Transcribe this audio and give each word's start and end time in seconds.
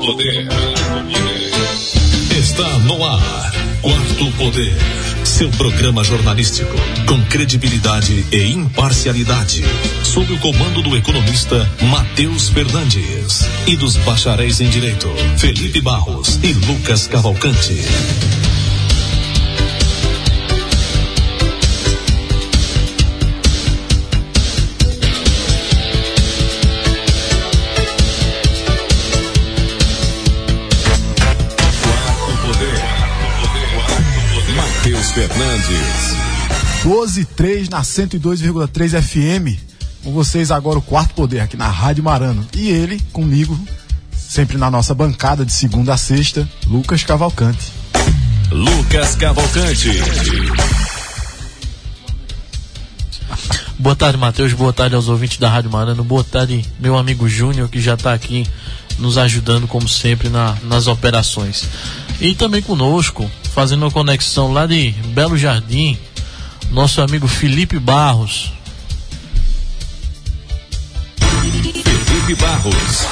Poder. 0.00 0.48
Está 2.38 2.78
no 2.80 3.04
ar. 3.04 3.52
Quarto 3.82 4.32
Poder. 4.38 4.74
Seu 5.24 5.50
programa 5.50 6.02
jornalístico. 6.02 6.74
Com 7.06 7.22
credibilidade 7.26 8.24
e 8.32 8.50
imparcialidade. 8.50 9.62
Sob 10.02 10.32
o 10.32 10.38
comando 10.38 10.80
do 10.80 10.96
economista 10.96 11.70
Matheus 11.82 12.48
Fernandes. 12.48 13.46
E 13.66 13.76
dos 13.76 13.96
bacharéis 13.98 14.60
em 14.62 14.70
Direito. 14.70 15.08
Felipe 15.36 15.82
Barros 15.82 16.40
e 16.42 16.54
Lucas 16.54 17.06
Cavalcante. 17.06 17.84
Fernandes. 35.20 36.82
12 36.82 37.24
3 37.26 37.68
na 37.68 37.82
102,3 37.82 39.02
FM. 39.02 39.60
Com 40.02 40.12
vocês 40.14 40.50
agora 40.50 40.78
o 40.78 40.82
quarto 40.82 41.12
poder 41.12 41.40
aqui 41.40 41.58
na 41.58 41.68
Rádio 41.68 42.02
Marano. 42.02 42.46
E 42.56 42.70
ele 42.70 42.98
comigo, 43.12 43.58
sempre 44.16 44.56
na 44.56 44.70
nossa 44.70 44.94
bancada 44.94 45.44
de 45.44 45.52
segunda 45.52 45.92
a 45.92 45.98
sexta, 45.98 46.48
Lucas 46.66 47.04
Cavalcante. 47.04 47.70
Lucas 48.50 49.14
Cavalcante. 49.14 49.90
Boa 53.78 53.94
tarde, 53.94 54.16
Matheus. 54.16 54.54
Boa 54.54 54.72
tarde 54.72 54.94
aos 54.94 55.08
ouvintes 55.08 55.36
da 55.36 55.50
Rádio 55.50 55.70
Marano. 55.70 56.02
Boa 56.02 56.24
tarde, 56.24 56.64
meu 56.78 56.96
amigo 56.96 57.28
Júnior, 57.28 57.68
que 57.68 57.78
já 57.78 57.92
está 57.92 58.14
aqui 58.14 58.46
nos 58.98 59.18
ajudando, 59.18 59.68
como 59.68 59.86
sempre, 59.86 60.30
na, 60.30 60.56
nas 60.62 60.86
operações. 60.86 61.68
E 62.22 62.34
também 62.34 62.62
conosco, 62.62 63.30
fazendo 63.52 63.82
uma 63.82 63.90
conexão 63.90 64.52
lá 64.52 64.66
de 64.66 64.92
Belo 65.12 65.36
Jardim, 65.36 65.98
nosso 66.70 67.02
amigo 67.02 67.26
Felipe 67.26 67.78
Barros. 67.78 68.52
Felipe 71.18 72.34
Barros. 72.36 73.06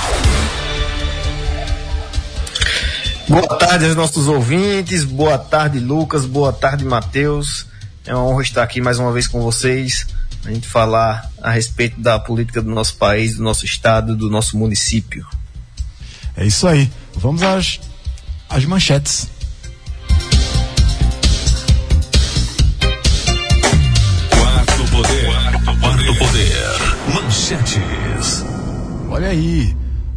Boa 3.29 3.59
tarde 3.59 3.85
aos 3.85 3.95
nossos 3.95 4.29
ouvintes, 4.29 5.05
boa 5.05 5.37
tarde 5.37 5.79
Lucas, 5.79 6.25
boa 6.25 6.53
tarde 6.53 6.85
Matheus. 6.85 7.67
É 8.07 8.15
uma 8.15 8.25
honra 8.25 8.43
estar 8.43 8.63
aqui 8.63 8.81
mais 8.81 8.99
uma 8.99 9.13
vez 9.13 9.27
com 9.27 9.43
vocês, 9.43 10.07
a 10.47 10.51
gente 10.51 10.67
falar 10.67 11.31
a 11.43 11.51
respeito 11.51 12.01
da 12.01 12.19
política 12.19 12.63
do 12.63 12.71
nosso 12.71 12.97
país, 12.97 13.37
do 13.37 13.43
nosso 13.43 13.67
estado, 13.67 14.17
do 14.17 14.31
nosso 14.31 14.57
município. 14.57 15.27
É 16.37 16.47
isso 16.47 16.67
aí. 16.67 16.91
Vamos 17.17 17.43
às, 17.43 17.81
às 18.49 18.65
manchetes. 18.65 19.29
Poder. 26.19 27.15
Manchetes. 27.15 28.45
Olha 29.11 29.29
aí. 29.29 29.75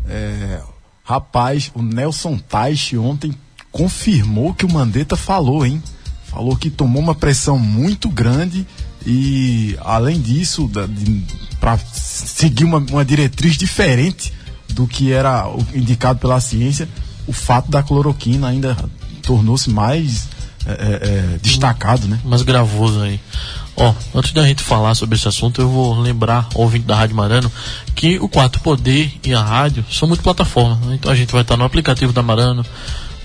é, 0.10 0.60
rapaz, 1.04 1.72
o 1.74 1.82
Nelson 1.82 2.38
Taixe 2.38 2.98
ontem 2.98 3.34
confirmou 3.72 4.54
que 4.54 4.66
o 4.66 4.72
Mandetta 4.72 5.16
falou, 5.16 5.66
hein? 5.66 5.82
Falou 6.26 6.56
que 6.56 6.70
tomou 6.70 7.02
uma 7.02 7.16
pressão 7.16 7.58
muito 7.60 8.10
grande 8.10 8.66
e, 9.06 9.78
além 9.82 10.20
disso, 10.22 10.70
para 11.60 11.78
seguir 11.94 12.64
uma, 12.64 12.78
uma 12.80 13.04
diretriz 13.06 13.58
diferente 13.58 14.34
do 14.70 14.88
que 14.88 15.12
era 15.12 15.48
o- 15.48 15.66
indicado 15.74 16.20
pela 16.20 16.40
ciência, 16.40 16.88
o 17.28 17.34
fato 17.34 17.70
da 17.70 17.84
cloroquina 17.84 18.48
ainda 18.48 18.78
tornou-se 19.22 19.70
mais 19.70 20.28
é, 20.66 20.72
é, 20.72 20.76
é, 21.36 21.38
destacado, 21.42 22.08
né? 22.08 22.20
mais 22.24 22.42
gravoso 22.44 23.02
aí. 23.02 23.20
Ó, 23.82 23.94
antes 24.14 24.32
da 24.32 24.44
gente 24.44 24.62
falar 24.62 24.94
sobre 24.94 25.16
esse 25.18 25.28
assunto, 25.28 25.60
eu 25.60 25.68
vou 25.68 26.00
lembrar 26.00 26.48
ouvinte 26.54 26.86
da 26.86 26.96
Rádio 26.96 27.16
Marano 27.16 27.52
que 27.96 28.20
o 28.20 28.30
Quarto 28.30 28.60
Poder 28.60 29.12
e 29.24 29.34
a 29.34 29.42
rádio 29.42 29.84
são 29.92 30.08
multiplataformas. 30.08 30.78
Né? 30.86 30.96
Então 31.00 31.12
a 31.12 31.16
gente 31.16 31.32
vai 31.32 31.42
estar 31.42 31.58
no 31.58 31.64
aplicativo 31.64 32.14
da 32.14 32.22
Marano, 32.22 32.64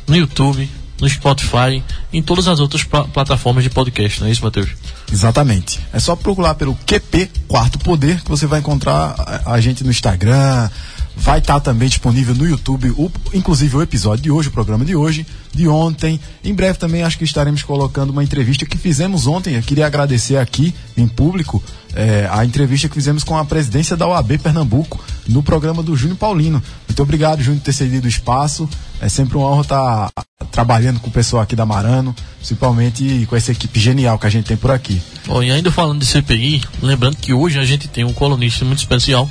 no 0.06 0.16
YouTube, 0.16 0.66
no 0.98 1.06
Spotify, 1.10 1.82
em 2.10 2.22
todas 2.22 2.48
as 2.48 2.58
outras 2.58 2.82
pla- 2.84 3.04
plataformas 3.04 3.64
de 3.64 3.68
podcast, 3.68 4.18
não 4.22 4.28
é 4.28 4.30
isso, 4.30 4.42
Matheus? 4.42 4.70
Exatamente. 5.12 5.78
É 5.92 6.00
só 6.00 6.16
procurar 6.16 6.54
pelo 6.54 6.74
QP 6.86 7.30
Quarto 7.46 7.78
Poder 7.78 8.22
que 8.22 8.30
você 8.30 8.46
vai 8.46 8.60
encontrar 8.60 9.14
a, 9.44 9.52
a 9.52 9.60
gente 9.60 9.84
no 9.84 9.90
Instagram. 9.90 10.70
Vai 11.18 11.38
estar 11.38 11.58
também 11.60 11.88
disponível 11.88 12.34
no 12.34 12.46
YouTube, 12.46 12.90
o- 12.90 13.10
inclusive 13.32 13.74
o 13.76 13.82
episódio 13.82 14.22
de 14.22 14.30
hoje, 14.30 14.48
o 14.48 14.52
programa 14.52 14.84
de 14.84 14.94
hoje, 14.94 15.26
de 15.52 15.66
ontem. 15.66 16.20
Em 16.44 16.54
breve 16.54 16.78
também 16.78 17.02
acho 17.02 17.16
que 17.18 17.24
estaremos 17.24 17.62
colocando 17.62 18.10
uma 18.10 18.22
entrevista 18.22 18.66
que 18.66 18.76
fizemos 18.76 19.26
ontem. 19.26 19.54
Eu 19.54 19.62
queria 19.62 19.86
agradecer 19.86 20.36
aqui 20.36 20.74
em 20.96 21.08
público 21.08 21.62
eh, 21.94 22.28
a 22.30 22.44
entrevista 22.44 22.86
que 22.88 22.94
fizemos 22.94 23.24
com 23.24 23.36
a 23.36 23.44
presidência 23.44 23.96
da 23.96 24.06
OAB 24.06 24.38
Pernambuco 24.38 25.02
no 25.26 25.42
programa 25.42 25.82
do 25.82 25.96
Júnior 25.96 26.18
Paulino. 26.18 26.62
Muito 26.86 27.02
obrigado, 27.02 27.42
Júnior, 27.42 27.60
por 27.60 27.64
ter 27.64 27.72
cedido 27.72 28.04
o 28.04 28.08
espaço. 28.10 28.68
É 29.00 29.08
sempre 29.08 29.36
uma 29.38 29.48
honra 29.48 29.62
estar 29.62 30.10
trabalhando 30.52 31.00
com 31.00 31.08
o 31.08 31.12
pessoal 31.12 31.42
aqui 31.42 31.56
da 31.56 31.66
Marano, 31.66 32.14
principalmente 32.38 33.26
com 33.28 33.34
essa 33.36 33.52
equipe 33.52 33.80
genial 33.80 34.18
que 34.18 34.26
a 34.26 34.30
gente 34.30 34.44
tem 34.46 34.56
por 34.56 34.70
aqui. 34.70 35.00
Bom, 35.26 35.42
e 35.42 35.50
ainda 35.50 35.72
falando 35.72 35.98
de 36.00 36.06
CPI, 36.06 36.62
lembrando 36.82 37.16
que 37.16 37.32
hoje 37.32 37.58
a 37.58 37.64
gente 37.64 37.88
tem 37.88 38.04
um 38.04 38.12
colunista 38.12 38.64
muito 38.64 38.78
especial 38.78 39.28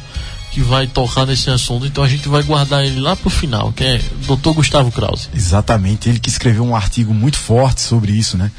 que 0.56 0.62
vai 0.62 0.88
tocar 0.88 1.26
nesse 1.26 1.50
assunto, 1.50 1.86
então 1.86 2.02
a 2.02 2.08
gente 2.08 2.30
vai 2.30 2.42
guardar 2.42 2.86
ele 2.86 3.02
lá 3.02 3.14
pro 3.14 3.30
final, 3.30 3.74
que 3.74 3.84
é 3.84 3.98
Dr. 3.98 4.52
Gustavo 4.54 4.90
Krause. 4.90 5.28
Exatamente, 5.36 6.08
ele 6.08 6.18
que 6.18 6.30
escreveu 6.30 6.64
um 6.64 6.74
artigo 6.74 7.14
muito 7.14 7.38
forte 7.38 7.82
sobre 7.82 8.14
isso, 8.14 8.38
né? 8.38 8.50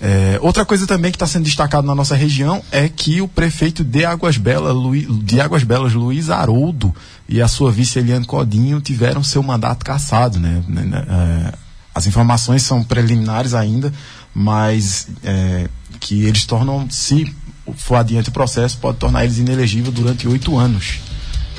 É, 0.00 0.40
outra 0.42 0.64
coisa 0.64 0.88
também 0.88 1.12
que 1.12 1.14
está 1.14 1.28
sendo 1.28 1.44
destacado 1.44 1.86
na 1.86 1.94
nossa 1.94 2.16
região 2.16 2.60
é 2.72 2.88
que 2.88 3.20
o 3.20 3.28
prefeito 3.28 3.84
de 3.84 4.04
Águas 4.04 4.38
Belas, 4.38 4.74
Luiz, 4.74 5.06
de 5.22 5.40
Águas 5.40 5.62
Belas, 5.62 5.92
Luiz 5.92 6.30
Haroldo, 6.30 6.92
e 7.28 7.40
a 7.40 7.46
sua 7.46 7.70
vice 7.70 8.00
Eliane 8.00 8.26
Codinho 8.26 8.80
tiveram 8.80 9.22
seu 9.22 9.40
mandato 9.40 9.84
cassado, 9.84 10.40
né? 10.40 10.64
Né, 10.66 10.82
né, 10.82 11.06
é, 11.08 11.54
as 11.94 12.08
informações 12.08 12.64
são 12.64 12.82
preliminares 12.82 13.54
ainda, 13.54 13.92
mas 14.34 15.06
é, 15.22 15.68
que 16.00 16.24
eles 16.24 16.44
tornam, 16.44 16.90
se 16.90 17.32
for 17.76 17.94
adiante 17.94 18.30
o 18.30 18.32
processo, 18.32 18.78
pode 18.78 18.98
tornar 18.98 19.22
eles 19.22 19.38
inelegíveis 19.38 19.94
durante 19.94 20.26
oito 20.26 20.58
anos. 20.58 20.98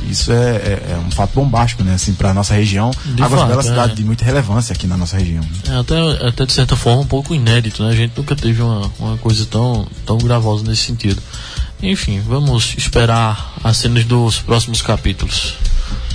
Isso 0.09 0.31
é, 0.31 0.35
é- 0.55 0.91
é 0.93 1.03
um 1.07 1.11
fato 1.11 1.33
bombástico, 1.33 1.83
né? 1.83 1.93
Assim, 1.93 2.13
para 2.13 2.33
nossa 2.33 2.53
região. 2.53 2.91
De 3.05 3.21
Águas 3.23 3.41
Belas 3.41 3.51
é 3.51 3.55
uma 3.55 3.63
cidade 3.63 3.95
de 3.95 4.03
muita 4.03 4.25
relevância 4.25 4.73
aqui 4.73 4.87
na 4.87 4.97
nossa 4.97 5.17
região. 5.17 5.43
né? 5.43 5.75
É 5.75 5.79
até, 5.79 6.27
até 6.27 6.45
de 6.45 6.53
certa 6.53 6.75
forma 6.75 7.01
um 7.01 7.07
pouco 7.07 7.33
inédito, 7.35 7.83
né? 7.83 7.89
A 7.91 7.95
gente 7.95 8.13
nunca 8.17 8.35
teve 8.35 8.61
uma, 8.61 8.91
uma 8.99 9.17
coisa 9.17 9.45
tão, 9.45 9.87
tão 10.05 10.17
gravosa 10.17 10.63
nesse 10.63 10.83
sentido. 10.83 11.21
Enfim, 11.81 12.19
vamos 12.19 12.75
esperar 12.77 13.53
as 13.63 13.77
cenas 13.77 14.03
dos 14.05 14.39
próximos 14.39 14.81
capítulos. 14.81 15.55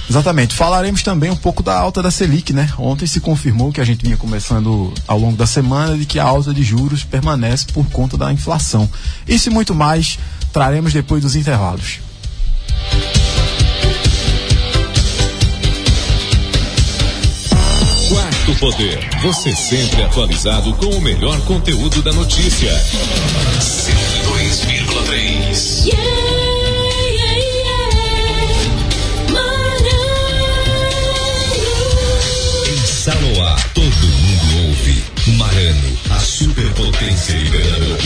Exatamente. 0.09 0.55
Falaremos 0.55 1.03
também 1.03 1.31
um 1.31 1.37
pouco 1.37 1.63
da 1.65 1.77
alta 1.77 2.01
da 2.01 2.13
Selic, 2.13 2.53
né? 2.53 2.71
Ontem 2.79 3.07
se 3.09 3.19
confirmou 3.19 3.73
que 3.73 3.81
a 3.81 3.85
gente 3.85 4.05
vinha 4.05 4.17
conversando 4.17 4.95
ao 5.09 5.19
longo 5.19 5.37
da 5.37 5.47
semana 5.47 5.99
de 5.99 6.05
que 6.07 6.21
a 6.21 6.25
alta 6.25 6.55
de 6.55 6.63
juros 6.63 7.03
permanece 7.03 7.67
por 7.73 7.85
conta 7.87 8.17
da 8.17 8.33
inflação. 8.33 8.89
Isso 9.27 9.49
e 9.49 9.53
muito 9.53 9.75
mais 9.75 10.17
traremos 10.53 10.93
depois 10.93 11.23
dos 11.23 11.35
intervalos. 11.35 11.99
Quarto 18.09 18.55
Poder. 18.61 18.99
Você 19.23 19.53
sempre 19.55 20.03
atualizado 20.03 20.73
com 20.75 20.87
o 20.87 21.01
melhor 21.01 21.41
conteúdo 21.43 22.03
da 22.03 22.13
notícia. 22.13 22.71
102,3. 23.59 25.87
Em 32.69 32.87
Saloá, 32.87 33.57
todo 33.75 33.85
mundo 33.85 34.69
ouve. 34.69 35.05
Marano, 35.37 35.99
a 36.11 36.21
superpotência 36.21 37.37
de 37.37 37.51
Pernambuco. 37.51 38.03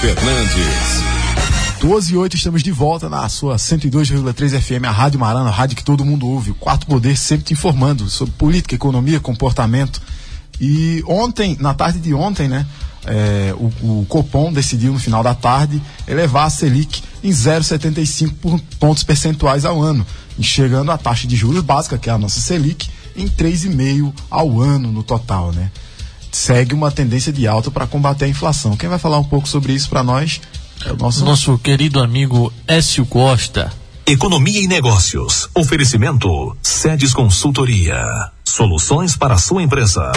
Fernandes. 0.03 1.01
12 1.79 2.13
e 2.13 2.17
8, 2.17 2.35
estamos 2.35 2.61
de 2.61 2.73
volta 2.73 3.07
na 3.07 3.29
sua 3.29 3.55
102,3 3.55 4.59
FM, 4.59 4.83
a 4.85 4.91
Rádio 4.91 5.17
Marana, 5.17 5.47
a 5.47 5.51
rádio 5.53 5.77
que 5.77 5.83
todo 5.83 6.03
mundo 6.03 6.27
ouve. 6.27 6.51
O 6.51 6.55
Quarto 6.55 6.85
Poder 6.85 7.15
sempre 7.15 7.45
te 7.45 7.53
informando 7.53 8.09
sobre 8.09 8.33
política, 8.33 8.75
economia, 8.75 9.21
comportamento. 9.21 10.01
E 10.59 11.01
ontem, 11.07 11.55
na 11.57 11.73
tarde 11.73 11.99
de 11.99 12.13
ontem, 12.13 12.49
né, 12.49 12.65
é, 13.05 13.55
o, 13.57 14.01
o, 14.01 14.05
Copom 14.09 14.51
decidiu 14.51 14.91
no 14.91 14.99
final 14.99 15.23
da 15.23 15.33
tarde 15.33 15.81
elevar 16.05 16.47
a 16.47 16.49
Selic 16.49 17.01
em 17.23 17.29
0,75 17.29 18.59
pontos 18.77 19.03
percentuais 19.05 19.63
ao 19.63 19.81
ano, 19.81 20.05
chegando 20.41 20.91
a 20.91 20.97
taxa 20.97 21.25
de 21.25 21.37
juros 21.37 21.63
básica, 21.63 21.97
que 21.97 22.09
é 22.09 22.13
a 22.13 22.17
nossa 22.17 22.41
Selic, 22.41 22.89
em 23.15 23.29
3,5 23.29 24.13
ao 24.29 24.59
ano 24.59 24.91
no 24.91 25.01
total, 25.01 25.53
né? 25.53 25.71
Segue 26.33 26.73
uma 26.73 26.89
tendência 26.89 27.31
de 27.31 27.47
alta 27.47 27.69
para 27.69 27.85
combater 27.85 28.25
a 28.25 28.27
inflação. 28.27 28.75
Quem 28.75 28.89
vai 28.89 28.97
falar 28.97 29.19
um 29.19 29.23
pouco 29.23 29.47
sobre 29.47 29.71
isso 29.71 29.87
para 29.87 30.03
nós 30.03 30.41
é 30.83 30.91
o 30.91 30.97
nosso... 30.97 31.23
nosso 31.23 31.59
querido 31.59 32.01
amigo 32.01 32.51
Écio 32.67 33.05
Costa. 33.05 33.71
Economia 34.03 34.59
e 34.59 34.67
Negócios. 34.67 35.47
Oferecimento 35.53 36.57
Sedes 36.59 37.13
Consultoria. 37.13 38.03
Soluções 38.43 39.15
para 39.15 39.35
a 39.35 39.37
sua 39.37 39.61
empresa. 39.61 40.11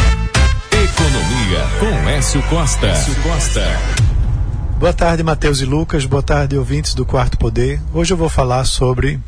Economia 0.73 1.67
com 1.79 2.09
Écio 2.09 2.43
Costa. 2.45 2.87
Écio 2.87 3.15
Costa. 3.17 3.79
Boa 4.79 4.95
tarde, 4.95 5.23
Matheus 5.23 5.61
e 5.61 5.67
Lucas. 5.67 6.07
Boa 6.07 6.23
tarde, 6.23 6.57
ouvintes 6.57 6.95
do 6.95 7.05
Quarto 7.05 7.37
Poder. 7.37 7.79
Hoje 7.93 8.15
eu 8.15 8.17
vou 8.17 8.31
falar 8.31 8.65
sobre 8.65 9.21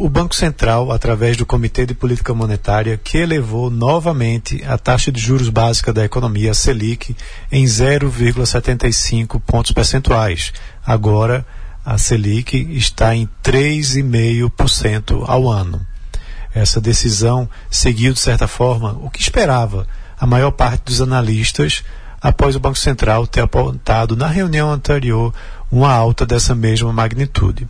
o 0.00 0.08
Banco 0.08 0.34
Central, 0.34 0.90
através 0.90 1.36
do 1.36 1.44
Comitê 1.44 1.84
de 1.84 1.92
Política 1.92 2.32
Monetária, 2.32 2.96
que 2.96 3.18
elevou 3.18 3.68
novamente 3.68 4.64
a 4.64 4.78
taxa 4.78 5.12
de 5.12 5.20
juros 5.20 5.50
básica 5.50 5.92
da 5.92 6.02
economia, 6.02 6.52
a 6.52 6.54
Selic, 6.54 7.14
em 7.52 7.66
0,75 7.66 9.38
pontos 9.38 9.72
percentuais. 9.72 10.54
Agora, 10.86 11.44
a 11.84 11.98
Selic 11.98 12.56
está 12.74 13.14
em 13.14 13.28
3,5% 13.44 15.22
ao 15.26 15.50
ano. 15.50 15.86
Essa 16.54 16.80
decisão 16.80 17.46
seguiu, 17.70 18.14
de 18.14 18.20
certa 18.20 18.48
forma, 18.48 18.98
o 19.02 19.10
que 19.10 19.20
esperava 19.20 19.86
a 20.18 20.26
maior 20.26 20.52
parte 20.52 20.84
dos 20.84 21.02
analistas 21.02 21.84
após 22.20 22.54
o 22.54 22.60
Banco 22.60 22.78
Central 22.78 23.26
ter 23.26 23.40
apontado 23.40 24.16
na 24.16 24.26
reunião 24.26 24.70
anterior 24.70 25.32
uma 25.70 25.92
alta 25.92 26.26
dessa 26.26 26.54
mesma 26.54 26.92
magnitude. 26.92 27.66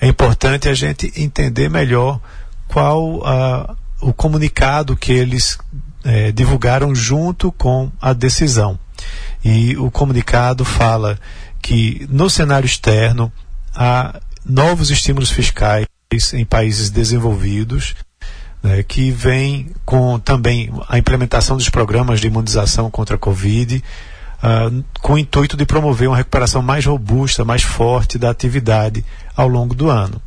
É 0.00 0.06
importante 0.06 0.68
a 0.68 0.74
gente 0.74 1.12
entender 1.16 1.70
melhor 1.70 2.20
qual 2.68 3.18
uh, 3.18 3.76
o 4.00 4.12
comunicado 4.12 4.96
que 4.96 5.12
eles 5.12 5.56
eh, 6.04 6.32
divulgaram 6.32 6.94
junto 6.94 7.50
com 7.52 7.90
a 8.00 8.12
decisão. 8.12 8.78
E 9.42 9.76
o 9.76 9.90
comunicado 9.90 10.64
fala 10.64 11.18
que 11.62 12.06
no 12.10 12.28
cenário 12.28 12.66
externo 12.66 13.32
há 13.74 14.20
novos 14.44 14.90
estímulos 14.90 15.30
fiscais 15.30 15.86
em 16.34 16.44
países 16.44 16.90
desenvolvidos 16.90 17.94
né, 18.64 18.82
que 18.82 19.10
vem 19.10 19.70
com 19.84 20.18
também 20.18 20.72
a 20.88 20.98
implementação 20.98 21.56
dos 21.56 21.68
programas 21.68 22.18
de 22.18 22.28
imunização 22.28 22.90
contra 22.90 23.16
a 23.16 23.18
Covid, 23.18 23.84
uh, 24.42 24.84
com 25.02 25.12
o 25.12 25.18
intuito 25.18 25.54
de 25.54 25.66
promover 25.66 26.08
uma 26.08 26.16
recuperação 26.16 26.62
mais 26.62 26.86
robusta, 26.86 27.44
mais 27.44 27.62
forte 27.62 28.18
da 28.18 28.30
atividade 28.30 29.04
ao 29.36 29.46
longo 29.46 29.74
do 29.74 29.90
ano. 29.90 30.20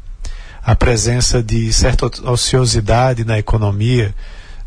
A 0.63 0.75
presença 0.75 1.42
de 1.42 1.74
certa 1.74 2.06
ociosidade 2.30 3.25
na 3.25 3.39
economia 3.39 4.13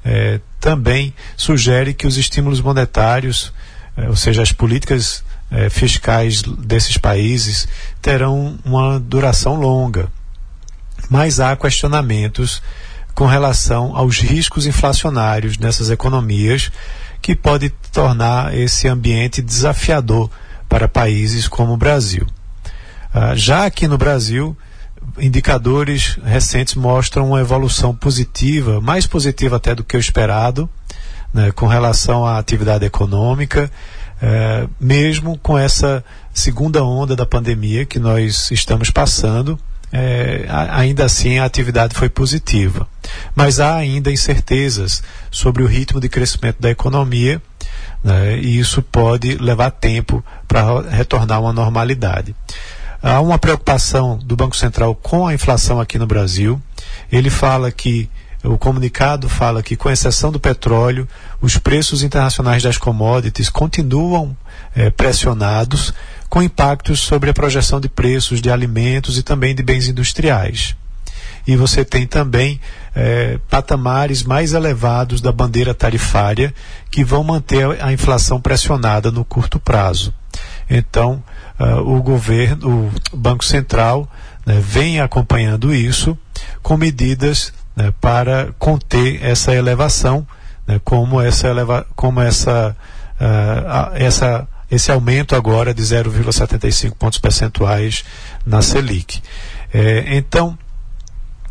eh, 0.03 0.41
também 0.59 1.13
sugere 1.37 1.93
que 1.93 2.07
os 2.07 2.17
estímulos 2.17 2.61
monetários, 2.61 3.53
eh, 3.97 4.09
ou 4.09 4.17
seja, 4.17 4.41
as 4.41 4.51
políticas 4.51 5.23
eh, 5.51 5.69
fiscais 5.69 6.43
desses 6.43 6.97
países, 6.97 7.69
terão 8.01 8.59
uma 8.65 8.99
duração 8.99 9.57
longa. 9.57 10.09
Mas 11.11 11.39
há 11.39 11.55
questionamentos 11.55 12.63
com 13.15 13.27
relação 13.27 13.97
aos 13.97 14.19
riscos 14.19 14.67
inflacionários 14.67 15.59
nessas 15.59 15.91
economias, 15.91 16.71
que 17.21 17.37
pode 17.37 17.71
tornar 17.93 18.57
esse 18.57 18.89
ambiente 18.89 19.43
desafiador 19.43 20.31
para 20.69 20.89
países 20.89 21.47
como 21.47 21.75
o 21.75 21.77
Brasil. 21.77 22.27
Ah, 23.13 23.35
já 23.35 23.67
aqui 23.67 23.89
no 23.89 23.99
Brasil, 23.99 24.57
indicadores 25.19 26.19
recentes 26.25 26.75
mostram 26.75 27.29
uma 27.29 27.41
evolução 27.41 27.95
positiva, 27.95 28.81
mais 28.81 29.07
positiva 29.07 29.57
até 29.57 29.75
do 29.75 29.85
que 29.85 29.97
o 29.97 30.01
esperado, 30.01 30.69
né, 31.33 31.51
com 31.53 31.67
relação 31.67 32.25
à 32.25 32.39
atividade 32.39 32.85
econômica, 32.85 33.71
eh, 34.23 34.69
mesmo 34.79 35.39
com 35.39 35.57
essa 35.57 36.05
segunda 36.33 36.85
onda 36.85 37.17
da 37.17 37.27
pandemia 37.27 37.87
que 37.87 37.99
nós 37.99 38.51
estamos 38.51 38.91
passando 38.91 39.59
é, 39.93 40.47
ainda 40.49 41.05
assim 41.05 41.39
a 41.39 41.45
atividade 41.45 41.95
foi 41.95 42.09
positiva. 42.09 42.87
Mas 43.35 43.61
há 43.61 43.75
ainda 43.75 44.11
incertezas 44.11 45.03
sobre 45.31 45.63
o 45.63 45.67
ritmo 45.67 46.01
de 46.01 46.09
crescimento 46.09 46.61
da 46.61 46.71
economia 46.71 47.43
né, 48.03 48.39
e 48.39 48.59
isso 48.59 48.83
pode 48.83 49.37
levar 49.37 49.71
tempo 49.71 50.25
para 50.47 50.81
retornar 50.83 51.41
uma 51.41 51.53
normalidade. 51.53 52.35
Há 53.03 53.21
uma 53.21 53.39
preocupação 53.39 54.19
do 54.19 54.37
Banco 54.37 54.57
Central 54.57 54.95
com 54.95 55.27
a 55.27 55.35
inflação 55.35 55.81
aqui 55.81 55.99
no 55.99 56.07
Brasil. 56.07 56.61
Ele 57.11 57.31
fala 57.31 57.71
que 57.73 58.09
o 58.45 58.57
comunicado 58.57 59.29
fala 59.29 59.63
que, 59.63 59.77
com 59.77 59.91
exceção 59.91 60.33
do 60.33 60.41
petróleo, 60.41 61.09
os 61.41 61.59
preços 61.59 62.03
internacionais 62.03 62.63
das 62.63 62.79
commodities 62.79 63.49
continuam 63.49 64.37
é, 64.75 64.91
pressionados, 64.91 65.93
com 66.31 66.41
impactos 66.41 67.01
sobre 67.01 67.29
a 67.29 67.35
projeção 67.35 67.81
de 67.81 67.89
preços 67.89 68.41
de 68.41 68.51
alimentos 68.51 69.19
e 69.19 69.23
também 69.23 69.55
de 69.55 69.63
bens 69.63 69.89
industriais. 69.89 70.77
E 71.47 71.57
você 71.57 71.85
tem 71.85 72.07
também 72.07 72.61
é, 72.95 73.39
patamares 73.51 74.23
mais 74.23 74.53
elevados 74.53 75.21
da 75.21 75.33
bandeira 75.33 75.75
tarifária 75.75 76.55
que 76.91 77.03
vão 77.03 77.25
manter 77.25 77.83
a 77.83 77.93
inflação 77.93 78.41
pressionada 78.41 79.11
no 79.11 79.25
curto 79.25 79.59
prazo. 79.59 80.15
Então, 80.69 81.23
uh, 81.59 81.81
o 81.81 82.01
governo, 82.01 82.93
o 83.13 83.17
Banco 83.17 83.45
Central, 83.45 84.09
né, 84.47 84.61
vem 84.61 85.01
acompanhando 85.01 85.75
isso 85.75 86.17
com 86.63 86.77
medidas 86.77 87.53
né, 87.75 87.93
para 88.01 88.55
conter 88.57 89.21
essa 89.25 89.53
elevação, 89.53 90.25
né, 90.67 90.81
como 90.85 91.21
essa, 91.21 91.49
eleva, 91.49 91.85
como 91.97 92.21
essa, 92.21 92.77
uh, 93.21 93.97
essa 93.97 94.47
esse 94.71 94.91
aumento 94.91 95.35
agora 95.35 95.75
de 95.75 95.83
0,75 95.83 96.95
pontos 96.95 97.19
percentuais 97.19 98.05
na 98.47 98.63
Selic. 98.63 99.21
É, 99.73 100.17
então, 100.17 100.57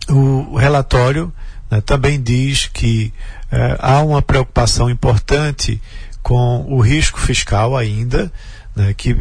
o, 0.10 0.56
relatório 0.56 1.32
né, 1.70 1.82
também 1.82 2.22
diz 2.22 2.68
que 2.68 3.14
é, 3.52 3.78
há 3.80 4.02
uma 4.02 4.22
preocupação 4.22 4.90
importante 4.90 5.82
com 6.22 6.66
o 6.68 6.80
risco 6.80 7.20
fiscal 7.20 7.76
ainda, 7.76 8.32
né, 8.76 8.94
que 8.96 9.18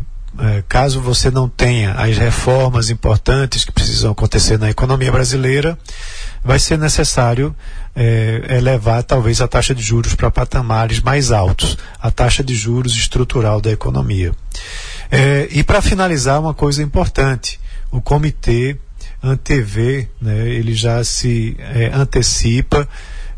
caso 0.69 1.01
você 1.01 1.31
não 1.31 1.49
tenha 1.49 1.93
as 1.95 2.17
reformas 2.17 2.91
importantes 2.91 3.65
que 3.65 3.73
precisam 3.73 4.13
acontecer 4.13 4.59
na 4.59 4.71
economia 4.71 5.11
brasileira, 5.11 5.77
vai 6.45 6.59
ser 6.59 6.79
necessário 6.79 7.55
é, 7.95 8.57
elevar 8.57 9.03
talvez 9.03 9.41
a 9.41 9.49
taxa 9.49 9.75
de 9.75 9.83
juros 9.83 10.15
para 10.15 10.31
patamares 10.31 11.01
mais 11.01 11.33
altos, 11.33 11.77
a 12.01 12.11
taxa 12.11 12.45
de 12.45 12.55
juros 12.55 12.93
estrutural 12.95 13.61
da 13.61 13.71
economia. 13.71 14.33
É, 15.11 15.49
e 15.51 15.65
para 15.65 15.83
finalizar, 15.83 16.41
uma 16.41 16.55
coisa 16.55 16.83
importante: 16.83 17.59
o 17.91 18.01
comitê 18.01 18.77
antevê, 19.23 20.09
né, 20.21 20.49
ele 20.49 20.75
já 20.75 21.03
se 21.03 21.57
é, 21.59 21.91
antecipa 21.93 22.89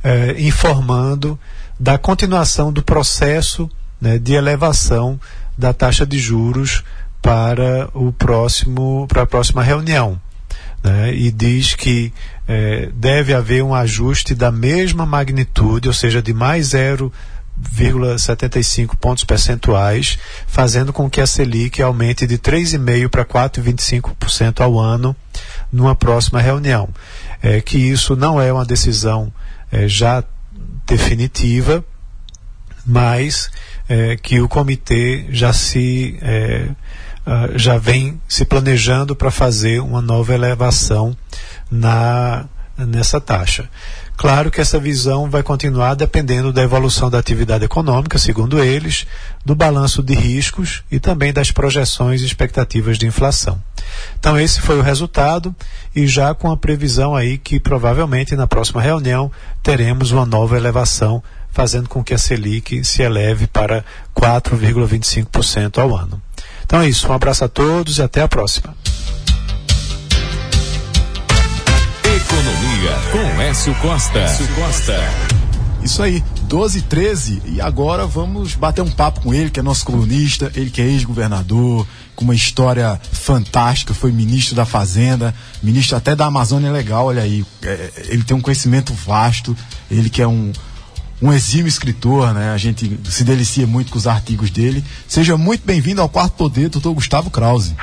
é, 0.04 0.34
informando 0.38 1.38
da 1.78 1.96
continuação 1.96 2.72
do 2.72 2.82
processo 2.82 3.70
né, 4.00 4.18
de 4.18 4.34
elevação 4.34 5.18
da 5.60 5.72
taxa 5.72 6.04
de 6.04 6.18
juros 6.18 6.82
para 7.22 7.88
o 7.94 8.12
próximo 8.12 9.06
para 9.06 9.22
a 9.22 9.26
próxima 9.26 9.62
reunião. 9.62 10.20
né, 10.82 11.14
e 11.14 11.30
diz 11.30 11.74
que 11.74 12.10
é, 12.48 12.88
deve 12.94 13.34
haver 13.34 13.62
um 13.62 13.74
ajuste 13.74 14.34
da 14.34 14.50
mesma 14.50 15.04
magnitude, 15.04 15.86
ou 15.86 15.94
seja, 15.94 16.22
de 16.22 16.32
mais 16.32 16.68
0,75 16.68 18.96
pontos 18.96 19.22
percentuais, 19.22 20.18
fazendo 20.46 20.90
com 20.92 21.10
que 21.10 21.20
a 21.20 21.26
Selic 21.26 21.82
aumente 21.82 22.26
de 22.26 22.38
3,5% 22.38 23.10
para 23.10 23.26
4,25% 23.26 24.62
ao 24.62 24.80
ano 24.80 25.14
numa 25.70 25.94
próxima 25.94 26.40
reunião. 26.40 26.88
É, 27.42 27.60
que 27.60 27.76
isso 27.78 28.16
não 28.16 28.40
é 28.40 28.50
uma 28.52 28.64
decisão 28.64 29.30
é, 29.70 29.86
já 29.86 30.24
definitiva, 30.86 31.84
mas 32.84 33.48
é, 33.90 34.16
que 34.16 34.40
o 34.40 34.48
comitê 34.48 35.26
já 35.30 35.52
se 35.52 36.16
é, 36.22 36.68
uh, 37.26 37.58
já 37.58 37.76
vem 37.76 38.20
se 38.28 38.44
planejando 38.44 39.16
para 39.16 39.32
fazer 39.32 39.80
uma 39.80 40.00
nova 40.00 40.32
elevação 40.32 41.16
na 41.68 42.46
nessa 42.78 43.20
taxa. 43.20 43.68
Claro 44.16 44.50
que 44.50 44.60
essa 44.60 44.78
visão 44.78 45.28
vai 45.28 45.42
continuar 45.42 45.94
dependendo 45.94 46.52
da 46.52 46.62
evolução 46.62 47.10
da 47.10 47.18
atividade 47.18 47.64
econômica, 47.64 48.18
segundo 48.18 48.62
eles, 48.62 49.06
do 49.44 49.54
balanço 49.54 50.02
de 50.02 50.14
riscos 50.14 50.82
e 50.90 50.98
também 50.98 51.32
das 51.32 51.50
projeções 51.50 52.22
e 52.22 52.26
expectativas 52.26 52.96
de 52.96 53.06
inflação. 53.06 53.60
Então 54.18 54.38
esse 54.38 54.60
foi 54.60 54.78
o 54.78 54.82
resultado 54.82 55.54
e 55.94 56.06
já 56.06 56.34
com 56.34 56.50
a 56.50 56.56
previsão 56.56 57.14
aí 57.14 57.36
que 57.36 57.58
provavelmente 57.58 58.36
na 58.36 58.46
próxima 58.46 58.80
reunião 58.80 59.30
teremos 59.62 60.10
uma 60.10 60.24
nova 60.24 60.56
elevação, 60.56 61.22
fazendo 61.52 61.88
com 61.88 62.02
que 62.02 62.14
a 62.14 62.18
Selic 62.18 62.84
se 62.84 63.02
eleve 63.02 63.46
para 63.46 63.84
4,25% 64.16 65.78
ao 65.78 65.96
ano. 65.96 66.20
Então 66.64 66.80
é 66.80 66.88
isso, 66.88 67.08
um 67.08 67.12
abraço 67.12 67.44
a 67.44 67.48
todos 67.48 67.98
e 67.98 68.02
até 68.02 68.22
a 68.22 68.28
próxima. 68.28 68.74
Economia 72.04 72.92
com 73.12 73.42
Écio 73.42 73.74
Costa. 73.76 74.18
Écio 74.18 74.46
Costa. 74.54 75.40
Isso 75.82 76.02
aí, 76.02 76.22
12 76.42 76.78
e 76.78 76.82
13. 76.82 77.42
E 77.46 77.60
agora 77.60 78.06
vamos 78.06 78.54
bater 78.54 78.82
um 78.82 78.90
papo 78.90 79.22
com 79.22 79.32
ele, 79.32 79.50
que 79.50 79.58
é 79.58 79.62
nosso 79.62 79.84
colunista, 79.84 80.52
ele 80.54 80.70
que 80.70 80.80
é 80.80 80.84
ex-governador, 80.84 81.86
com 82.14 82.24
uma 82.24 82.34
história 82.34 83.00
fantástica, 83.12 83.94
foi 83.94 84.12
ministro 84.12 84.54
da 84.54 84.66
Fazenda, 84.66 85.34
ministro 85.62 85.96
até 85.96 86.14
da 86.14 86.26
Amazônia 86.26 86.70
Legal, 86.70 87.06
olha 87.06 87.22
aí. 87.22 87.44
É, 87.62 87.92
ele 88.08 88.22
tem 88.22 88.36
um 88.36 88.40
conhecimento 88.40 88.92
vasto, 88.92 89.56
ele 89.90 90.10
que 90.10 90.20
é 90.20 90.28
um, 90.28 90.52
um 91.22 91.32
exímio 91.32 91.68
escritor, 91.68 92.32
né? 92.32 92.52
A 92.52 92.56
gente 92.56 92.98
se 93.10 93.24
delicia 93.24 93.66
muito 93.66 93.92
com 93.92 93.98
os 93.98 94.06
artigos 94.06 94.50
dele. 94.50 94.82
Seja 95.06 95.36
muito 95.36 95.64
bem-vindo 95.64 96.00
ao 96.00 96.08
Quarto 96.08 96.32
Poder, 96.34 96.68
doutor 96.68 96.94
Gustavo 96.94 97.30
Krause. 97.30 97.76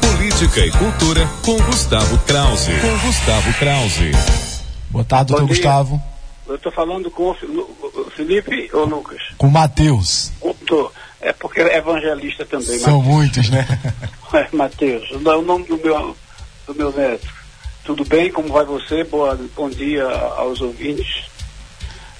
Política 0.00 0.60
e 0.60 0.70
Cultura 0.70 1.28
com 1.44 1.56
Gustavo 1.62 2.18
Krause. 2.18 2.72
Com 2.80 3.06
Gustavo 3.06 3.52
Krause. 3.54 4.12
Boa 4.90 5.04
tarde, 5.04 5.32
doutor 5.32 5.48
Gustavo. 5.48 6.02
Eu 6.46 6.54
estou 6.54 6.72
falando 6.72 7.10
com 7.10 7.30
o 7.30 8.10
Felipe 8.10 8.70
ou 8.72 8.86
Lucas? 8.86 9.20
Com 9.36 9.48
o 9.48 9.50
Matheus. 9.50 10.32
É 11.20 11.32
porque 11.32 11.60
é 11.60 11.78
evangelista 11.78 12.46
também. 12.46 12.78
São 12.78 12.98
Mateus. 12.98 13.04
muitos, 13.04 13.50
né? 13.50 13.66
É, 14.30 14.46
Matheus. 14.54 15.10
O 15.10 15.20
nome 15.20 15.64
do 15.64 15.78
meu, 15.78 16.14
do 16.66 16.74
meu 16.74 16.92
neto. 16.92 17.37
Tudo 17.88 18.04
bem? 18.04 18.30
Como 18.30 18.52
vai 18.52 18.66
você? 18.66 19.02
Boa, 19.02 19.34
bom 19.56 19.70
dia 19.70 20.04
aos 20.04 20.60
ouvintes. 20.60 21.22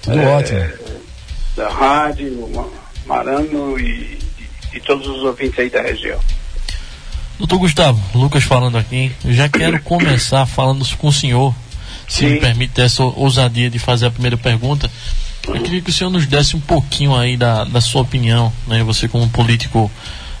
Tudo 0.01 0.19
é, 0.19 0.25
ótimo. 0.25 0.67
Da 1.55 1.69
rádio, 1.69 2.49
Marano 3.05 3.79
e, 3.79 4.17
e, 4.73 4.79
todos 4.79 5.05
os 5.05 5.21
ouvintes 5.21 5.59
aí 5.59 5.69
da 5.69 5.83
região. 5.83 6.19
Doutor 7.37 7.59
Gustavo, 7.59 8.01
Lucas 8.17 8.43
falando 8.43 8.79
aqui, 8.79 9.11
eu 9.23 9.31
já 9.31 9.47
quero 9.47 9.79
começar 9.85 10.43
falando 10.47 10.83
com 10.97 11.09
o 11.09 11.13
senhor, 11.13 11.53
se 12.07 12.21
Sim. 12.21 12.29
me 12.29 12.39
permite 12.39 12.81
essa 12.81 13.03
ousadia 13.03 13.69
de 13.69 13.77
fazer 13.77 14.07
a 14.07 14.11
primeira 14.11 14.37
pergunta. 14.37 14.89
Eu 15.47 15.61
queria 15.61 15.81
que 15.81 15.91
o 15.91 15.93
senhor 15.93 16.09
nos 16.09 16.25
desse 16.25 16.55
um 16.55 16.61
pouquinho 16.61 17.15
aí 17.15 17.37
da, 17.37 17.63
da 17.63 17.79
sua 17.79 18.01
opinião, 18.01 18.51
né? 18.65 18.81
Você 18.81 19.07
como 19.07 19.29
político 19.29 19.91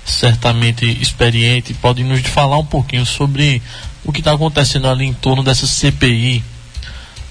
certamente 0.03 0.85
experiente, 0.99 1.71
pode 1.75 2.03
nos 2.03 2.21
falar 2.21 2.57
um 2.57 2.65
pouquinho 2.65 3.05
sobre 3.05 3.61
o 4.03 4.11
que 4.11 4.19
está 4.19 4.33
acontecendo 4.33 4.87
ali 4.87 5.05
em 5.05 5.13
torno 5.13 5.43
dessa 5.43 5.67
CPI, 5.67 6.43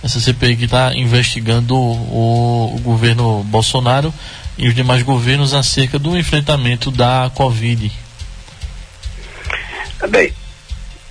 essa 0.03 0.21
CPI 0.21 0.57
que 0.57 0.65
está 0.65 0.95
investigando 0.95 1.77
o, 1.77 2.77
o, 2.77 2.81
governo 2.81 3.43
Bolsonaro 3.45 4.13
e 4.57 4.69
os 4.69 4.75
demais 4.75 5.03
governos 5.03 5.55
acerca 5.55 5.99
do 5.99 6.17
enfrentamento 6.17 6.91
da 6.91 7.31
Covid. 7.35 7.91
Bem, 10.09 10.33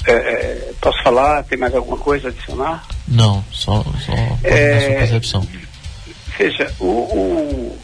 é, 0.05 0.13
é, 0.13 0.73
posso 0.79 1.01
falar? 1.03 1.43
Tem 1.43 1.57
mais 1.57 1.75
alguma 1.75 1.97
coisa 1.97 2.29
a 2.29 2.31
adicionar? 2.31 2.85
Não, 3.07 3.43
só, 3.51 3.83
só 4.05 4.13
é, 4.43 4.77
a 4.77 4.81
sua 4.81 4.95
percepção. 4.99 5.47
Veja, 6.37 6.71
o, 6.79 6.85
o, 6.85 7.79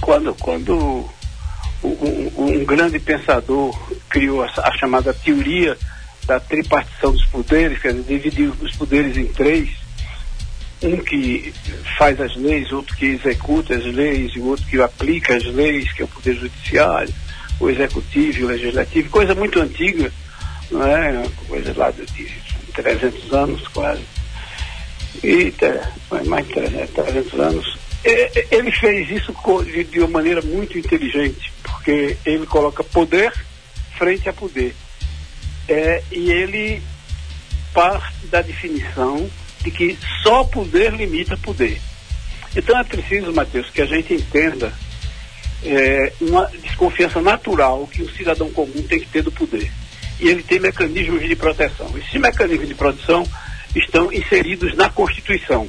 quando, 0.00 0.34
quando 0.34 1.08
um, 1.84 2.32
um, 2.36 2.64
grande 2.64 2.98
pensador 2.98 3.76
criou 4.08 4.42
a, 4.42 4.46
a, 4.46 4.76
chamada 4.78 5.14
teoria 5.14 5.76
da 6.26 6.40
tripartição 6.40 7.12
dos 7.12 7.24
poderes, 7.26 7.80
quer 7.80 7.92
dizer, 7.92 8.04
dividir 8.04 8.52
os 8.60 8.76
poderes 8.76 9.16
em 9.16 9.26
três, 9.26 9.68
um 10.82 10.96
que 10.96 11.52
faz 11.98 12.20
as 12.20 12.34
leis, 12.36 12.72
outro 12.72 12.96
que 12.96 13.06
executa 13.06 13.74
as 13.74 13.84
leis, 13.84 14.32
e 14.34 14.40
outro 14.40 14.64
que 14.66 14.80
aplica 14.80 15.36
as 15.36 15.44
leis, 15.44 15.92
que 15.92 16.02
é 16.02 16.04
o 16.04 16.08
poder 16.08 16.34
judiciário, 16.34 17.12
o 17.58 17.68
executivo 17.68 18.38
e 18.38 18.44
o 18.44 18.48
legislativo, 18.48 19.10
coisa 19.10 19.34
muito 19.34 19.60
antiga, 19.60 20.10
não 20.70 20.86
é? 20.86 21.22
Coisa 21.46 21.74
lá 21.76 21.90
de, 21.90 22.06
de 22.06 22.32
300 22.72 23.32
anos 23.32 23.68
quase. 23.68 24.02
E 25.22 25.52
mais 26.26 26.46
de 26.46 26.54
300 26.54 27.40
anos. 27.40 27.78
Ele 28.02 28.70
fez 28.70 29.10
isso 29.10 29.34
de 29.90 29.98
uma 29.98 30.08
maneira 30.08 30.40
muito 30.40 30.78
inteligente, 30.78 31.52
porque 31.62 32.16
ele 32.24 32.46
coloca 32.46 32.82
poder 32.82 33.32
frente 33.98 34.28
a 34.28 34.32
poder. 34.32 34.74
É, 35.70 36.02
e 36.10 36.30
ele 36.30 36.82
parte 37.72 38.26
da 38.26 38.42
definição 38.42 39.30
de 39.62 39.70
que 39.70 39.96
só 40.22 40.42
poder 40.44 40.92
limita 40.92 41.36
poder. 41.36 41.80
Então 42.56 42.78
é 42.78 42.82
preciso, 42.82 43.32
Matheus, 43.32 43.70
que 43.70 43.80
a 43.80 43.86
gente 43.86 44.12
entenda 44.12 44.72
é, 45.62 46.12
uma 46.20 46.46
desconfiança 46.46 47.20
natural 47.22 47.86
que 47.86 48.02
o 48.02 48.10
cidadão 48.10 48.50
comum 48.50 48.82
tem 48.82 48.98
que 48.98 49.06
ter 49.06 49.22
do 49.22 49.30
poder 49.30 49.70
e 50.20 50.28
ele 50.28 50.42
tem 50.42 50.60
mecanismos 50.60 51.26
de 51.26 51.34
proteção. 51.34 51.96
Esses 51.96 52.20
mecanismos 52.20 52.68
de 52.68 52.74
proteção 52.74 53.24
estão 53.74 54.12
inseridos 54.12 54.76
na 54.76 54.88
Constituição. 54.90 55.68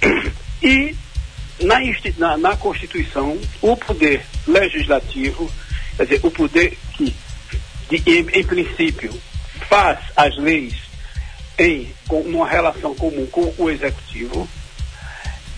E 0.64 0.94
na, 1.60 1.80
na, 2.18 2.36
na 2.36 2.56
Constituição, 2.56 3.36
o 3.60 3.76
poder 3.76 4.22
legislativo, 4.46 5.50
quer 5.96 6.04
dizer, 6.04 6.20
o 6.22 6.30
poder 6.30 6.78
que, 6.92 7.12
de, 7.90 7.96
em, 8.06 8.20
em, 8.20 8.44
princípio, 8.44 9.12
faz 9.72 9.98
as 10.14 10.36
leis 10.36 10.74
em 11.58 11.90
uma 12.10 12.46
relação 12.46 12.94
comum 12.94 13.26
com 13.28 13.54
o 13.56 13.70
executivo, 13.70 14.46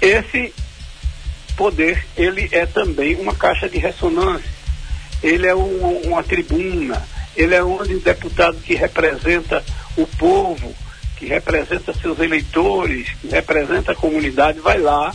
esse 0.00 0.54
poder 1.56 2.06
ele 2.16 2.48
é 2.52 2.64
também 2.64 3.16
uma 3.16 3.34
caixa 3.34 3.68
de 3.68 3.76
ressonância, 3.76 4.48
ele 5.20 5.48
é 5.48 5.54
um, 5.54 6.02
uma 6.06 6.22
tribuna, 6.22 7.02
ele 7.34 7.56
é 7.56 7.64
um 7.64 7.84
deputado 7.98 8.56
que 8.58 8.76
representa 8.76 9.64
o 9.96 10.06
povo, 10.06 10.72
que 11.16 11.26
representa 11.26 11.92
seus 11.92 12.20
eleitores, 12.20 13.08
que 13.20 13.26
representa 13.26 13.90
a 13.90 13.96
comunidade, 13.96 14.60
vai 14.60 14.78
lá, 14.78 15.12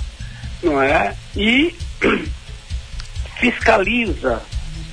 não 0.62 0.82
é? 0.82 1.15
E 1.38 1.74
fiscaliza, 3.39 4.41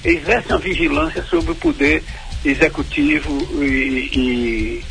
exerce 0.05 0.51
uma 0.51 0.59
vigilância 0.59 1.25
sobre 1.25 1.51
o 1.51 1.57
poder 1.57 2.05
executivo 2.45 3.63
e, 3.63 4.11
e 4.15 4.85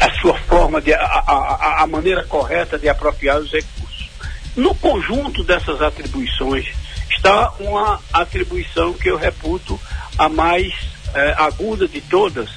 a 0.00 0.10
sua 0.20 0.34
forma 0.34 0.80
de 0.80 0.94
a, 0.94 1.04
a, 1.04 1.82
a, 1.82 1.86
maneira 1.86 2.24
correta 2.24 2.78
de 2.78 2.88
apropriar 2.88 3.38
os 3.38 3.52
recursos. 3.52 4.08
No 4.56 4.74
conjunto 4.74 5.44
dessas 5.44 5.82
atribuições 5.82 6.66
está 7.10 7.50
uma 7.60 8.00
atribuição 8.12 8.94
que 8.94 9.10
eu 9.10 9.16
reputo 9.16 9.78
a 10.16 10.28
mais 10.28 10.72
é, 11.14 11.34
aguda 11.36 11.86
de 11.86 12.00
todas, 12.00 12.48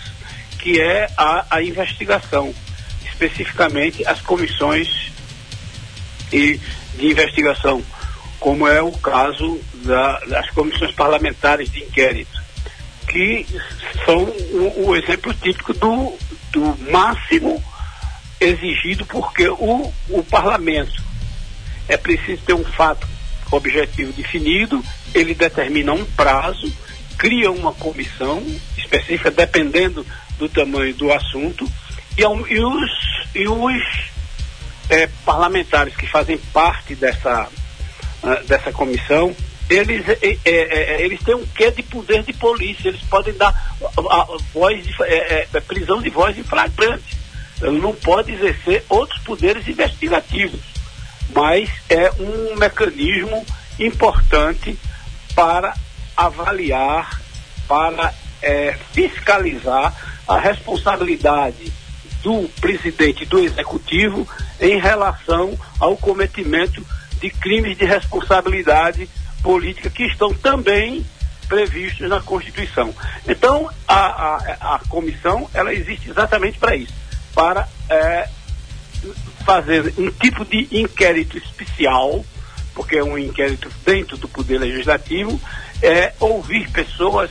que 0.60 0.80
é 0.80 1.10
a, 1.18 1.46
a 1.50 1.62
investigação, 1.62 2.54
especificamente 3.06 4.06
as 4.08 4.22
comissões 4.22 5.12
e 6.32 6.60
de 6.96 7.08
investigação, 7.08 7.84
como 8.40 8.68
é 8.68 8.82
o 8.82 8.92
caso 8.92 9.60
da, 9.86 10.20
das 10.20 10.50
comissões 10.52 10.92
parlamentares 10.92 11.70
de 11.70 11.84
inquérito, 11.84 12.43
que 13.08 13.46
são 14.06 14.24
o, 14.24 14.88
o 14.88 14.96
exemplo 14.96 15.34
típico 15.34 15.74
do, 15.74 16.18
do 16.52 16.92
máximo 16.92 17.64
exigido, 18.40 19.06
porque 19.06 19.48
o, 19.48 19.94
o 20.10 20.24
parlamento 20.24 21.02
é 21.88 21.98
preciso 21.98 22.42
ter 22.44 22.54
um 22.54 22.64
fato 22.64 23.08
objetivo 23.52 24.12
definido, 24.14 24.84
ele 25.14 25.34
determina 25.34 25.94
um 25.94 26.06
prazo 26.06 26.72
cria 27.18 27.52
uma 27.52 27.74
comissão 27.74 28.44
específica, 28.78 29.32
dependendo 29.32 30.06
do 30.38 30.50
tamanho 30.50 30.94
do 30.94 31.12
assunto, 31.12 31.66
e, 32.18 32.22
e 32.22 32.26
os, 32.26 32.92
e 33.34 33.48
os 33.48 33.84
é, 34.90 35.08
parlamentares 35.26 35.96
que 35.96 36.06
fazem 36.06 36.38
parte 36.52 36.96
dessa, 36.96 37.48
uh, 38.24 38.44
dessa 38.46 38.72
comissão, 38.72 39.36
eles, 39.70 40.08
é, 40.08 40.18
é, 40.22 40.40
é, 40.46 41.02
eles 41.02 41.22
têm 41.22 41.36
um 41.36 41.46
quê 41.46 41.72
de 41.72 41.84
poder 41.84 42.24
de 42.24 42.34
polícia, 42.34 42.90
eles 42.90 43.02
podem 43.04 43.34
dar 43.34 43.76
a, 43.82 44.22
a 44.22 44.38
voz 44.54 44.84
de, 44.84 44.94
é, 45.04 45.48
é, 45.54 45.60
prisão 45.62 46.02
de 46.02 46.10
voz 46.10 46.38
em 46.38 46.44
flagrante. 46.44 47.18
Não 47.62 47.94
pode 47.94 48.34
exercer 48.34 48.84
outros 48.90 49.22
poderes 49.22 49.66
investigativos, 49.68 50.60
mas 51.34 51.70
é 51.90 52.12
um 52.20 52.58
mecanismo 52.58 53.46
importante 53.80 54.78
para 55.34 55.74
avaliar, 56.18 57.22
para 57.68 58.14
fiscalizar 58.92 59.96
a 60.28 60.38
responsabilidade 60.38 61.72
do 62.22 62.50
presidente 62.60 63.26
do 63.26 63.40
executivo 63.40 64.28
em 64.60 64.78
relação 64.78 65.58
ao 65.80 65.96
cometimento 65.96 66.86
de 67.22 67.30
crimes 67.30 67.78
de 67.78 67.86
responsabilidade 67.86 69.10
política 69.44 69.90
que 69.90 70.06
estão 70.06 70.34
também 70.34 71.06
previstos 71.48 72.10
na 72.10 72.22
Constituição. 72.22 72.96
Então, 73.28 73.70
a, 73.88 73.96
a, 73.96 74.76
a 74.76 74.80
comissão, 74.88 75.48
ela 75.54 75.74
existe 75.74 76.10
exatamente 76.10 76.58
para 76.58 76.76
isso, 76.76 76.94
para 77.36 77.68
é, 77.90 78.28
fazer 79.46 79.94
um 79.98 80.10
tipo 80.10 80.46
de 80.46 80.68
inquérito 80.72 81.38
especial, 81.38 82.26
porque 82.74 82.96
é 82.96 83.04
um 83.04 83.18
inquérito 83.18 83.70
dentro 83.86 84.18
do 84.18 84.28
Poder 84.28 84.58
Legislativo, 84.58 85.40
é 85.82 86.14
ouvir 86.20 86.70
pessoas, 86.72 87.30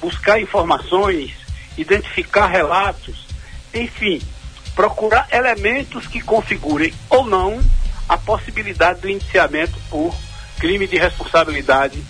buscar 0.00 0.40
informações, 0.40 1.30
identificar 1.76 2.46
relatos, 2.46 3.26
enfim, 3.72 4.20
procurar 4.74 5.28
elementos 5.30 6.06
que 6.06 6.20
configurem 6.20 6.92
ou 7.10 7.26
não 7.26 7.60
a 8.08 8.16
possibilidade 8.16 9.02
do 9.02 9.10
indiciamento 9.10 9.78
por 9.88 10.14
crime 10.62 10.86
de 10.86 10.96
responsabilidade 10.96 12.00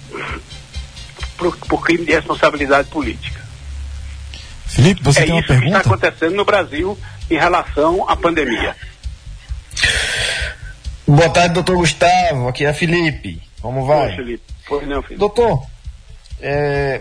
por, 1.38 1.56
por 1.56 1.82
crime 1.82 2.04
de 2.04 2.12
responsabilidade 2.12 2.88
política. 2.90 3.40
Felipe, 4.66 5.02
você 5.02 5.20
é 5.20 5.24
tem 5.24 5.32
uma 5.32 5.40
isso 5.40 5.48
pergunta? 5.48 5.70
que 5.70 5.78
está 5.78 5.90
acontecendo 5.90 6.36
no 6.36 6.44
Brasil 6.44 6.98
em 7.30 7.38
relação 7.38 8.06
à 8.06 8.14
pandemia. 8.14 8.76
Boa 11.08 11.30
tarde, 11.30 11.54
doutor 11.54 11.78
Gustavo. 11.78 12.46
Aqui 12.46 12.66
é 12.66 12.74
Felipe. 12.74 13.40
Como 13.62 13.86
vai? 13.86 14.10
Oi, 14.10 14.16
Felipe. 14.16 14.44
Pois 14.68 14.86
não, 14.86 15.00
Felipe. 15.02 15.18
Doutor, 15.18 15.66
é, 16.38 17.00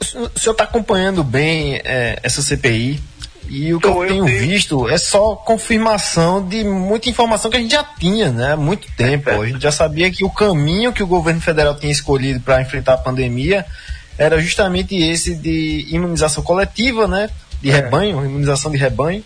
o 0.00 0.38
senhor 0.38 0.52
está 0.52 0.64
acompanhando 0.64 1.22
bem 1.22 1.74
é, 1.84 2.18
essa 2.22 2.40
CPI? 2.40 3.02
E 3.48 3.74
o 3.74 3.80
que 3.80 3.86
Então, 3.86 4.02
eu 4.02 4.08
tenho 4.08 4.24
visto 4.24 4.88
é 4.88 4.96
só 4.96 5.36
confirmação 5.36 6.46
de 6.46 6.64
muita 6.64 7.08
informação 7.10 7.50
que 7.50 7.56
a 7.56 7.60
gente 7.60 7.72
já 7.72 7.84
tinha, 7.84 8.30
né? 8.30 8.52
Há 8.52 8.56
muito 8.56 8.88
tempo. 8.96 9.24
certo. 9.24 9.42
A 9.42 9.46
gente 9.46 9.62
já 9.62 9.72
sabia 9.72 10.10
que 10.10 10.24
o 10.24 10.30
caminho 10.30 10.92
que 10.92 11.02
o 11.02 11.06
governo 11.06 11.40
federal 11.40 11.74
tinha 11.74 11.92
escolhido 11.92 12.40
para 12.40 12.62
enfrentar 12.62 12.94
a 12.94 12.98
pandemia 12.98 13.66
era 14.16 14.40
justamente 14.40 14.96
esse 14.96 15.34
de 15.34 15.86
imunização 15.90 16.42
coletiva, 16.42 17.06
né? 17.06 17.28
De 17.60 17.70
É. 17.70 17.74
rebanho, 17.74 18.24
imunização 18.24 18.70
de 18.70 18.78
rebanho. 18.78 19.22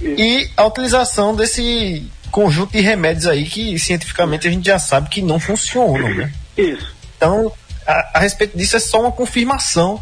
E 0.00 0.48
a 0.56 0.66
utilização 0.66 1.34
desse 1.36 2.10
conjunto 2.30 2.72
de 2.72 2.80
remédios 2.80 3.26
aí 3.26 3.44
que 3.44 3.78
cientificamente 3.78 4.48
a 4.48 4.50
gente 4.50 4.66
já 4.66 4.78
sabe 4.78 5.08
que 5.08 5.22
não 5.22 5.38
funcionam, 5.38 6.12
né? 6.14 6.32
Isso. 6.56 6.92
Então, 7.16 7.52
a, 7.86 8.10
a 8.14 8.18
respeito 8.18 8.56
disso, 8.56 8.76
é 8.76 8.80
só 8.80 9.00
uma 9.00 9.12
confirmação 9.12 10.00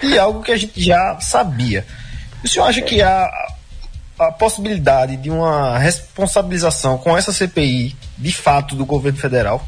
de 0.00 0.18
algo 0.18 0.42
que 0.42 0.52
a 0.52 0.56
gente 0.56 0.82
já 0.82 1.18
sabia. 1.20 1.84
O 2.44 2.48
senhor 2.48 2.66
acha 2.66 2.82
que 2.82 3.00
há 3.00 3.30
a 4.18 4.30
possibilidade 4.32 5.16
de 5.16 5.30
uma 5.30 5.78
responsabilização 5.78 6.98
com 6.98 7.16
essa 7.16 7.32
CPI, 7.32 7.96
de 8.18 8.32
fato, 8.32 8.74
do 8.76 8.84
governo 8.84 9.18
federal? 9.18 9.66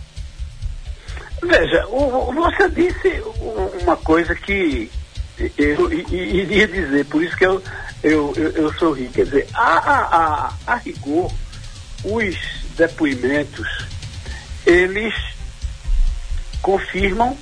Veja, 1.42 1.86
o- 1.88 2.32
você 2.34 2.68
disse 2.68 3.22
uma 3.82 3.96
coisa 3.96 4.34
que 4.34 4.90
eu 5.56 5.92
iria 5.92 6.68
dizer, 6.68 7.04
por 7.06 7.22
isso 7.22 7.36
que 7.36 7.46
eu, 7.46 7.62
eu, 8.02 8.32
eu, 8.36 8.50
eu 8.52 8.72
sorri. 8.74 9.08
Quer 9.08 9.24
dizer, 9.24 9.48
a, 9.54 9.78
a, 9.78 10.16
a, 10.16 10.52
a 10.66 10.76
rigor, 10.76 11.32
os 12.04 12.36
depoimentos, 12.76 13.68
eles 14.66 15.14
confirmam 16.62 17.36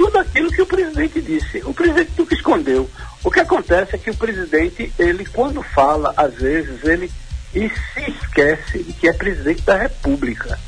tudo 0.00 0.18
aquilo 0.18 0.50
que 0.50 0.62
o 0.62 0.66
presidente 0.66 1.20
disse. 1.20 1.58
O 1.58 1.74
presidente 1.74 2.12
nunca 2.16 2.34
escondeu. 2.34 2.88
O 3.22 3.30
que 3.30 3.38
acontece 3.38 3.96
é 3.96 3.98
que 3.98 4.08
o 4.08 4.16
presidente, 4.16 4.90
ele 4.98 5.26
quando 5.26 5.62
fala, 5.62 6.14
às 6.16 6.32
vezes, 6.36 6.82
ele 6.84 7.12
se 7.52 8.10
esquece 8.10 8.82
de 8.82 8.94
que 8.94 9.06
é 9.06 9.12
presidente 9.12 9.60
da 9.60 9.76
República 9.76 10.58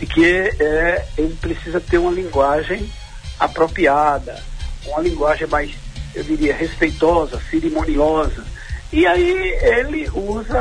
de 0.00 0.06
que 0.06 0.24
é, 0.24 1.06
ele 1.16 1.34
precisa 1.40 1.80
ter 1.80 1.98
uma 1.98 2.10
linguagem 2.10 2.90
apropriada, 3.38 4.42
uma 4.86 5.00
linguagem 5.00 5.46
mais, 5.46 5.70
eu 6.12 6.24
diria, 6.24 6.54
respeitosa, 6.54 7.40
cerimoniosa. 7.48 8.44
E 8.92 9.06
aí 9.06 9.58
ele 9.62 10.10
usa, 10.12 10.58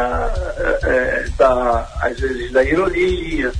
é, 0.57 0.79
é, 0.83 1.29
da, 1.37 1.89
às 2.01 2.19
vezes, 2.19 2.51
da 2.51 2.63
ironia, 2.63 3.51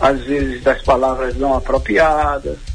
às 0.00 0.20
vezes 0.22 0.62
das 0.62 0.82
palavras 0.82 1.36
não 1.36 1.54
apropriadas. 1.54 2.69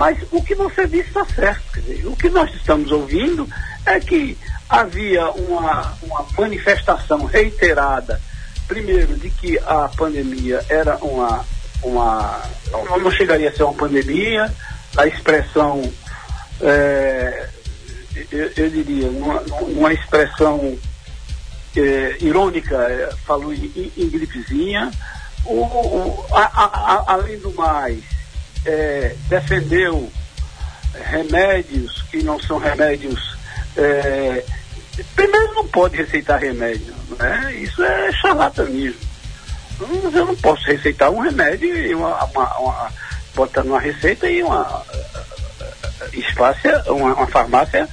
Mas 0.00 0.16
o 0.32 0.42
que 0.42 0.54
você 0.54 0.86
disse 0.86 1.08
está 1.08 1.26
certo. 1.26 1.78
Dizer, 1.82 2.06
o 2.06 2.16
que 2.16 2.30
nós 2.30 2.50
estamos 2.54 2.90
ouvindo 2.90 3.46
é 3.84 4.00
que 4.00 4.38
havia 4.66 5.28
uma, 5.32 5.94
uma 6.02 6.26
manifestação 6.38 7.26
reiterada, 7.26 8.18
primeiro, 8.66 9.14
de 9.14 9.28
que 9.28 9.58
a 9.58 9.90
pandemia 9.94 10.64
era 10.70 10.96
uma. 10.96 11.44
uma 11.82 12.40
não, 12.72 13.10
chegaria 13.10 13.50
a 13.50 13.52
ser 13.52 13.64
uma 13.64 13.74
pandemia, 13.74 14.50
a 14.96 15.06
expressão, 15.06 15.82
é, 16.62 17.50
eu, 18.32 18.50
eu 18.56 18.70
diria, 18.70 19.10
numa, 19.10 19.40
numa 19.42 19.92
expressão 19.92 20.78
é, 21.76 22.16
irônica, 22.22 22.74
é, 22.74 23.10
falou 23.26 23.52
em- 23.52 23.92
em 23.98 24.08
gripezinha. 24.08 24.90
O, 25.44 25.56
o- 25.62 26.26
a- 26.32 26.50
a- 26.54 26.94
a- 26.94 27.04
além 27.14 27.38
do 27.38 27.52
mais, 27.52 28.02
é, 28.66 29.14
defendeu 29.28 30.10
remédios 31.10 32.02
que 32.10 32.22
não 32.22 32.38
são 32.40 32.58
remédios. 32.58 33.36
é, 33.76 34.44
primeiro, 35.14 35.54
não 35.54 35.66
pode 35.68 35.96
receitar 35.96 36.40
remédio, 36.40 36.94
né? 37.18 37.54
Isso 37.54 37.82
é 37.82 38.12
charlatanismo. 38.12 39.00
Eu 40.12 40.26
não 40.26 40.36
posso 40.36 40.64
receitar 40.66 41.10
um 41.10 41.20
remédio 41.20 41.74
e 41.74 41.94
uma, 41.94 42.22
uma, 42.24 42.58
uma- 42.58 42.92
botar 43.34 43.62
numa 43.64 43.80
receita 43.80 44.28
e 44.28 44.42
uma 44.42 44.84
espácia, 46.12 46.82
uma, 46.88 47.14
uma 47.14 47.26
farmácia 47.26 47.88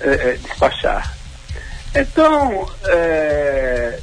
é, 0.00 0.08
é, 0.08 0.38
despachar. 0.42 1.14
Então, 1.94 2.66
é, 2.84 3.98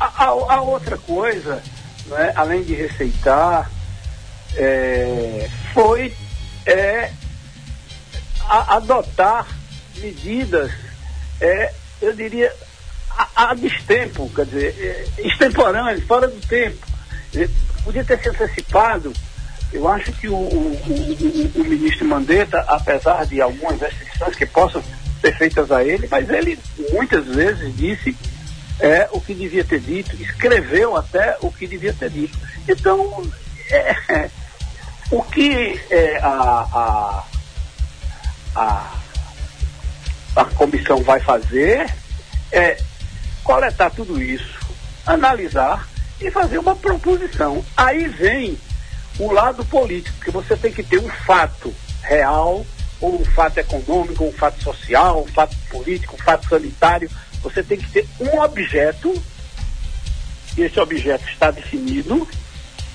a- 0.00 0.24
a 0.54 0.60
outra 0.62 0.96
coisa, 0.98 1.62
né, 2.06 2.32
além 2.36 2.62
de 2.62 2.74
receitar, 2.74 3.70
é, 4.56 5.48
foi 5.72 6.14
é, 6.66 7.10
a- 8.48 8.76
adotar 8.76 9.46
medidas, 9.96 10.70
é, 11.40 11.72
eu 12.00 12.12
diria, 12.14 12.52
a, 13.10 13.50
a 13.50 13.54
destempo, 13.54 14.30
quer 14.34 14.46
dizer, 14.46 14.74
é, 15.18 15.22
extemporâneas, 15.26 16.02
fora 16.04 16.28
do 16.28 16.40
tempo. 16.46 16.86
É, 17.34 17.48
Podia 17.84 18.02
ter 18.02 18.18
se 18.18 18.30
antecipado. 18.30 19.12
Eu 19.70 19.86
acho 19.88 20.10
que 20.12 20.26
o, 20.26 20.34
o- 20.34 20.80
o- 20.86 21.60
o- 21.60 21.64
ministro 21.64 22.06
Mandetta, 22.06 22.58
apesar 22.66 23.26
de 23.26 23.42
algumas 23.42 23.78
restrições 23.78 24.34
que 24.36 24.46
possam 24.46 24.82
ser 25.20 25.36
feitas 25.36 25.70
a 25.70 25.84
ele, 25.84 26.08
mas 26.10 26.28
ele 26.30 26.58
muitas 26.92 27.26
vezes 27.26 27.76
disse 27.76 28.16
é, 28.80 29.06
o 29.12 29.20
que 29.20 29.34
devia 29.34 29.62
ter 29.64 29.80
dito, 29.80 30.16
escreveu 30.16 30.96
até 30.96 31.36
o 31.42 31.50
que 31.52 31.66
devia 31.66 31.92
ter 31.92 32.08
dito. 32.08 32.36
Então, 32.66 33.22
é, 33.70 34.30
o 35.10 35.22
que 35.22 35.80
é, 35.90 36.18
a, 36.18 36.66
a, 36.72 37.24
a, 38.56 38.94
a 40.36 40.44
comissão 40.46 41.02
vai 41.02 41.20
fazer 41.20 41.92
é 42.50 42.76
coletar 43.42 43.90
tudo 43.90 44.20
isso, 44.20 44.58
analisar 45.06 45.88
e 46.20 46.30
fazer 46.30 46.58
uma 46.58 46.74
proposição. 46.74 47.64
Aí 47.76 48.08
vem 48.08 48.58
o 49.18 49.30
lado 49.30 49.64
político, 49.64 50.16
porque 50.16 50.30
você 50.30 50.56
tem 50.56 50.72
que 50.72 50.82
ter 50.82 50.98
um 50.98 51.08
fato 51.08 51.74
real, 52.02 52.64
ou 53.00 53.20
um 53.20 53.24
fato 53.24 53.58
econômico, 53.58 54.24
um 54.24 54.32
fato 54.32 54.62
social, 54.62 55.22
um 55.22 55.26
fato 55.26 55.56
político, 55.68 56.14
um 56.14 56.24
fato 56.24 56.48
sanitário. 56.48 57.10
Você 57.42 57.62
tem 57.62 57.78
que 57.78 57.90
ter 57.90 58.08
um 58.18 58.40
objeto, 58.40 59.22
e 60.56 60.62
esse 60.62 60.80
objeto 60.80 61.28
está 61.28 61.50
definido, 61.50 62.26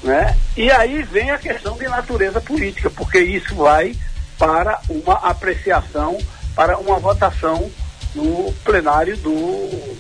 né? 0.04 0.36
E 0.56 0.72
aí 0.72 1.04
vem 1.04 1.32
a 1.32 1.38
questão 1.38 1.78
de 1.78 1.88
natureza 1.88 2.40
política, 2.42 2.90
porque 2.90 3.20
isso 3.20 3.56
vai 3.56 3.96
para 4.38 4.80
uma 4.90 5.16
apreciação, 5.16 6.18
para 6.56 6.78
uma 6.78 7.00
votação 7.00 7.70
no 8.16 8.54
plenário 8.64 9.18
do, 9.18 9.98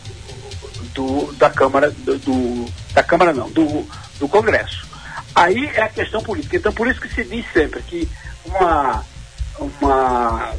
do 0.93 1.33
da 1.33 1.49
Câmara, 1.49 1.91
do, 1.91 2.17
do, 2.17 2.65
da 2.93 3.03
Câmara 3.03 3.33
não, 3.33 3.49
do, 3.49 3.87
do 4.19 4.27
Congresso. 4.27 4.87
Aí 5.35 5.69
é 5.73 5.81
a 5.81 5.89
questão 5.89 6.21
política. 6.23 6.57
Então 6.57 6.73
por 6.73 6.87
isso 6.87 7.01
que 7.01 7.13
se 7.13 7.23
diz 7.23 7.45
sempre 7.53 7.81
que 7.83 8.09
uma, 8.45 9.03
uma 9.59 10.53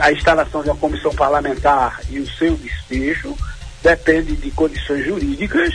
a 0.00 0.12
instalação 0.12 0.62
de 0.62 0.70
uma 0.70 0.78
comissão 0.78 1.14
parlamentar 1.14 2.00
e 2.08 2.18
o 2.18 2.30
seu 2.30 2.56
desfecho 2.56 3.36
depende 3.82 4.34
de 4.36 4.50
condições 4.50 5.04
jurídicas 5.04 5.74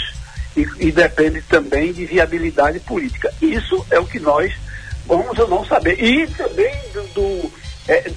e, 0.62 0.88
e, 0.88 0.92
depende 0.92 1.42
também 1.42 1.94
de 1.94 2.06
viabilidade 2.06 2.80
política. 2.80 3.34
Isso 3.42 3.86
é 3.90 4.00
o 4.00 4.06
que 4.06 4.20
nós 4.20 4.54
vamos 5.06 5.38
ou 5.38 5.48
não 5.48 5.66
saber. 5.66 6.04
E 6.04 6.28
também 6.28 6.74
do, 6.94 7.02
do 7.14 7.54
é, 7.88 8.12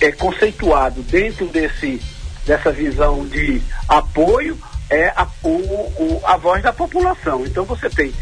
é, 0.00 0.12
conceituado 0.12 1.02
dentro 1.02 1.46
desse, 1.46 2.00
dessa 2.44 2.70
visão 2.70 3.26
de 3.26 3.62
apoio 3.88 4.58
é 4.90 5.08
a, 5.16 5.26
o, 5.42 5.48
o, 5.48 6.20
a 6.24 6.36
voz 6.36 6.62
da 6.62 6.72
população. 6.72 7.44
Então 7.46 7.64
você 7.64 7.88
tem 7.88 8.12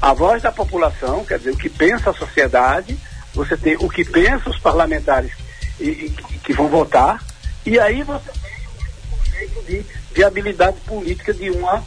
a 0.00 0.12
voz 0.12 0.42
da 0.42 0.52
população, 0.52 1.24
quer 1.24 1.38
dizer, 1.38 1.50
o 1.50 1.56
que 1.56 1.68
pensa 1.68 2.10
a 2.10 2.14
sociedade, 2.14 2.98
você 3.34 3.56
tem 3.56 3.76
o 3.76 3.88
que 3.88 4.04
pensa 4.04 4.50
os 4.50 4.58
parlamentares 4.58 5.32
e, 5.80 5.88
e, 5.88 6.10
que 6.42 6.52
vão 6.52 6.68
votar, 6.68 7.22
e 7.64 7.78
aí 7.78 8.02
você 8.02 8.30
tem 8.30 8.52
o 8.66 9.16
conceito 9.16 9.62
de 9.66 9.86
viabilidade 10.14 10.78
política 10.80 11.32
de 11.32 11.50
uma, 11.50 11.84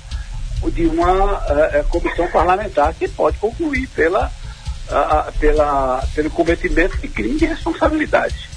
de 0.74 0.86
uma 0.88 1.38
uh, 1.38 1.84
comissão 1.90 2.28
parlamentar 2.28 2.94
que 2.94 3.08
pode 3.08 3.38
concluir 3.38 3.88
pela, 3.90 4.32
uh, 4.90 5.32
pela, 5.40 6.04
pelo 6.14 6.30
cometimento 6.30 6.98
de 6.98 7.08
crime 7.08 7.38
de 7.38 7.46
responsabilidade. 7.46 8.50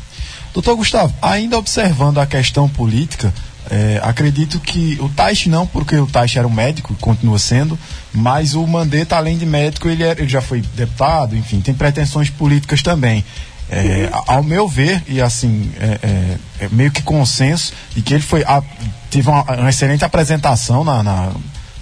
Doutor 0.52 0.76
Gustavo, 0.76 1.14
ainda 1.22 1.56
observando 1.56 2.18
a 2.18 2.26
questão 2.26 2.68
política, 2.68 3.32
é, 3.70 4.00
acredito 4.02 4.58
que 4.60 4.98
o 5.00 5.08
Taish 5.08 5.46
não, 5.46 5.66
porque 5.66 5.96
o 5.96 6.06
Taish 6.06 6.36
era 6.36 6.46
um 6.46 6.52
médico, 6.52 6.94
continua 7.00 7.38
sendo, 7.38 7.78
mas 8.12 8.54
o 8.54 8.66
Mandetta, 8.66 9.16
além 9.16 9.38
de 9.38 9.46
médico, 9.46 9.88
ele, 9.88 10.02
era, 10.02 10.20
ele 10.20 10.28
já 10.28 10.42
foi 10.42 10.60
deputado, 10.74 11.36
enfim, 11.36 11.60
tem 11.60 11.74
pretensões 11.74 12.28
políticas 12.28 12.82
também. 12.82 13.24
É, 13.70 14.10
ao 14.26 14.42
meu 14.42 14.68
ver, 14.68 15.02
e 15.08 15.18
assim, 15.22 15.72
é, 15.80 16.36
é, 16.60 16.68
meio 16.70 16.90
que 16.90 17.00
consenso, 17.00 17.72
de 17.94 18.02
que 18.02 18.12
ele 18.12 18.22
foi 18.22 18.44
a, 18.44 18.62
teve 19.10 19.30
uma, 19.30 19.42
uma, 19.44 19.70
excelente 19.70 20.04
apresentação 20.04 20.84
na, 20.84 21.02
na, 21.02 21.32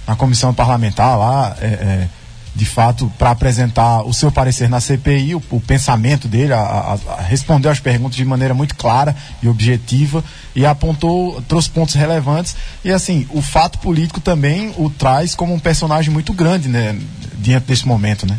na 0.07 0.15
comissão 0.15 0.53
parlamentar 0.53 1.17
lá, 1.17 1.55
é, 1.61 1.65
é, 1.65 2.07
de 2.53 2.65
fato, 2.65 3.11
para 3.17 3.31
apresentar 3.31 4.01
o 4.01 4.13
seu 4.13 4.31
parecer 4.31 4.69
na 4.69 4.81
CPI, 4.81 5.35
o, 5.35 5.43
o 5.51 5.61
pensamento 5.61 6.27
dele, 6.27 6.53
a, 6.53 6.59
a, 6.59 6.97
a 7.13 7.21
respondeu 7.21 7.71
as 7.71 7.79
perguntas 7.79 8.15
de 8.15 8.25
maneira 8.25 8.53
muito 8.53 8.75
clara 8.75 9.15
e 9.41 9.47
objetiva 9.47 10.23
e 10.53 10.65
apontou, 10.65 11.41
trouxe 11.43 11.69
pontos 11.69 11.95
relevantes. 11.95 12.55
E 12.83 12.91
assim, 12.91 13.27
o 13.29 13.41
fato 13.41 13.79
político 13.79 14.19
também 14.19 14.73
o 14.77 14.89
traz 14.89 15.33
como 15.33 15.53
um 15.53 15.59
personagem 15.59 16.11
muito 16.11 16.33
grande, 16.33 16.67
né, 16.67 16.99
diante 17.35 17.67
desse 17.67 17.87
momento, 17.87 18.27
né? 18.27 18.37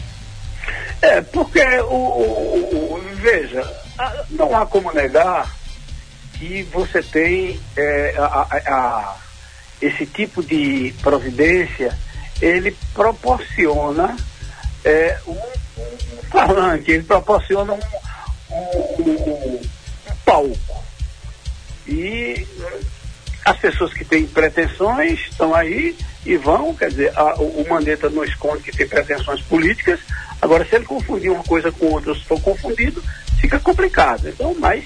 É, 1.00 1.20
porque 1.20 1.64
o, 1.80 1.94
o, 1.94 2.94
o 2.94 3.02
veja, 3.16 3.66
não 4.30 4.56
há 4.56 4.66
como 4.66 4.92
negar 4.92 5.50
que 6.34 6.64
você 6.72 7.02
tem 7.02 7.60
é, 7.76 8.14
a, 8.18 8.24
a, 8.24 8.74
a, 8.74 9.16
esse 9.82 10.06
tipo 10.06 10.42
de 10.42 10.94
providência, 11.02 11.98
ele 12.40 12.76
proporciona 12.94 14.16
é, 14.84 15.18
um, 15.26 15.32
um 15.32 16.74
ele 16.86 17.02
proporciona 17.02 17.74
um, 17.74 19.02
um, 19.02 19.12
um, 19.12 19.60
palco. 20.24 20.84
E 21.86 22.46
as 23.44 23.58
pessoas 23.58 23.92
que 23.92 24.04
têm 24.04 24.26
pretensões 24.26 25.18
estão 25.20 25.54
aí 25.54 25.96
e 26.24 26.36
vão, 26.36 26.74
quer 26.74 26.90
dizer, 26.90 27.12
a, 27.18 27.34
o 27.34 27.66
Mandetta 27.68 28.08
não 28.08 28.22
esconde 28.22 28.62
que 28.62 28.76
tem 28.76 28.86
pretensões 28.86 29.40
políticas, 29.42 29.98
agora 30.40 30.64
se 30.64 30.76
ele 30.76 30.84
confundir 30.84 31.30
uma 31.30 31.42
coisa 31.42 31.72
com 31.72 31.86
outra, 31.86 32.14
se 32.14 32.24
for 32.24 32.40
confundido, 32.40 33.02
fica 33.40 33.58
complicado. 33.58 34.28
Então, 34.28 34.54
mas 34.58 34.84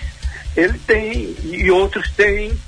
ele 0.56 0.78
tem, 0.78 1.37
e 1.44 1.70
outros 1.70 2.11
têm, 2.12 2.59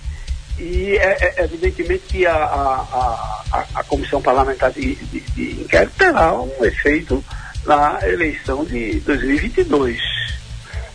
e 0.59 0.97
é, 0.97 1.35
é 1.37 1.45
evidentemente 1.45 2.05
que 2.09 2.27
a, 2.27 2.35
a, 2.35 3.43
a, 3.53 3.67
a 3.77 3.85
Comissão 3.85 4.21
Parlamentar 4.21 4.73
de, 4.73 4.97
de, 4.97 5.21
de, 5.21 5.63
Inquérito 5.63 5.93
terá 5.97 6.35
um 6.35 6.65
efeito 6.65 7.25
na 7.65 7.99
eleição 8.03 8.65
de 8.65 9.01
2022. 9.01 9.99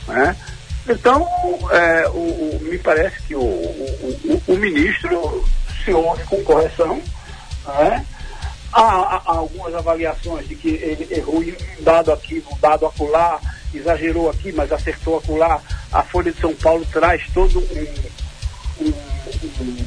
Né? 0.07 0.35
Então, 0.87 1.27
é, 1.71 2.07
o, 2.09 2.11
o, 2.11 2.59
me 2.63 2.77
parece 2.77 3.21
que 3.23 3.35
o, 3.35 3.41
o, 3.41 4.43
o, 4.47 4.57
ministro 4.57 5.45
se 5.83 5.93
ouve 5.93 6.23
com 6.25 6.43
correção. 6.43 7.01
Né? 7.65 8.05
Há, 8.73 8.81
há, 8.81 9.15
há, 9.25 9.37
algumas 9.37 9.73
avaliações 9.73 10.47
de 10.47 10.55
que 10.55 10.69
ele 10.69 11.07
errou 11.09 11.41
em 11.41 11.51
um 11.51 11.83
dado 11.83 12.11
aqui, 12.11 12.43
um 12.51 12.57
dado 12.59 12.85
acolá, 12.85 13.39
exagerou 13.73 14.29
aqui, 14.29 14.51
mas 14.51 14.71
acertou 14.71 15.17
acolá. 15.17 15.61
A 15.91 16.03
Folha 16.03 16.33
de 16.33 16.41
São 16.41 16.53
Paulo 16.55 16.85
traz 16.91 17.23
todo 17.33 17.59
um, 17.59 18.22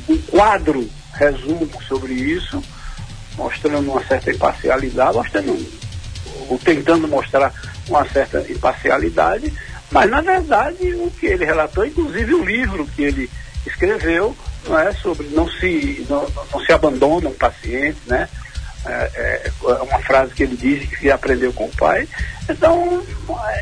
um, 0.08 0.18
quadro, 0.30 0.88
resumo 1.14 1.68
sobre 1.88 2.12
isso, 2.12 2.62
mostrando 3.36 3.90
uma 3.90 4.04
certa 4.04 4.30
imparcialidade, 4.30 5.16
mostrando, 5.16 5.66
ou 6.48 6.58
tentando 6.58 7.08
mostrar 7.08 7.52
uma 7.88 8.06
certa 8.08 8.40
imparcialidade 8.50 9.52
mas, 9.90 10.10
na 10.10 10.20
verdade, 10.20 10.94
o 10.94 11.10
que 11.10 11.26
ele 11.26 11.44
relatou, 11.44 11.86
inclusive 11.86 12.34
o 12.34 12.44
livro 12.44 12.86
que 12.86 13.02
ele 13.02 13.30
escreveu, 13.66 14.36
não 14.66 14.78
é 14.78 14.92
sobre 14.92 15.28
não 15.28 15.48
se, 15.48 16.04
não, 16.08 16.28
não 16.52 16.60
se 16.60 16.72
abandona 16.72 17.28
um 17.28 17.34
paciente, 17.34 17.98
né? 18.06 18.28
É, 18.84 19.10
é, 19.14 19.50
é, 19.68 19.72
uma 19.82 19.98
frase 20.00 20.32
que 20.32 20.44
ele 20.44 20.56
diz 20.56 20.88
que 20.98 21.10
aprendeu 21.10 21.52
com 21.52 21.64
o 21.64 21.76
pai. 21.76 22.08
Então, 22.48 23.02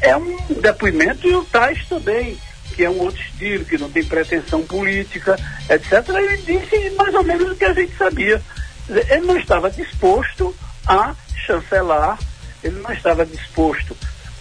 é 0.03 0.15
um 0.17 0.37
depoimento 0.61 1.27
e 1.27 1.35
o 1.35 1.45
Tais 1.45 1.87
também, 1.87 2.39
que 2.75 2.85
é 2.85 2.91
um 2.91 2.99
outro 2.99 3.21
estilo, 3.21 3.65
que 3.65 3.79
não 3.79 3.91
tem 3.91 4.05
pretensão 4.05 4.63
política, 4.65 5.37
etc. 5.69 6.09
Ele 6.09 6.37
disse 6.39 6.91
mais 6.91 7.15
ou 7.15 7.23
menos 7.23 7.53
o 7.53 7.57
que 7.57 7.65
a 7.65 7.73
gente 7.73 7.97
sabia. 7.97 8.43
Ele 8.89 9.27
não 9.27 9.39
estava 9.39 9.71
disposto 9.71 10.55
a 10.87 11.15
chancelar, 11.47 12.19
ele 12.63 12.81
não 12.81 12.93
estava 12.93 13.25
disposto 13.25 13.97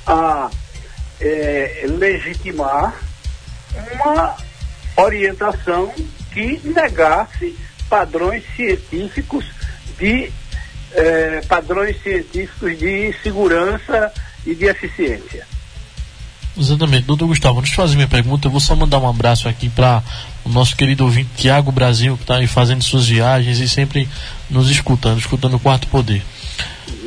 a 0.06 0.50
é, 1.20 1.86
legitimar 1.88 2.94
uma 3.94 4.36
orientação 4.98 5.94
que 6.34 6.60
negasse 6.64 7.58
padrões 7.90 8.44
científicos 8.56 9.46
de 9.98 10.32
é, 10.94 11.42
padrões 11.48 12.02
científicos 12.02 12.78
de 12.78 13.14
segurança 13.24 14.12
e 14.46 14.54
de 14.54 14.66
eficiência. 14.66 15.53
Exatamente, 16.56 17.06
doutor 17.06 17.28
Gustavo, 17.28 17.62
deixa 17.62 17.74
eu 17.74 17.84
fazer 17.84 17.96
minha 17.96 18.08
pergunta. 18.08 18.48
Eu 18.48 18.52
vou 18.52 18.60
só 18.60 18.76
mandar 18.76 19.00
um 19.00 19.10
abraço 19.10 19.50
aqui 19.50 19.70
para 19.70 20.04
o 20.46 20.50
nosso 20.50 20.76
querido 20.76 21.04
ouvinte 21.04 21.30
Tiago 21.36 21.72
Brasil, 21.72 22.16
que 22.16 22.24
está 22.24 22.36
aí 22.36 22.48
fazendo 22.48 22.84
suas 22.84 23.08
viagens 23.08 23.60
e 23.60 23.68
sempre 23.68 24.08
nos 24.50 24.70
escutando, 24.70 25.18
escutando 25.18 25.56
o 25.56 25.60
Quarto 25.60 25.88
Poder. 25.88 26.24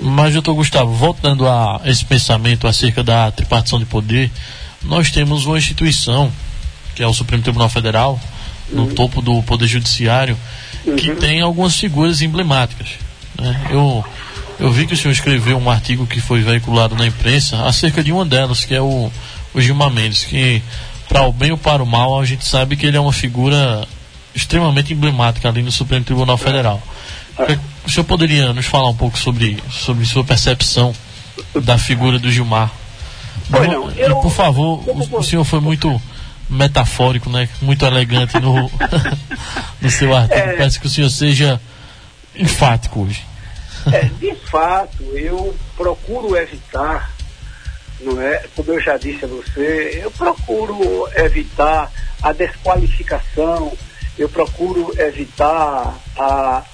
Mas, 0.02 0.32
doutor 0.32 0.54
Gustavo, 0.54 0.92
voltando 0.92 1.46
a 1.46 1.80
esse 1.84 2.04
pensamento 2.04 2.66
acerca 2.66 3.04
da 3.04 3.30
tripartição 3.30 3.78
de 3.78 3.84
poder, 3.84 4.30
nós 4.82 5.10
temos 5.10 5.46
uma 5.46 5.58
instituição, 5.58 6.30
que 6.94 7.02
é 7.02 7.06
o 7.06 7.14
Supremo 7.14 7.42
Tribunal 7.42 7.68
Federal, 7.68 8.20
no 8.70 8.82
uhum. 8.82 8.94
topo 8.94 9.22
do 9.22 9.42
Poder 9.44 9.66
Judiciário, 9.66 10.36
que 10.96 11.10
uhum. 11.10 11.16
tem 11.16 11.40
algumas 11.40 11.76
figuras 11.76 12.20
emblemáticas. 12.20 12.88
Né? 13.40 13.68
Eu, 13.70 14.04
eu 14.58 14.72
vi 14.72 14.86
que 14.86 14.94
o 14.94 14.96
senhor 14.96 15.12
escreveu 15.12 15.56
um 15.56 15.70
artigo 15.70 16.06
que 16.06 16.20
foi 16.20 16.42
veiculado 16.42 16.94
na 16.96 17.06
imprensa 17.06 17.64
acerca 17.64 18.02
de 18.02 18.12
uma 18.12 18.24
delas, 18.24 18.64
que 18.64 18.74
é 18.74 18.80
o, 18.80 19.10
o 19.58 19.60
Gilmar 19.60 19.90
Mendes, 19.90 20.24
que, 20.24 20.62
para 21.08 21.22
o 21.22 21.32
bem 21.32 21.50
ou 21.50 21.58
para 21.58 21.82
o 21.82 21.86
mal, 21.86 22.20
a 22.20 22.24
gente 22.24 22.44
sabe 22.44 22.76
que 22.76 22.86
ele 22.86 22.96
é 22.96 23.00
uma 23.00 23.12
figura 23.12 23.86
extremamente 24.34 24.92
emblemática 24.92 25.48
ali 25.48 25.62
no 25.62 25.72
Supremo 25.72 26.04
Tribunal 26.04 26.36
Federal. 26.36 26.82
O 27.86 27.90
senhor 27.90 28.04
poderia 28.04 28.52
nos 28.52 28.66
falar 28.66 28.90
um 28.90 28.96
pouco 28.96 29.18
sobre, 29.18 29.62
sobre 29.70 30.04
sua 30.04 30.24
percepção 30.24 30.94
da 31.62 31.78
figura 31.78 32.18
do 32.18 32.30
Gilmar? 32.30 32.70
Pois 33.50 33.68
não, 33.68 33.90
eu, 33.92 34.10
e 34.10 34.22
por 34.22 34.30
favor, 34.30 34.82
o, 34.86 35.18
o, 35.18 35.22
senhor 35.22 35.44
foi 35.44 35.60
muito 35.60 36.00
metafórico, 36.48 37.30
né? 37.30 37.48
Muito 37.60 37.84
elegante 37.84 38.38
no, 38.40 38.70
no 39.80 39.90
seu 39.90 40.14
artigo. 40.16 40.40
É, 40.40 40.56
Parece 40.56 40.80
que 40.80 40.86
o 40.86 40.90
senhor 40.90 41.10
seja 41.10 41.60
enfático 42.34 43.02
hoje. 43.02 43.22
É, 43.92 44.04
de 44.18 44.34
fato, 44.50 45.02
eu 45.14 45.54
procuro 45.76 46.36
evitar, 46.36 47.12
não 48.00 48.20
é? 48.20 48.44
Como 48.54 48.72
eu 48.72 48.80
já 48.80 48.96
disse 48.96 49.24
a 49.24 49.28
você, 49.28 50.00
eu 50.02 50.10
procuro 50.10 51.08
evitar 51.16 51.90
a 52.22 52.32
desqualificação, 52.32 53.72
eu 54.18 54.28
procuro 54.28 54.92
evitar 54.98 55.94
a, 56.18 56.64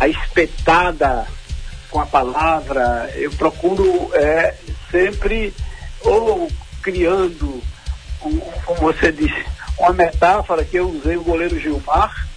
a 0.00 0.08
espetada 0.08 1.26
com 1.90 2.00
a 2.00 2.06
palavra, 2.06 3.10
eu 3.14 3.30
procuro 3.32 4.10
é, 4.14 4.54
sempre 4.90 5.54
ou 6.00 6.50
criando, 6.82 7.62
um, 8.22 8.38
como 8.66 8.80
você 8.80 9.12
disse, 9.12 9.44
uma 9.78 9.92
metáfora 9.92 10.64
que 10.64 10.76
eu 10.76 10.88
usei 10.88 11.16
o 11.16 11.24
goleiro 11.24 11.58
Gilmar 11.58 12.28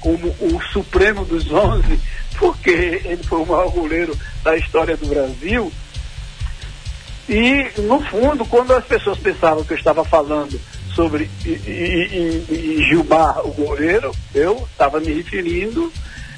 como 0.00 0.28
o 0.40 0.60
supremo 0.72 1.24
dos 1.24 1.48
11, 1.50 2.00
porque 2.38 3.00
ele 3.04 3.22
foi 3.22 3.40
o 3.40 3.46
maior 3.46 3.70
goleiro 3.70 4.18
da 4.42 4.56
história 4.56 4.96
do 4.96 5.06
Brasil. 5.06 5.72
E, 7.32 7.80
no 7.80 7.98
fundo, 7.98 8.44
quando 8.44 8.74
as 8.74 8.84
pessoas 8.84 9.16
pensavam 9.16 9.64
que 9.64 9.72
eu 9.72 9.78
estava 9.78 10.04
falando 10.04 10.60
sobre 10.94 11.30
e, 11.46 11.48
e, 11.48 12.46
e 12.50 12.84
Gilmar, 12.90 13.40
o 13.46 13.50
goleiro, 13.52 14.12
eu 14.34 14.68
estava 14.70 15.00
me 15.00 15.14
referindo, 15.14 15.90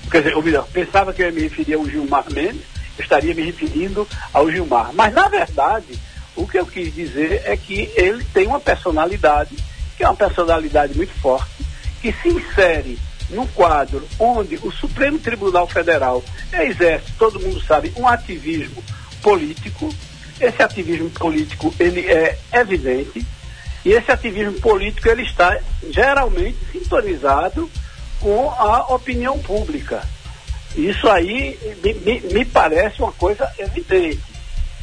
quer 0.09 0.18
dizer, 0.18 0.37
ou 0.37 0.42
melhor, 0.42 0.68
pensava 0.72 1.12
que 1.12 1.20
eu 1.20 1.26
ia 1.26 1.33
me 1.33 1.42
referir 1.42 1.74
ao 1.74 1.85
Gilmar 1.85 2.33
Mendes, 2.33 2.62
estaria 2.96 3.35
me 3.35 3.42
referindo 3.42 4.07
ao 4.33 4.48
Gilmar. 4.48 4.92
Mas, 4.94 5.12
na 5.12 5.26
verdade, 5.26 5.98
o 6.37 6.46
que 6.46 6.61
eu 6.61 6.66
quis 6.66 6.94
dizer 6.94 7.42
é 7.44 7.57
que 7.57 7.90
ele 7.96 8.24
tem 8.33 8.46
uma 8.46 8.61
personalidade, 8.61 9.57
que 9.96 10.04
é 10.04 10.09
uma 10.09 10.14
personalidade 10.14 10.96
muito 10.96 11.12
forte, 11.20 11.66
que 12.00 12.14
se 12.22 12.28
insere 12.28 13.00
num 13.30 13.48
quadro 13.48 14.07
onde 14.16 14.61
o 14.62 14.70
Supremo 14.70 15.18
Tribunal 15.18 15.66
Federal 15.66 16.22
exerce, 16.52 17.07
todo 17.18 17.40
mundo 17.40 17.61
sabe, 17.62 17.92
um 17.96 18.07
ativismo 18.07 18.80
político. 19.20 19.92
Esse 20.44 20.62
ativismo 20.62 21.09
político 21.11 21.74
ele 21.78 22.00
é 22.00 22.38
evidente 22.52 23.24
e 23.85 23.92
esse 23.92 24.11
ativismo 24.11 24.61
político 24.61 25.09
ele 25.09 25.22
está 25.22 25.59
geralmente 25.90 26.59
sintonizado 26.70 27.70
com 28.20 28.50
a 28.50 28.94
opinião 28.94 29.38
pública. 29.38 30.02
Isso 30.76 31.09
aí 31.09 31.59
me, 31.83 32.20
me 32.33 32.44
parece 32.44 33.00
uma 33.00 33.12
coisa 33.12 33.50
evidente. 33.59 34.20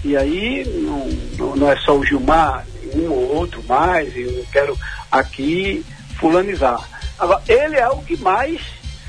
E 0.04 0.18
aí 0.18 0.66
não, 0.66 1.56
não 1.56 1.72
é 1.72 1.76
só 1.78 1.96
o 1.96 2.06
Gilmar, 2.06 2.66
um 2.96 3.12
ou 3.12 3.36
outro 3.36 3.64
mais, 3.68 4.16
eu 4.16 4.32
não 4.32 4.46
quero 4.46 4.78
aqui 5.12 5.86
fulanizar. 6.20 6.88
Agora, 7.20 7.44
ele 7.48 7.76
é 7.78 7.88
o 7.88 8.02
que 8.02 8.18
mais 8.18 8.62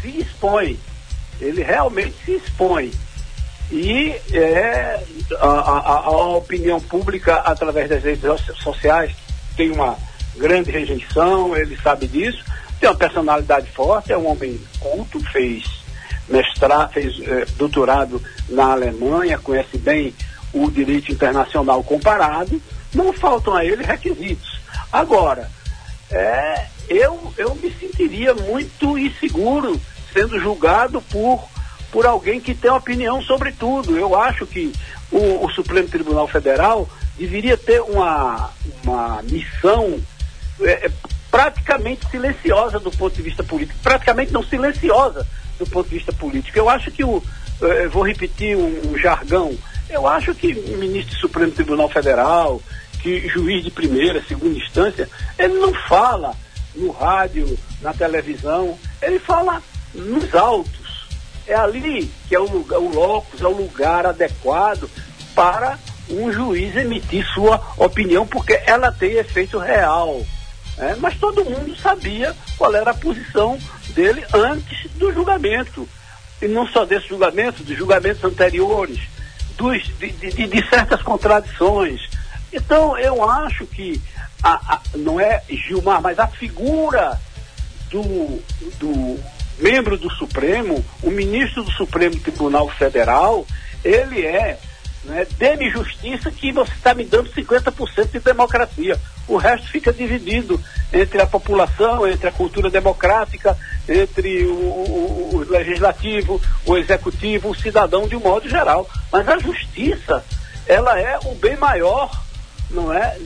se 0.03 0.09
expõe. 0.09 0.79
Ele 1.41 1.63
realmente 1.63 2.15
se 2.25 2.33
expõe. 2.33 2.93
E 3.73 4.15
é, 4.33 5.03
a, 5.41 5.47
a, 5.47 5.97
a 6.05 6.11
opinião 6.37 6.79
pública, 6.79 7.37
através 7.37 7.89
das 7.89 8.03
redes 8.03 8.23
sociais, 8.63 9.13
tem 9.57 9.71
uma 9.71 9.97
grande 10.37 10.71
rejeição, 10.71 11.57
ele 11.57 11.75
sabe 11.83 12.07
disso, 12.07 12.45
tem 12.79 12.91
uma 12.91 12.95
personalidade 12.95 13.71
forte, 13.71 14.13
é 14.13 14.19
um 14.19 14.31
homem 14.31 14.61
culto, 14.79 15.19
fez 15.31 15.65
mestrado, 16.29 16.93
fez 16.93 17.19
eh, 17.27 17.47
doutorado 17.57 18.23
na 18.49 18.73
Alemanha, 18.73 19.39
conhece 19.39 19.79
bem 19.79 20.15
o 20.53 20.71
direito 20.71 21.11
internacional 21.11 21.83
comparado, 21.83 22.61
não 22.95 23.11
faltam 23.13 23.55
a 23.55 23.65
ele 23.65 23.83
requisitos. 23.83 24.61
Agora, 24.93 25.51
é, 26.11 26.67
eu, 26.89 27.33
eu 27.39 27.55
me 27.55 27.71
sentiria 27.73 28.35
muito 28.35 28.99
inseguro 28.99 29.81
sendo 30.13 30.39
julgado 30.39 31.01
por, 31.03 31.49
por 31.93 32.07
alguém 32.07 32.41
que 32.41 32.55
tem 32.55 32.71
opinião 32.71 33.23
sobre 33.23 33.53
tudo. 33.53 33.97
Eu 33.97 34.19
acho 34.19 34.47
que 34.47 34.73
o, 35.13 35.45
o 35.45 35.51
Supremo 35.51 35.87
Tribunal 35.87 36.27
Federal 36.27 36.89
deveria 37.19 37.57
ter 37.57 37.81
uma, 37.83 38.51
uma 38.83 39.23
missão 39.23 40.01
é, 40.63 40.87
é, 40.87 40.91
praticamente 41.31 42.09
silenciosa 42.11 42.81
do 42.81 42.91
ponto 42.91 43.15
de 43.15 43.23
vista 43.23 43.45
político, 43.45 43.79
praticamente 43.83 44.33
não 44.33 44.43
silenciosa 44.43 45.27
do 45.59 45.67
ponto 45.67 45.89
de 45.89 45.97
vista 45.97 46.13
político. 46.13 46.59
Eu 46.59 46.69
acho 46.69 46.91
que 46.91 47.05
o, 47.05 47.23
é, 47.61 47.87
vou 47.89 48.03
repetir 48.03 48.57
um, 48.57 48.91
um, 48.91 48.99
jargão, 48.99 49.57
eu 49.91 50.07
acho 50.07 50.35
que 50.35 50.53
o 50.53 50.79
ministro 50.79 51.15
do 51.15 51.21
Supremo 51.21 51.53
Tribunal 51.53 51.91
Federal, 51.91 52.61
que 53.03 53.29
juiz 53.29 53.63
de 53.63 53.71
primeira, 53.71 54.23
segunda 54.23 54.59
instância, 54.59 55.09
ele 55.39 55.55
não 55.55 55.75
fala 55.75 56.35
no 56.75 56.91
rádio, 56.91 57.59
na 57.83 57.93
televisão, 57.93 58.79
ele 59.03 59.19
fala 59.19 59.63
nos 59.95 60.35
autos. 60.35 60.82
É 61.47 61.55
ali 61.55 62.11
que 62.29 62.35
é 62.35 62.39
o 62.39 62.49
lugar, 62.49 62.79
o 62.79 62.89
locus, 62.89 63.41
é 63.41 63.47
o 63.47 63.57
lugar 63.57 64.07
adequado 64.07 64.89
para 65.35 65.79
um 66.09 66.33
juiz 66.33 66.77
emitir 66.77 67.27
sua 67.33 67.61
opinião, 67.77 68.27
porque 68.27 68.61
ela 68.67 68.93
tem 68.93 69.13
efeito 69.13 69.59
real. 69.59 70.25
Né? 70.77 70.97
Mas 70.99 71.17
todo 71.17 71.45
mundo 71.45 71.77
sabia 71.77 72.35
qual 72.57 72.75
era 72.75 72.91
a 72.91 72.95
posição 72.95 73.59
dele 73.89 74.25
antes 74.33 74.91
do 74.93 75.13
julgamento. 75.13 75.89
E 76.41 76.49
não 76.49 76.67
só 76.67 76.85
desse 76.85 77.09
julgamento, 77.09 77.63
dos 77.63 77.77
julgamentos 77.77 78.23
anteriores, 78.25 78.99
dos, 79.57 79.83
de, 79.99 80.11
de, 80.11 80.47
de 80.47 80.69
certas 80.69 81.03
contradições. 81.03 82.01
Então, 82.53 82.99
eu 82.99 83.29
acho 83.29 83.65
que 83.67 84.01
a, 84.43 84.75
a, 84.75 84.81
não 84.97 85.21
é 85.21 85.43
Gilmar, 85.49 86.03
mas 86.03 86.19
a 86.19 86.27
figura 86.27 87.21
do, 87.91 88.43
do 88.79 89.21
membro 89.59 89.97
do 89.97 90.11
Supremo, 90.11 90.85
o 91.03 91.11
ministro 91.11 91.63
do 91.63 91.71
Supremo 91.73 92.19
Tribunal 92.19 92.69
Federal, 92.69 93.47
ele 93.85 94.25
é 94.25 94.59
né, 95.05 95.27
dê-me 95.37 95.69
justiça 95.69 96.31
que 96.31 96.53
você 96.53 96.73
está 96.73 96.95
me 96.95 97.05
dando 97.05 97.31
50% 97.31 98.13
de 98.13 98.21
democracia. 98.21 98.99
O 99.27 99.37
resto 99.37 99.69
fica 99.69 99.93
dividido 99.93 100.61
entre 100.93 101.21
a 101.21 101.27
população, 101.27 102.07
entre 102.07 102.29
a 102.29 102.33
cultura 102.33 102.71
democrática, 102.71 103.57
entre 103.89 104.45
o, 104.45 104.53
o, 104.53 105.31
o 105.35 105.51
legislativo, 105.51 106.41
o 106.65 106.77
executivo, 106.77 107.51
o 107.51 107.55
cidadão 107.55 108.07
de 108.07 108.15
um 108.15 108.21
modo 108.21 108.49
geral. 108.49 108.89
Mas 109.11 109.29
a 109.29 109.39
justiça, 109.39 110.25
ela 110.67 110.99
é 110.99 111.19
o 111.25 111.35
bem 111.35 111.57
maior, 111.57 112.11
não 112.71 112.93
é? 112.93 113.17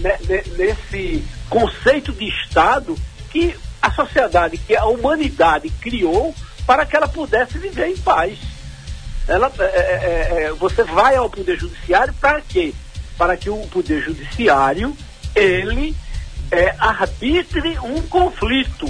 Nesse 0.56 1.22
conceito 1.50 2.12
de 2.12 2.26
Estado 2.26 2.96
que 3.30 3.54
a 3.87 3.90
sociedade, 3.92 4.59
que 4.59 4.75
a 4.75 4.85
humanidade 4.85 5.70
criou 5.70 6.35
para 6.66 6.85
que 6.85 6.96
ela 6.96 7.09
pudesse 7.09 7.59
viver 7.59 7.88
em 7.88 7.96
paz 7.96 8.38
ela, 9.29 9.53
é, 9.59 9.62
é, 9.62 9.68
é, 9.68 10.42
é, 10.44 10.53
você 10.53 10.85
vai 10.85 11.16
ao 11.16 11.29
Poder 11.29 11.59
Judiciário 11.59 12.14
para 12.14 12.40
quê? 12.40 12.72
Para 13.18 13.37
que 13.37 13.51
o 13.51 13.57
Poder 13.66 14.01
Judiciário, 14.01 14.96
ele 15.35 15.96
é, 16.51 16.75
arbitre 16.79 17.77
um 17.81 18.01
conflito. 18.03 18.87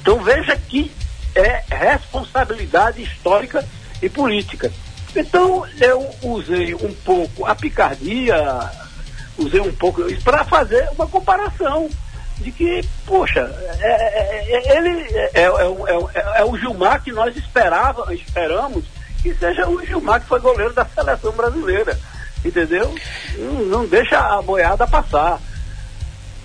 Então 0.00 0.22
veja 0.22 0.56
que 0.56 0.92
é 1.34 1.62
responsabilidade 1.68 3.02
histórica 3.02 3.66
e 4.00 4.08
política. 4.08 4.72
Então 5.14 5.66
eu 5.80 6.08
usei 6.22 6.74
um 6.74 6.94
pouco 7.04 7.44
a 7.44 7.54
picardia, 7.54 8.36
usei 9.36 9.60
um 9.60 9.74
pouco 9.74 10.08
isso 10.08 10.22
para 10.22 10.44
fazer 10.44 10.88
uma 10.90 11.06
comparação 11.08 11.90
de 12.40 12.52
que, 12.52 12.80
poxa, 13.04 13.40
é, 13.80 13.88
é, 13.88 14.76
ele 14.76 15.04
é, 15.34 15.42
é, 16.36 16.44
o 16.44 16.56
Gilmar 16.56 17.02
que 17.02 17.12
nós 17.12 17.36
esperava, 17.36 18.14
esperamos 18.14 18.84
que 19.22 19.34
seja 19.34 19.68
o 19.68 19.84
Gilmar, 19.84 20.20
que 20.20 20.28
foi 20.28 20.40
goleiro 20.40 20.72
da 20.72 20.84
seleção 20.84 21.32
brasileira. 21.32 21.98
Entendeu? 22.44 22.94
Não, 23.36 23.52
não 23.64 23.86
deixa 23.86 24.18
a 24.18 24.40
boiada 24.40 24.86
passar. 24.86 25.40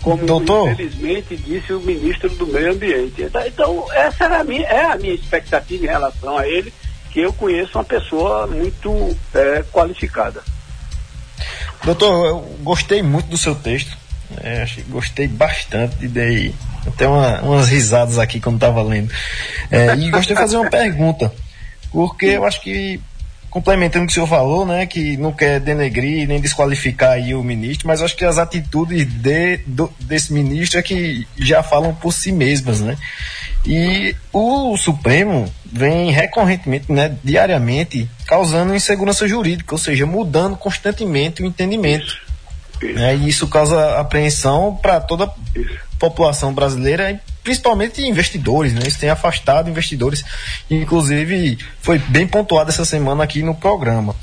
Como 0.01 0.25
Doutor. 0.25 0.71
infelizmente 0.71 1.37
disse 1.37 1.71
o 1.71 1.79
ministro 1.79 2.29
do 2.29 2.47
Meio 2.47 2.71
Ambiente. 2.71 3.21
Então, 3.21 3.45
então, 3.45 3.93
essa 3.93 4.25
era 4.25 4.39
a 4.39 4.43
minha, 4.43 4.67
é 4.67 4.85
a 4.85 4.97
minha 4.97 5.13
expectativa 5.13 5.85
em 5.85 5.87
relação 5.87 6.37
a 6.37 6.47
ele, 6.47 6.73
que 7.11 7.21
eu 7.21 7.31
conheço 7.31 7.77
uma 7.77 7.85
pessoa 7.85 8.47
muito 8.47 9.15
é, 9.33 9.63
qualificada. 9.71 10.43
Doutor, 11.83 12.25
eu 12.25 12.39
gostei 12.61 13.01
muito 13.01 13.27
do 13.27 13.37
seu 13.37 13.55
texto. 13.55 13.95
É, 14.37 14.65
gostei 14.89 15.27
bastante, 15.27 16.07
dei 16.07 16.53
até 16.87 17.07
uma, 17.07 17.41
umas 17.41 17.69
risadas 17.69 18.17
aqui 18.17 18.39
quando 18.39 18.55
estava 18.55 18.81
lendo. 18.81 19.11
É, 19.69 19.93
e 19.95 20.09
gostaria 20.09 20.35
de 20.35 20.41
fazer 20.41 20.57
uma 20.57 20.69
pergunta 20.69 21.31
porque 21.93 22.25
eu 22.25 22.43
acho 22.43 22.59
que 22.59 22.99
complementando 23.51 24.05
o 24.05 24.07
que 24.07 24.13
o 24.13 24.15
senhor 24.15 24.25
falou, 24.25 24.65
né, 24.65 24.87
que 24.87 25.15
não 25.15 25.31
quer 25.31 25.59
denegrir 25.59 26.27
nem 26.27 26.41
desqualificar 26.41 27.11
aí 27.11 27.35
o 27.35 27.43
ministro, 27.43 27.87
mas 27.87 28.01
acho 28.01 28.15
que 28.15 28.25
as 28.25 28.39
atitudes 28.39 29.05
de, 29.05 29.57
do, 29.67 29.93
desse 29.99 30.33
ministro 30.33 30.79
é 30.79 30.81
que 30.81 31.27
já 31.37 31.61
falam 31.61 31.93
por 31.93 32.11
si 32.11 32.31
mesmas, 32.31 32.81
né? 32.81 32.97
E 33.63 34.15
o 34.33 34.75
Supremo 34.75 35.45
vem 35.63 36.09
recorrentemente, 36.09 36.91
né, 36.91 37.15
diariamente, 37.23 38.09
causando 38.25 38.75
insegurança 38.75 39.27
jurídica, 39.27 39.75
ou 39.75 39.79
seja, 39.79 40.07
mudando 40.07 40.57
constantemente 40.57 41.43
o 41.43 41.45
entendimento. 41.45 42.22
Isso. 42.83 42.99
Né, 42.99 43.15
e 43.15 43.29
isso 43.29 43.47
causa 43.47 43.99
apreensão 43.99 44.77
para 44.81 44.99
toda 44.99 45.25
a 45.25 45.33
população 45.99 46.53
brasileira 46.53 47.19
principalmente 47.43 48.01
investidores, 48.01 48.73
né? 48.73 48.87
Isso 48.87 48.99
tem 48.99 49.09
afastado 49.09 49.69
investidores. 49.69 50.23
Inclusive, 50.71 51.57
foi 51.81 51.99
bem 51.99 52.25
pontuado 52.25 52.69
essa 52.69 52.85
semana 52.85 53.23
aqui 53.23 53.43
no 53.43 53.53
programa. 53.53 54.15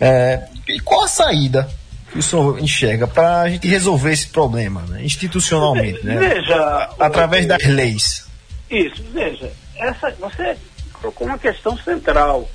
É, 0.00 0.42
e 0.68 0.80
qual 0.80 1.04
a 1.04 1.08
saída 1.08 1.68
que 2.10 2.18
o 2.18 2.22
senhor 2.22 2.58
enxerga 2.60 3.06
para 3.06 3.42
a 3.42 3.48
gente 3.48 3.66
resolver 3.66 4.12
esse 4.12 4.26
problema, 4.26 4.82
né? 4.82 5.04
institucionalmente, 5.04 6.04
né? 6.04 6.16
Veja, 6.16 6.90
através 6.98 7.46
das 7.46 7.64
leis. 7.64 8.26
Isso, 8.70 9.04
veja, 9.12 9.52
essa, 9.76 10.10
você 10.20 10.56
colocou 10.92 11.26
uma 11.26 11.38
questão 11.38 11.76
central. 11.78 12.48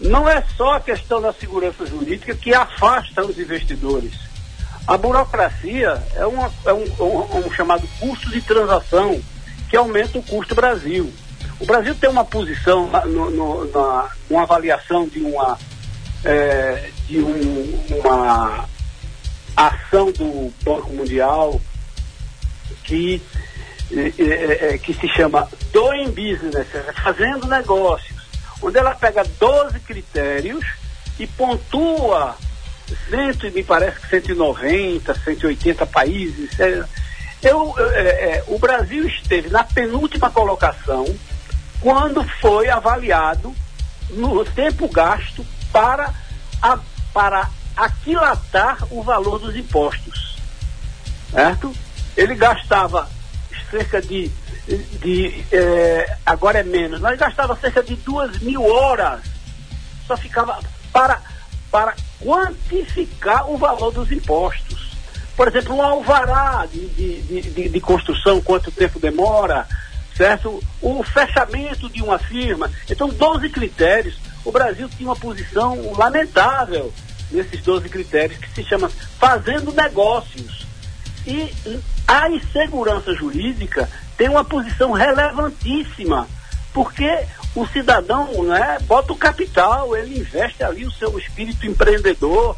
Não 0.00 0.28
é 0.28 0.44
só 0.56 0.74
a 0.74 0.80
questão 0.80 1.20
da 1.20 1.32
segurança 1.32 1.84
jurídica 1.84 2.34
que 2.34 2.54
afasta 2.54 3.24
os 3.24 3.38
investidores. 3.38 4.27
A 4.88 4.96
burocracia 4.96 6.02
é, 6.16 6.24
uma, 6.24 6.50
é 6.64 6.72
um, 6.72 6.84
um, 6.98 7.46
um, 7.46 7.52
chamado 7.52 7.86
custo 8.00 8.30
de 8.30 8.40
transação 8.40 9.20
que 9.68 9.76
aumenta 9.76 10.18
o 10.18 10.22
custo 10.22 10.54
Brasil. 10.54 11.12
O 11.60 11.66
Brasil 11.66 11.94
tem 11.94 12.08
uma 12.08 12.24
posição 12.24 12.88
no, 13.04 13.30
no, 13.30 13.70
na 13.70 14.08
uma 14.30 14.44
avaliação 14.44 15.06
de 15.06 15.20
uma 15.20 15.58
é, 16.24 16.90
de 17.06 17.18
um, 17.18 17.98
uma 17.98 18.66
ação 19.54 20.10
do 20.10 20.50
Banco 20.64 20.90
Mundial 20.94 21.60
que 22.84 23.20
é, 23.92 24.12
é, 24.18 24.74
é 24.74 24.78
que 24.78 24.94
se 24.94 25.06
chama 25.08 25.46
Doing 25.70 26.12
Business, 26.12 26.66
fazendo 27.02 27.46
negócios, 27.46 28.16
onde 28.62 28.78
ela 28.78 28.94
pega 28.94 29.22
12 29.38 29.80
critérios 29.80 30.64
e 31.18 31.26
pontua 31.26 32.38
cento, 33.08 33.50
me 33.52 33.62
parece 33.62 34.00
que 34.00 34.08
190, 34.08 35.14
180 35.14 35.86
países. 35.86 36.58
É, 36.60 36.84
eu, 37.42 37.74
é, 37.78 38.00
é, 38.00 38.44
o 38.48 38.58
Brasil 38.58 39.06
esteve 39.06 39.48
na 39.48 39.62
penúltima 39.62 40.30
colocação 40.30 41.06
quando 41.80 42.24
foi 42.40 42.68
avaliado 42.68 43.54
no 44.10 44.44
tempo 44.44 44.88
gasto 44.88 45.46
para, 45.72 46.12
a, 46.60 46.78
para 47.12 47.48
aquilatar 47.76 48.78
o 48.90 49.02
valor 49.02 49.38
dos 49.38 49.54
impostos. 49.54 50.36
Certo? 51.30 51.72
Ele 52.16 52.34
gastava 52.34 53.08
cerca 53.70 54.00
de. 54.00 54.30
de 55.00 55.44
é, 55.52 56.16
agora 56.26 56.58
é 56.58 56.62
menos, 56.62 57.00
mas 57.00 57.18
gastava 57.18 57.56
cerca 57.56 57.82
de 57.82 57.94
duas 57.96 58.38
mil 58.40 58.64
horas. 58.64 59.20
Só 60.06 60.16
ficava 60.16 60.58
para, 60.92 61.20
para 61.70 61.94
quantificar 62.20 63.50
o 63.50 63.56
valor 63.56 63.92
dos 63.92 64.10
impostos. 64.10 64.88
Por 65.36 65.48
exemplo, 65.48 65.76
um 65.76 65.82
alvará 65.82 66.66
de, 66.66 66.88
de, 66.88 67.42
de, 67.42 67.68
de 67.68 67.80
construção, 67.80 68.40
quanto 68.40 68.72
tempo 68.72 68.98
demora, 68.98 69.66
certo? 70.16 70.60
O 70.82 71.02
fechamento 71.04 71.88
de 71.88 72.02
uma 72.02 72.18
firma. 72.18 72.70
Então, 72.90 73.08
12 73.08 73.48
critérios. 73.48 74.18
O 74.44 74.50
Brasil 74.50 74.88
tinha 74.88 75.08
uma 75.08 75.16
posição 75.16 75.92
lamentável 75.96 76.92
nesses 77.30 77.60
12 77.62 77.88
critérios, 77.88 78.38
que 78.38 78.50
se 78.50 78.64
chama 78.64 78.90
fazendo 79.18 79.72
negócios. 79.72 80.66
E 81.26 81.52
a 82.06 82.28
insegurança 82.30 83.14
jurídica 83.14 83.88
tem 84.16 84.28
uma 84.28 84.44
posição 84.44 84.92
relevantíssima, 84.92 86.26
porque 86.72 87.24
o 87.58 87.66
cidadão 87.66 88.44
né, 88.44 88.78
bota 88.82 89.12
o 89.12 89.16
capital, 89.16 89.96
ele 89.96 90.20
investe 90.20 90.62
ali 90.62 90.86
o 90.86 90.92
seu 90.92 91.18
espírito 91.18 91.66
empreendedor, 91.66 92.56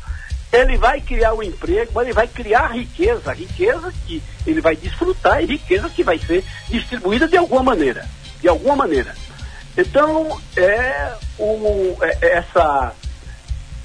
ele 0.53 0.77
vai 0.77 1.01
criar 1.01 1.33
o 1.33 1.39
um 1.39 1.43
emprego, 1.43 2.03
ele 2.03 2.13
vai 2.13 2.27
criar 2.27 2.67
riqueza, 2.67 3.33
riqueza 3.33 3.93
que 4.07 4.23
ele 4.47 4.61
vai 4.61 4.77
desfrutar 4.77 5.43
e 5.43 5.47
riqueza 5.47 5.89
que 5.89 6.05
vai 6.05 6.19
ser 6.19 6.45
distribuída 6.69 7.27
de 7.27 7.37
alguma 7.39 7.63
maneira, 7.63 8.07
de 8.43 8.49
alguma 8.49 8.77
maneira. 8.77 9.15
Então, 9.75 10.39
é, 10.55 11.15
o, 11.39 11.97
é, 12.03 12.19
é 12.21 12.33
essa, 12.39 12.93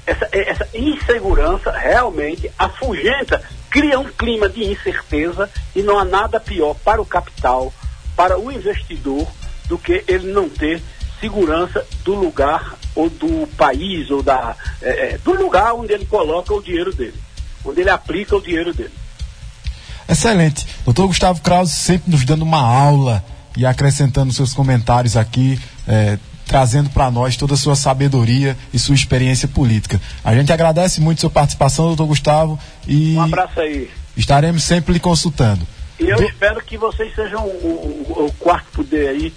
essa, 0.06 0.28
é, 0.32 0.50
essa 0.50 0.68
insegurança 0.74 1.70
realmente 1.70 2.52
afugenta, 2.58 3.42
cria 3.70 3.98
um 3.98 4.08
clima 4.08 4.50
de 4.50 4.64
incerteza 4.64 5.48
e 5.74 5.82
não 5.82 5.98
há 5.98 6.04
nada 6.04 6.38
pior 6.38 6.74
para 6.84 7.00
o 7.00 7.06
capital, 7.06 7.72
para 8.14 8.38
o 8.38 8.52
investidor, 8.52 9.26
do 9.68 9.78
que 9.78 10.04
ele 10.06 10.32
não 10.32 10.48
ter 10.48 10.82
segurança 11.20 11.84
do 12.04 12.14
lugar 12.14 12.76
ou 12.94 13.10
do 13.10 13.46
país 13.56 14.10
ou 14.10 14.22
da, 14.22 14.56
é, 14.80 15.14
é, 15.14 15.18
do 15.18 15.32
lugar 15.32 15.74
onde 15.74 15.92
ele 15.92 16.06
coloca 16.06 16.52
o 16.54 16.62
dinheiro 16.62 16.94
dele, 16.94 17.14
onde 17.64 17.80
ele 17.80 17.90
aplica 17.90 18.36
o 18.36 18.40
dinheiro 18.40 18.72
dele. 18.72 18.92
Excelente. 20.08 20.66
Doutor 20.84 21.08
Gustavo 21.08 21.40
Krause 21.40 21.72
sempre 21.72 22.10
nos 22.10 22.24
dando 22.24 22.42
uma 22.42 22.60
aula 22.60 23.24
e 23.56 23.66
acrescentando 23.66 24.32
seus 24.32 24.52
comentários 24.52 25.16
aqui, 25.16 25.58
é, 25.86 26.18
trazendo 26.46 26.90
para 26.90 27.10
nós 27.10 27.36
toda 27.36 27.54
a 27.54 27.56
sua 27.56 27.74
sabedoria 27.74 28.56
e 28.72 28.78
sua 28.78 28.94
experiência 28.94 29.48
política. 29.48 30.00
A 30.22 30.34
gente 30.34 30.52
agradece 30.52 31.00
muito 31.00 31.20
sua 31.20 31.30
participação, 31.30 31.86
doutor 31.86 32.06
Gustavo, 32.06 32.58
e 32.86 33.16
um 33.16 33.22
abraço 33.22 33.60
aí. 33.60 33.90
estaremos 34.16 34.62
sempre 34.62 34.92
lhe 34.92 35.00
consultando. 35.00 35.66
E 35.98 36.04
eu 36.08 36.18
Do... 36.18 36.24
espero 36.24 36.62
que 36.62 36.76
vocês 36.76 37.14
sejam 37.14 37.44
o, 37.44 37.48
o, 38.08 38.26
o 38.26 38.32
quarto 38.38 38.66
poder 38.72 39.08
aí 39.08 39.32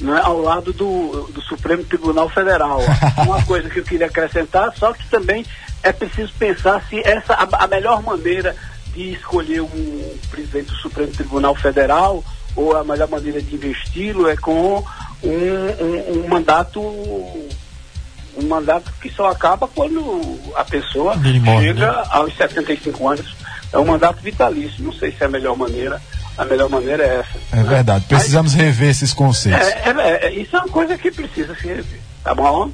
né, 0.00 0.20
ao 0.22 0.40
lado 0.40 0.72
do, 0.72 1.28
do 1.32 1.40
Supremo 1.42 1.84
Tribunal 1.84 2.28
Federal. 2.28 2.80
Uma 3.24 3.44
coisa 3.44 3.68
que 3.68 3.80
eu 3.80 3.84
queria 3.84 4.06
acrescentar, 4.06 4.72
só 4.76 4.92
que 4.92 5.06
também 5.08 5.44
é 5.82 5.92
preciso 5.92 6.32
pensar 6.38 6.84
se 6.88 7.00
essa 7.00 7.34
a, 7.34 7.64
a 7.64 7.66
melhor 7.66 8.02
maneira 8.02 8.54
de 8.92 9.12
escolher 9.12 9.60
um 9.60 10.18
presidente 10.30 10.70
do 10.70 10.76
Supremo 10.76 11.12
Tribunal 11.12 11.54
Federal 11.54 12.24
ou 12.56 12.76
a 12.76 12.82
melhor 12.82 13.08
maneira 13.08 13.40
de 13.40 13.54
investi-lo 13.54 14.28
é 14.28 14.36
com 14.36 14.84
um, 15.22 15.28
um, 15.28 16.24
um, 16.24 16.28
mandato 16.28 16.80
um 16.80 18.46
mandato 18.48 18.92
que 19.00 19.10
só 19.10 19.30
acaba 19.30 19.68
quando 19.68 20.38
a 20.54 20.64
pessoa 20.64 21.16
chega 21.22 21.92
né? 21.92 22.04
aos 22.10 22.36
75 22.36 23.08
anos. 23.08 23.36
É 23.72 23.78
um 23.78 23.84
mandato 23.84 24.22
vitalício. 24.22 24.82
Não 24.82 24.92
sei 24.92 25.12
se 25.12 25.22
é 25.22 25.26
a 25.26 25.30
melhor 25.30 25.56
maneira 25.56 26.00
a 26.38 26.44
melhor 26.44 26.70
maneira 26.70 27.02
é 27.02 27.18
essa. 27.18 27.38
É 27.52 27.56
né? 27.56 27.64
verdade. 27.64 28.04
Precisamos 28.08 28.54
Mas, 28.54 28.62
rever 28.62 28.90
esses 28.90 29.12
conceitos. 29.12 29.66
É, 29.66 29.90
é, 29.90 30.26
é, 30.26 30.32
isso 30.32 30.56
é 30.56 30.60
uma 30.60 30.68
coisa 30.68 30.96
que 30.96 31.10
precisa 31.10 31.54
se 31.56 31.66
rever. 31.66 32.00
Tá 32.22 32.34
bom? 32.34 32.70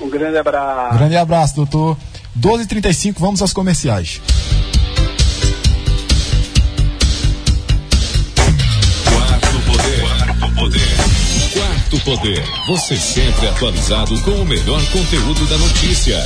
Um 0.00 0.10
grande 0.10 0.36
abraço. 0.36 0.98
Grande 0.98 1.16
abraço, 1.16 1.54
doutor. 1.54 1.96
12h35, 2.38 3.14
vamos 3.18 3.40
aos 3.40 3.52
comerciais. 3.52 4.20
Quarto 9.04 9.60
poder. 9.70 10.00
Quarto 10.00 10.54
poder. 10.54 10.96
Quarto 11.54 12.00
poder. 12.04 12.44
Você 12.66 12.96
sempre 12.96 13.48
atualizado 13.48 14.20
com 14.22 14.32
o 14.32 14.44
melhor 14.44 14.84
conteúdo 14.90 15.46
da 15.46 15.56
notícia. 15.56 16.18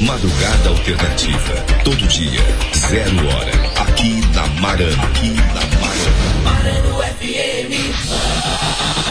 Madrugada 0.00 0.70
Alternativa. 0.70 1.54
Todo 1.84 2.08
dia, 2.08 2.40
zero 2.74 3.28
hora. 3.28 3.52
Aqui 3.82 4.20
na 4.34 4.46
Marana. 4.60 5.02
Aqui 5.04 5.30
na 5.30 5.60
Marana. 5.78 6.40
Marano 6.42 6.96
FM. 7.18 7.72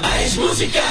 Mais 0.02 0.36
música. 0.36 0.82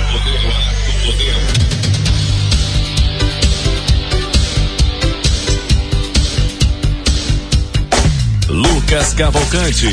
Lucas 8.84 9.14
Cavalcante. 9.14 9.86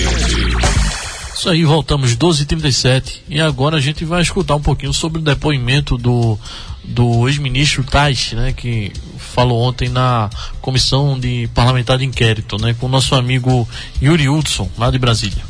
Isso 1.34 1.50
aí, 1.50 1.64
voltamos 1.64 2.14
12h37 2.14 3.22
e 3.30 3.40
agora 3.40 3.78
a 3.78 3.80
gente 3.80 4.04
vai 4.04 4.22
escutar 4.22 4.56
um 4.56 4.62
pouquinho 4.62 4.92
sobre 4.92 5.22
o 5.22 5.24
depoimento 5.24 5.98
do, 5.98 6.38
do 6.84 7.26
ex-ministro 7.30 7.86
Tais, 7.86 8.34
né, 8.34 8.52
que 8.52 8.92
falou 9.18 9.62
ontem 9.62 9.88
na 9.88 10.30
comissão 10.60 11.18
de 11.18 11.50
parlamentar 11.54 12.00
de 12.00 12.06
inquérito, 12.06 12.58
né, 12.62 12.76
com 12.78 12.88
o 12.88 12.90
nosso 12.90 13.16
amigo 13.16 13.68
Yuri 14.04 14.28
Hudson, 14.28 14.70
lá 14.78 14.92
de 14.92 15.00
Brasília. 15.00 15.42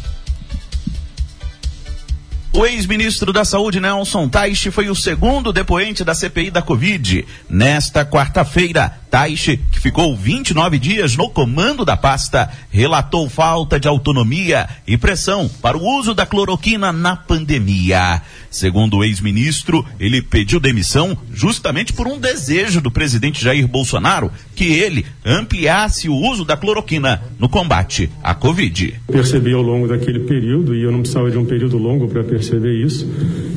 O 2.54 2.64
ex-ministro 2.64 3.34
da 3.34 3.44
Saúde, 3.44 3.80
Nelson 3.80 4.30
Taixe, 4.30 4.70
foi 4.70 4.88
o 4.88 4.96
segundo 4.96 5.52
depoente 5.52 6.04
da 6.04 6.14
CPI 6.14 6.52
da 6.52 6.62
Covid. 6.62 7.26
Nesta 7.50 8.06
quarta-feira, 8.06 9.01
Taixe, 9.12 9.60
que 9.70 9.78
ficou 9.82 10.16
29 10.16 10.80
dias 10.80 11.18
no 11.18 11.30
comando 11.30 11.84
da 11.84 11.98
pasta, 11.98 12.50
relatou 12.72 13.30
falta 13.30 13.78
de 13.78 13.86
autonomia 13.86 14.70
e 14.88 14.98
pressão 14.98 15.52
para 15.62 15.78
o 15.78 15.86
uso 16.00 16.14
da 16.14 16.26
cloroquina 16.26 16.94
na 16.94 17.18
pandemia. 17.18 18.22
Segundo 18.50 18.98
o 18.98 19.04
ex-ministro, 19.04 19.86
ele 20.00 20.22
pediu 20.22 20.62
demissão 20.62 21.18
justamente 21.34 21.92
por 21.92 22.08
um 22.08 22.18
desejo 22.18 22.80
do 22.80 22.90
presidente 22.90 23.44
Jair 23.44 23.68
Bolsonaro 23.68 24.32
que 24.56 24.64
ele 24.64 25.06
ampliasse 25.26 26.08
o 26.08 26.16
uso 26.16 26.46
da 26.46 26.56
cloroquina 26.56 27.22
no 27.38 27.50
combate 27.50 28.10
à 28.24 28.34
Covid. 28.34 28.98
Percebi 29.12 29.52
ao 29.52 29.62
longo 29.62 29.90
daquele 29.90 30.22
período, 30.22 30.74
e 30.74 30.84
eu 30.84 30.92
não 30.92 31.00
precisava 31.00 31.30
de 31.30 31.38
um 31.38 31.44
período 31.44 31.78
longo 31.78 32.08
para 32.08 32.24
perceber 32.24 32.82
isso, 32.82 33.06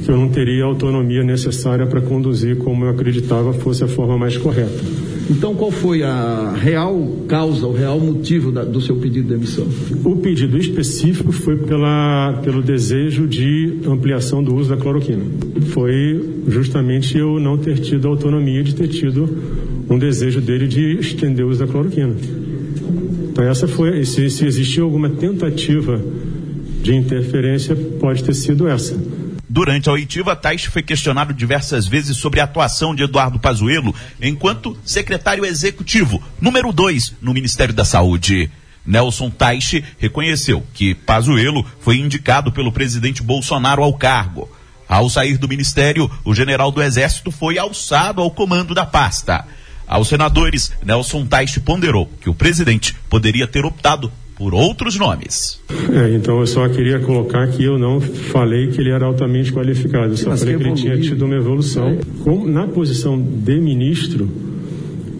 que 0.04 0.10
eu 0.10 0.16
não 0.16 0.28
teria 0.28 0.64
a 0.64 0.66
autonomia 0.66 1.22
necessária 1.22 1.86
para 1.86 2.00
conduzir 2.00 2.58
como 2.58 2.86
eu 2.86 2.90
acreditava 2.90 3.52
fosse 3.52 3.84
a 3.84 3.88
forma 3.88 4.18
mais 4.18 4.36
correta. 4.36 5.13
Então, 5.30 5.54
qual 5.54 5.70
foi 5.70 6.02
a 6.02 6.52
real 6.52 7.24
causa, 7.26 7.66
o 7.66 7.72
real 7.72 7.98
motivo 7.98 8.52
da, 8.52 8.62
do 8.62 8.80
seu 8.80 8.96
pedido 8.96 9.28
de 9.28 9.34
demissão? 9.34 9.66
O 10.04 10.16
pedido 10.16 10.58
específico 10.58 11.32
foi 11.32 11.56
pela, 11.56 12.40
pelo 12.44 12.62
desejo 12.62 13.26
de 13.26 13.78
ampliação 13.86 14.42
do 14.42 14.54
uso 14.54 14.68
da 14.68 14.76
cloroquina. 14.76 15.24
Foi 15.68 16.42
justamente 16.48 17.16
eu 17.16 17.40
não 17.40 17.56
ter 17.56 17.78
tido 17.78 18.06
a 18.06 18.10
autonomia 18.10 18.62
de 18.62 18.74
ter 18.74 18.88
tido 18.88 19.28
um 19.88 19.98
desejo 19.98 20.40
dele 20.40 20.66
de 20.66 20.98
estender 20.98 21.44
o 21.44 21.48
uso 21.48 21.60
da 21.60 21.66
cloroquina. 21.66 22.14
Então, 23.30 23.44
essa 23.44 23.66
foi, 23.66 24.04
se, 24.04 24.28
se 24.28 24.44
existiu 24.44 24.84
alguma 24.84 25.08
tentativa 25.08 26.00
de 26.82 26.94
interferência, 26.94 27.74
pode 27.98 28.22
ter 28.22 28.34
sido 28.34 28.68
essa. 28.68 28.94
Durante 29.54 29.88
a 29.88 29.92
oitiva, 29.92 30.34
Tais 30.34 30.64
foi 30.64 30.82
questionado 30.82 31.32
diversas 31.32 31.86
vezes 31.86 32.16
sobre 32.16 32.40
a 32.40 32.42
atuação 32.42 32.92
de 32.92 33.04
Eduardo 33.04 33.38
Pazuello 33.38 33.94
enquanto 34.20 34.76
secretário 34.84 35.44
executivo, 35.44 36.20
número 36.40 36.72
2 36.72 37.18
no 37.22 37.32
Ministério 37.32 37.72
da 37.72 37.84
Saúde. 37.84 38.50
Nelson 38.84 39.30
Taixe 39.30 39.84
reconheceu 39.96 40.66
que 40.74 40.92
Pazuello 40.92 41.64
foi 41.78 41.98
indicado 41.98 42.50
pelo 42.50 42.72
presidente 42.72 43.22
Bolsonaro 43.22 43.84
ao 43.84 43.94
cargo. 43.94 44.50
Ao 44.88 45.08
sair 45.08 45.38
do 45.38 45.46
ministério, 45.46 46.10
o 46.24 46.34
general 46.34 46.72
do 46.72 46.82
Exército 46.82 47.30
foi 47.30 47.56
alçado 47.56 48.20
ao 48.20 48.32
comando 48.32 48.74
da 48.74 48.84
pasta. 48.84 49.46
Aos 49.86 50.08
senadores, 50.08 50.72
Nelson 50.84 51.26
Taixe 51.26 51.60
ponderou 51.60 52.10
que 52.20 52.28
o 52.28 52.34
presidente 52.34 52.92
poderia 53.08 53.46
ter 53.46 53.64
optado 53.64 54.10
por 54.36 54.54
outros 54.54 54.96
nomes. 54.96 55.60
É, 55.92 56.14
então 56.14 56.40
eu 56.40 56.46
só 56.46 56.68
queria 56.68 56.98
colocar 56.98 57.46
que 57.48 57.64
eu 57.64 57.78
não 57.78 58.00
falei 58.00 58.68
que 58.68 58.80
ele 58.80 58.90
era 58.90 59.06
altamente 59.06 59.52
qualificado, 59.52 60.12
eu 60.12 60.16
só 60.16 60.30
Mas 60.30 60.40
falei 60.40 60.56
que, 60.56 60.62
que 60.62 60.68
ele 60.68 60.76
tinha 60.76 60.98
tido 60.98 61.24
uma 61.24 61.36
evolução. 61.36 61.88
É. 61.88 61.98
Com, 62.22 62.46
na 62.46 62.66
posição 62.66 63.20
de 63.20 63.60
ministro, 63.60 64.28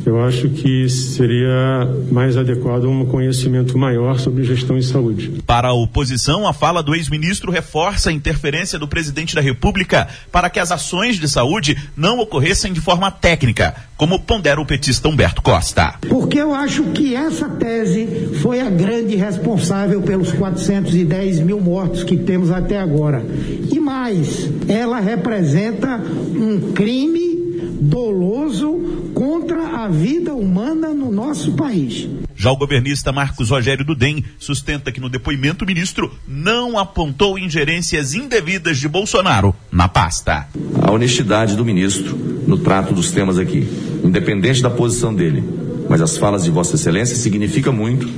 eu 0.06 0.22
acho 0.22 0.48
que 0.50 0.88
seria 0.88 1.88
mais 2.10 2.36
adequado 2.36 2.84
um 2.84 3.06
conhecimento 3.06 3.76
maior 3.78 4.18
sobre 4.18 4.44
gestão 4.44 4.76
em 4.76 4.82
saúde. 4.82 5.42
Para 5.46 5.68
a 5.68 5.72
oposição, 5.72 6.46
a 6.46 6.52
fala 6.52 6.82
do 6.82 6.94
ex-ministro 6.94 7.50
reforça 7.50 8.10
a 8.10 8.12
interferência 8.12 8.78
do 8.78 8.88
presidente 8.88 9.34
da 9.34 9.40
República 9.40 10.08
para 10.30 10.50
que 10.50 10.58
as 10.58 10.70
ações 10.70 11.18
de 11.18 11.28
saúde 11.28 11.76
não 11.96 12.18
ocorressem 12.18 12.72
de 12.72 12.80
forma 12.80 13.10
técnica, 13.10 13.74
como 13.96 14.20
pondera 14.20 14.60
o 14.60 14.66
petista 14.66 15.08
Humberto 15.08 15.42
Costa. 15.42 15.94
Porque 16.08 16.38
eu 16.38 16.54
acho 16.54 16.84
que 16.92 17.14
essa 17.14 17.48
tese 17.48 18.30
foi 18.42 18.60
a 18.60 18.68
grande 18.68 19.16
responsável 19.16 20.02
pelos 20.02 20.32
410 20.32 21.40
mil 21.40 21.60
mortos 21.60 22.04
que 22.04 22.16
temos 22.16 22.50
até 22.50 22.78
agora. 22.78 23.24
E 23.70 23.78
mais, 23.80 24.50
ela 24.68 25.00
representa 25.00 25.96
um 25.96 26.72
crime 26.72 27.34
doloso 27.80 29.03
contra 29.44 29.84
a 29.84 29.88
vida 29.88 30.32
humana 30.32 30.94
no 30.94 31.12
nosso 31.12 31.52
país. 31.52 32.08
Já 32.34 32.50
o 32.50 32.56
governista 32.56 33.12
Marcos 33.12 33.50
Rogério 33.50 33.84
Dudem 33.84 34.24
sustenta 34.38 34.90
que 34.90 35.00
no 35.00 35.10
depoimento 35.10 35.64
o 35.64 35.66
ministro 35.66 36.10
não 36.26 36.78
apontou 36.78 37.38
ingerências 37.38 38.14
indevidas 38.14 38.78
de 38.78 38.88
Bolsonaro 38.88 39.54
na 39.70 39.86
pasta. 39.86 40.48
A 40.82 40.90
honestidade 40.90 41.56
do 41.56 41.64
ministro 41.64 42.16
no 42.46 42.56
trato 42.56 42.94
dos 42.94 43.10
temas 43.10 43.38
aqui, 43.38 43.68
independente 44.02 44.62
da 44.62 44.70
posição 44.70 45.14
dele, 45.14 45.44
mas 45.90 46.00
as 46.00 46.16
falas 46.16 46.44
de 46.44 46.50
Vossa 46.50 46.76
Excelência 46.76 47.14
significa 47.14 47.70
muito 47.70 48.08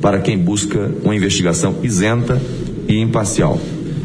para 0.00 0.20
quem 0.20 0.36
busca 0.36 0.90
uma 1.04 1.14
investigação 1.14 1.78
isenta 1.84 2.42
e 2.88 2.98
imparcial. 2.98 3.60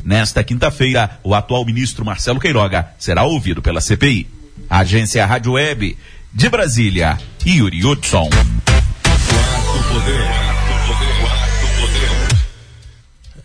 Nesta 0.06 0.44
quinta-feira, 0.44 1.20
o 1.24 1.34
atual 1.34 1.66
ministro 1.66 2.06
Marcelo 2.06 2.40
Queiroga 2.40 2.90
será 3.00 3.24
ouvido 3.24 3.64
pela 3.64 3.82
CPI. 3.82 4.28
Agência 4.70 5.26
Rádio 5.26 5.54
Web 5.54 5.98
de 6.38 6.50
Brasília, 6.50 7.18
Yuri 7.44 7.84
Hudson. 7.84 8.30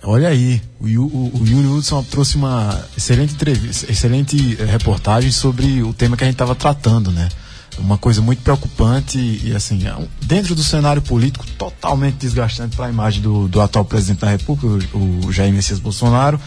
Olha 0.03 0.28
aí, 0.28 0.61
o, 0.78 0.84
o, 0.84 1.40
o 1.40 1.47
Yuri 1.47 1.68
Hudson 1.68 2.03
trouxe 2.03 2.36
uma 2.36 2.84
excelente 2.95 3.32
entrevista, 3.32 3.90
excelente 3.90 4.59
eh, 4.61 4.66
reportagem 4.66 5.30
sobre 5.30 5.82
o 5.82 5.95
tema 5.95 6.18
que 6.18 6.24
a 6.24 6.26
gente 6.26 6.34
estava 6.34 6.55
tratando, 6.55 7.11
né? 7.11 7.30
Uma 7.78 7.97
coisa 7.97 8.20
muito 8.20 8.43
preocupante 8.43 9.18
e, 9.43 9.55
assim, 9.57 9.88
é 9.88 10.09
dentro 10.26 10.55
do 10.55 10.62
cenário 10.62 11.01
político 11.01 11.47
totalmente 11.57 12.16
desgastante 12.16 12.76
para 12.76 12.88
a 12.88 12.90
imagem 12.90 13.22
do, 13.22 13.49
do 13.49 13.62
atual 13.62 13.86
presidente 13.86 14.20
da 14.20 14.28
República, 14.28 14.66
o, 14.95 15.28
o 15.28 15.32
Jair 15.32 15.51
Messias 15.51 15.78
Bolsonaro 15.78 16.38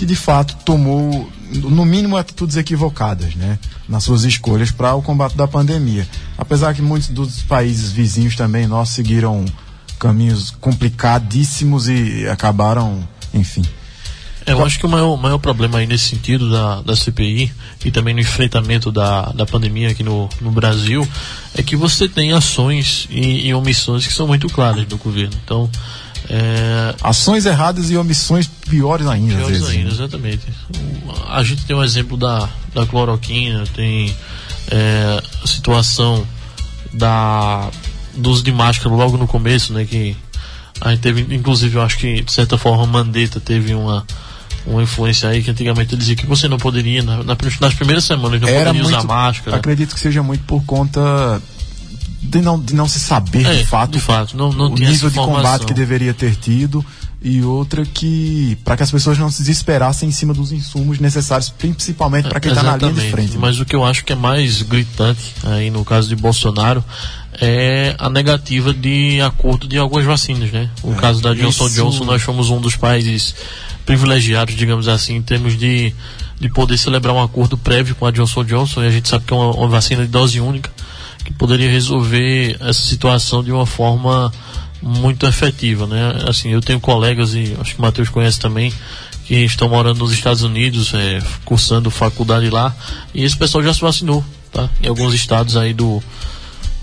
que 0.00 0.06
de 0.06 0.16
fato 0.16 0.56
tomou, 0.64 1.30
no 1.52 1.84
mínimo, 1.84 2.16
atitudes 2.16 2.56
equivocadas, 2.56 3.34
né, 3.34 3.58
nas 3.86 4.02
suas 4.02 4.24
escolhas 4.24 4.70
para 4.70 4.94
o 4.94 5.02
combate 5.02 5.36
da 5.36 5.46
pandemia. 5.46 6.08
Apesar 6.38 6.72
que 6.72 6.80
muitos 6.80 7.10
dos 7.10 7.42
países 7.42 7.92
vizinhos 7.92 8.34
também 8.34 8.66
nós 8.66 8.88
seguiram 8.88 9.44
caminhos 9.98 10.52
complicadíssimos 10.52 11.86
e 11.86 12.26
acabaram, 12.28 13.06
enfim. 13.34 13.62
É, 14.46 14.52
eu 14.52 14.64
acho 14.64 14.78
que 14.78 14.86
o 14.86 14.88
maior, 14.88 15.18
maior 15.18 15.36
problema 15.36 15.80
aí 15.80 15.86
nesse 15.86 16.08
sentido 16.08 16.50
da, 16.50 16.80
da 16.80 16.96
CPI 16.96 17.52
e 17.84 17.90
também 17.90 18.14
no 18.14 18.20
enfrentamento 18.20 18.90
da, 18.90 19.26
da 19.32 19.44
pandemia 19.44 19.90
aqui 19.90 20.02
no, 20.02 20.30
no 20.40 20.50
Brasil 20.50 21.06
é 21.54 21.62
que 21.62 21.76
você 21.76 22.08
tem 22.08 22.32
ações 22.32 23.06
e, 23.10 23.48
e 23.48 23.52
omissões 23.52 24.06
que 24.06 24.14
são 24.14 24.26
muito 24.26 24.48
claras 24.48 24.86
do 24.86 24.96
governo. 24.96 25.34
Então, 25.44 25.68
é... 26.32 26.94
Ações 27.02 27.44
erradas 27.44 27.90
e 27.90 27.96
omissões 27.96 28.46
piores 28.46 29.06
ainda. 29.06 29.34
Piores 29.34 29.68
ainda, 29.68 29.84
né? 29.84 29.90
exatamente. 29.90 30.46
A 31.28 31.42
gente 31.42 31.66
tem 31.66 31.74
um 31.74 31.82
exemplo 31.82 32.16
da, 32.16 32.48
da 32.72 32.86
cloroquina, 32.86 33.64
tem 33.74 34.14
é, 34.70 35.20
a 35.42 35.46
situação 35.46 36.24
da, 36.92 37.68
do 38.14 38.30
uso 38.30 38.44
de 38.44 38.52
máscara 38.52 38.94
logo 38.94 39.16
no 39.16 39.26
começo, 39.26 39.72
né? 39.72 39.84
Que 39.84 40.16
a 40.80 40.90
gente 40.90 41.00
teve, 41.00 41.34
inclusive, 41.34 41.76
eu 41.76 41.82
acho 41.82 41.98
que 41.98 42.22
de 42.22 42.30
certa 42.30 42.56
forma, 42.56 42.86
Mandetta 42.86 43.40
teve 43.40 43.74
uma, 43.74 44.06
uma 44.64 44.84
influência 44.84 45.28
aí 45.28 45.42
que 45.42 45.50
antigamente 45.50 45.96
dizia 45.96 46.14
que 46.14 46.26
você 46.26 46.46
não 46.46 46.58
poderia, 46.58 47.02
na, 47.02 47.24
nas 47.24 47.74
primeiras 47.74 48.04
semanas, 48.04 48.40
não 48.40 48.48
Era 48.48 48.66
poderia 48.66 48.82
muito, 48.84 48.96
usar 48.96 49.04
máscara. 49.04 49.56
Acredito 49.56 49.94
que 49.94 50.00
seja 50.00 50.22
muito 50.22 50.44
por 50.44 50.62
conta 50.64 51.42
de 52.22 52.40
não, 52.40 52.60
de 52.60 52.74
não 52.74 52.86
se 52.86 53.00
saber 53.00 53.46
é, 53.46 53.54
de 53.56 53.66
fato, 53.66 53.92
de 53.92 54.00
fato 54.00 54.36
não, 54.36 54.52
não 54.52 54.66
o 54.66 54.74
nível 54.74 55.08
de 55.08 55.16
combate 55.16 55.64
que 55.64 55.72
deveria 55.72 56.12
ter 56.12 56.36
tido 56.36 56.84
e 57.22 57.42
outra 57.42 57.84
que 57.84 58.56
para 58.64 58.76
que 58.76 58.82
as 58.82 58.90
pessoas 58.90 59.18
não 59.18 59.30
se 59.30 59.38
desesperassem 59.38 60.08
em 60.08 60.12
cima 60.12 60.32
dos 60.32 60.52
insumos 60.52 60.98
necessários, 60.98 61.50
principalmente 61.50 62.28
para 62.28 62.40
quem 62.40 62.50
está 62.50 62.62
na 62.62 62.76
linha 62.76 62.92
de 62.92 63.10
frente. 63.10 63.32
Né? 63.32 63.38
Mas 63.38 63.60
o 63.60 63.64
que 63.64 63.76
eu 63.76 63.84
acho 63.84 64.04
que 64.04 64.12
é 64.12 64.16
mais 64.16 64.62
gritante 64.62 65.34
aí 65.44 65.70
no 65.70 65.84
caso 65.84 66.08
de 66.08 66.16
Bolsonaro 66.16 66.82
é 67.40 67.94
a 67.98 68.08
negativa 68.08 68.72
de 68.72 69.20
acordo 69.20 69.68
de 69.68 69.78
algumas 69.78 70.04
vacinas, 70.04 70.50
né? 70.50 70.70
O 70.82 70.92
é, 70.92 70.96
caso 70.96 71.22
da 71.22 71.34
Johnson 71.34 71.66
isso... 71.66 71.76
Johnson, 71.76 72.04
nós 72.04 72.22
fomos 72.22 72.50
um 72.50 72.60
dos 72.60 72.76
países 72.76 73.34
privilegiados, 73.84 74.54
digamos 74.54 74.88
assim, 74.88 75.16
em 75.16 75.22
termos 75.22 75.56
de, 75.58 75.94
de 76.38 76.48
poder 76.48 76.76
celebrar 76.76 77.14
um 77.14 77.22
acordo 77.22 77.56
prévio 77.56 77.94
com 77.94 78.06
a 78.06 78.10
Johnson 78.10 78.44
Johnson, 78.44 78.82
e 78.82 78.86
a 78.86 78.90
gente 78.90 79.08
sabe 79.08 79.24
que 79.24 79.32
é 79.32 79.36
uma, 79.36 79.50
uma 79.52 79.68
vacina 79.68 80.02
de 80.02 80.08
dose 80.08 80.40
única 80.40 80.70
que 81.30 81.38
poderia 81.38 81.70
resolver 81.70 82.56
essa 82.60 82.82
situação 82.82 83.42
de 83.42 83.52
uma 83.52 83.66
forma 83.66 84.32
muito 84.82 85.26
efetiva, 85.26 85.86
né? 85.86 86.24
Assim, 86.28 86.50
eu 86.50 86.60
tenho 86.60 86.80
colegas 86.80 87.34
e 87.34 87.56
acho 87.60 87.74
que 87.74 87.78
o 87.78 87.82
Matheus 87.82 88.08
conhece 88.08 88.40
também 88.40 88.72
que 89.26 89.36
estão 89.36 89.68
morando 89.68 89.98
nos 89.98 90.12
Estados 90.12 90.42
Unidos, 90.42 90.92
é, 90.92 91.22
cursando 91.44 91.90
faculdade 91.90 92.50
lá, 92.50 92.74
e 93.14 93.22
esse 93.22 93.36
pessoal 93.36 93.62
já 93.62 93.72
se 93.72 93.80
vacinou, 93.80 94.24
tá? 94.50 94.68
Em 94.82 94.88
alguns 94.88 95.14
estados 95.14 95.56
aí 95.56 95.72
do 95.72 96.02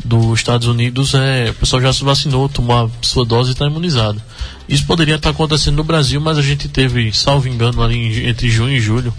dos 0.06 0.40
Estados 0.40 0.68
Unidos, 0.68 1.14
é, 1.16 1.50
o 1.50 1.54
pessoal 1.56 1.82
já 1.82 1.92
se 1.92 2.04
vacinou, 2.04 2.48
tomou 2.48 2.86
a 2.86 2.90
sua 3.02 3.26
dose 3.26 3.50
e 3.50 3.54
está 3.54 3.66
imunizado. 3.66 4.22
Isso 4.70 4.86
poderia 4.86 5.16
estar 5.16 5.32
acontecendo 5.32 5.76
no 5.76 5.84
Brasil, 5.84 6.22
mas 6.22 6.38
a 6.38 6.42
gente 6.42 6.70
teve, 6.70 7.12
salvo 7.12 7.50
engano, 7.50 7.84
ali 7.84 8.26
entre 8.26 8.50
junho 8.50 8.78
e 8.78 8.80
julho 8.80 9.14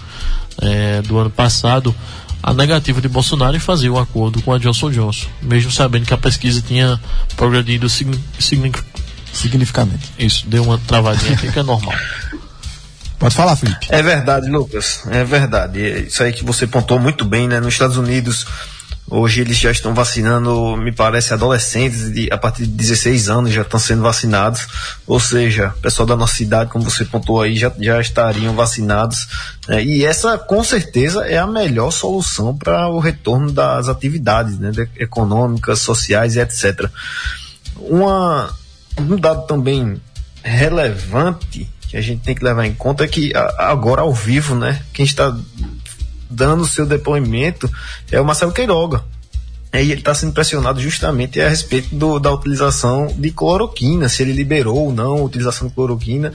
é, 0.62 1.02
do 1.02 1.18
ano 1.18 1.30
passado, 1.30 1.94
a 2.42 2.54
negativa 2.54 3.00
de 3.00 3.08
Bolsonaro 3.08 3.56
em 3.56 3.60
fazer 3.60 3.90
o 3.90 3.98
acordo 3.98 4.40
com 4.42 4.52
a 4.52 4.58
Johnson 4.58 4.90
Johnson, 4.90 5.26
mesmo 5.42 5.70
sabendo 5.70 6.06
que 6.06 6.14
a 6.14 6.18
pesquisa 6.18 6.62
tinha 6.62 7.00
progredido 7.36 7.88
significativamente. 7.88 10.12
Isso, 10.18 10.46
deu 10.46 10.64
uma 10.64 10.78
travadinha 10.78 11.34
aqui 11.34 11.50
que 11.50 11.58
é 11.58 11.62
normal. 11.62 11.94
Pode 13.18 13.34
falar, 13.34 13.56
Felipe. 13.56 13.86
É 13.88 14.00
verdade, 14.00 14.48
Lucas. 14.48 15.02
É 15.10 15.24
verdade. 15.24 16.06
Isso 16.06 16.22
aí 16.22 16.32
que 16.32 16.44
você 16.44 16.66
pontuou 16.66 17.00
muito 17.00 17.24
bem, 17.24 17.48
né? 17.48 17.58
Nos 17.58 17.74
Estados 17.74 17.96
Unidos, 17.96 18.46
Hoje 19.10 19.40
eles 19.40 19.56
já 19.56 19.70
estão 19.70 19.94
vacinando, 19.94 20.76
me 20.76 20.92
parece, 20.92 21.32
adolescentes 21.32 22.12
de, 22.12 22.28
a 22.30 22.36
partir 22.36 22.66
de 22.66 22.72
16 22.72 23.30
anos 23.30 23.52
já 23.52 23.62
estão 23.62 23.80
sendo 23.80 24.02
vacinados. 24.02 24.66
Ou 25.06 25.18
seja, 25.18 25.72
o 25.78 25.80
pessoal 25.80 26.06
da 26.06 26.14
nossa 26.14 26.34
cidade, 26.34 26.70
como 26.70 26.84
você 26.84 27.06
pontuou 27.06 27.40
aí, 27.40 27.56
já, 27.56 27.72
já 27.78 27.98
estariam 28.00 28.54
vacinados. 28.54 29.26
Né? 29.66 29.82
E 29.82 30.04
essa, 30.04 30.36
com 30.36 30.62
certeza, 30.62 31.26
é 31.26 31.38
a 31.38 31.46
melhor 31.46 31.90
solução 31.90 32.54
para 32.54 32.88
o 32.88 32.98
retorno 32.98 33.50
das 33.50 33.88
atividades 33.88 34.58
né? 34.58 34.72
econômicas, 34.96 35.80
sociais 35.80 36.36
e 36.36 36.40
etc. 36.40 36.90
Uma, 37.76 38.54
um 38.98 39.16
dado 39.16 39.46
também 39.46 39.98
relevante 40.42 41.66
que 41.88 41.96
a 41.96 42.00
gente 42.02 42.22
tem 42.22 42.34
que 42.34 42.44
levar 42.44 42.66
em 42.66 42.74
conta 42.74 43.04
é 43.04 43.08
que 43.08 43.32
agora 43.56 44.02
ao 44.02 44.12
vivo, 44.12 44.54
né, 44.54 44.82
quem 44.92 45.06
está 45.06 45.34
dando 46.30 46.62
o 46.62 46.66
seu 46.66 46.86
depoimento 46.86 47.70
é 48.10 48.20
o 48.20 48.24
Marcelo 48.24 48.52
Queiroga. 48.52 49.04
E 49.72 49.92
ele 49.92 50.00
está 50.00 50.14
sendo 50.14 50.32
pressionado 50.32 50.80
justamente 50.80 51.40
a 51.40 51.48
respeito 51.48 51.94
do, 51.94 52.18
da 52.18 52.32
utilização 52.32 53.06
de 53.06 53.30
cloroquina, 53.30 54.08
se 54.08 54.22
ele 54.22 54.32
liberou 54.32 54.86
ou 54.86 54.92
não 54.92 55.18
a 55.18 55.22
utilização 55.22 55.68
de 55.68 55.74
cloroquina. 55.74 56.32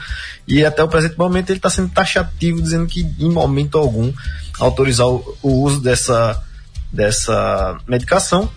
E 0.47 0.63
até 0.63 0.83
o 0.83 0.87
presente 0.87 1.17
momento 1.17 1.49
ele 1.49 1.57
está 1.57 1.69
sendo 1.69 1.89
taxativo, 1.89 2.61
dizendo 2.61 2.85
que 2.85 3.01
em 3.19 3.29
momento 3.29 3.77
algum 3.77 4.13
autorizar 4.59 5.07
o, 5.07 5.37
o 5.41 5.63
uso 5.63 5.81
dessa, 5.81 6.43
dessa 6.91 7.77
medicação. 7.87 8.49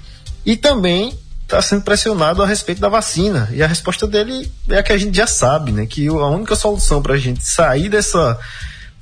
E 0.45 0.57
também 0.57 1.19
está 1.43 1.63
sendo 1.63 1.83
pressionado 1.83 2.43
a 2.43 2.47
respeito 2.47 2.81
da 2.81 2.89
vacina. 2.89 3.49
E 3.53 3.63
a 3.63 3.67
resposta 3.67 4.07
dele 4.07 4.51
é 4.69 4.79
a 4.79 4.83
que 4.83 4.93
a 4.93 4.99
gente 4.99 5.17
já 5.17 5.27
sabe, 5.27 5.73
né? 5.73 5.87
Que 5.87 6.07
a 6.09 6.27
única 6.27 6.55
solução 6.55 7.01
para 7.01 7.15
a 7.15 7.19
gente 7.19 7.43
sair 7.47 7.89
dessa 7.89 8.39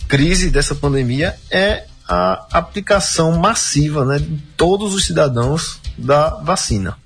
crise, 0.07 0.51
dessa 0.51 0.75
pandemia, 0.75 1.35
é 1.51 1.85
a 2.09 2.47
aplicação 2.53 3.39
massiva 3.39 4.05
né, 4.05 4.19
de 4.19 4.37
todos 4.57 4.95
os 4.95 5.05
cidadãos 5.05 5.81
da 5.97 6.31
vacina. 6.31 6.97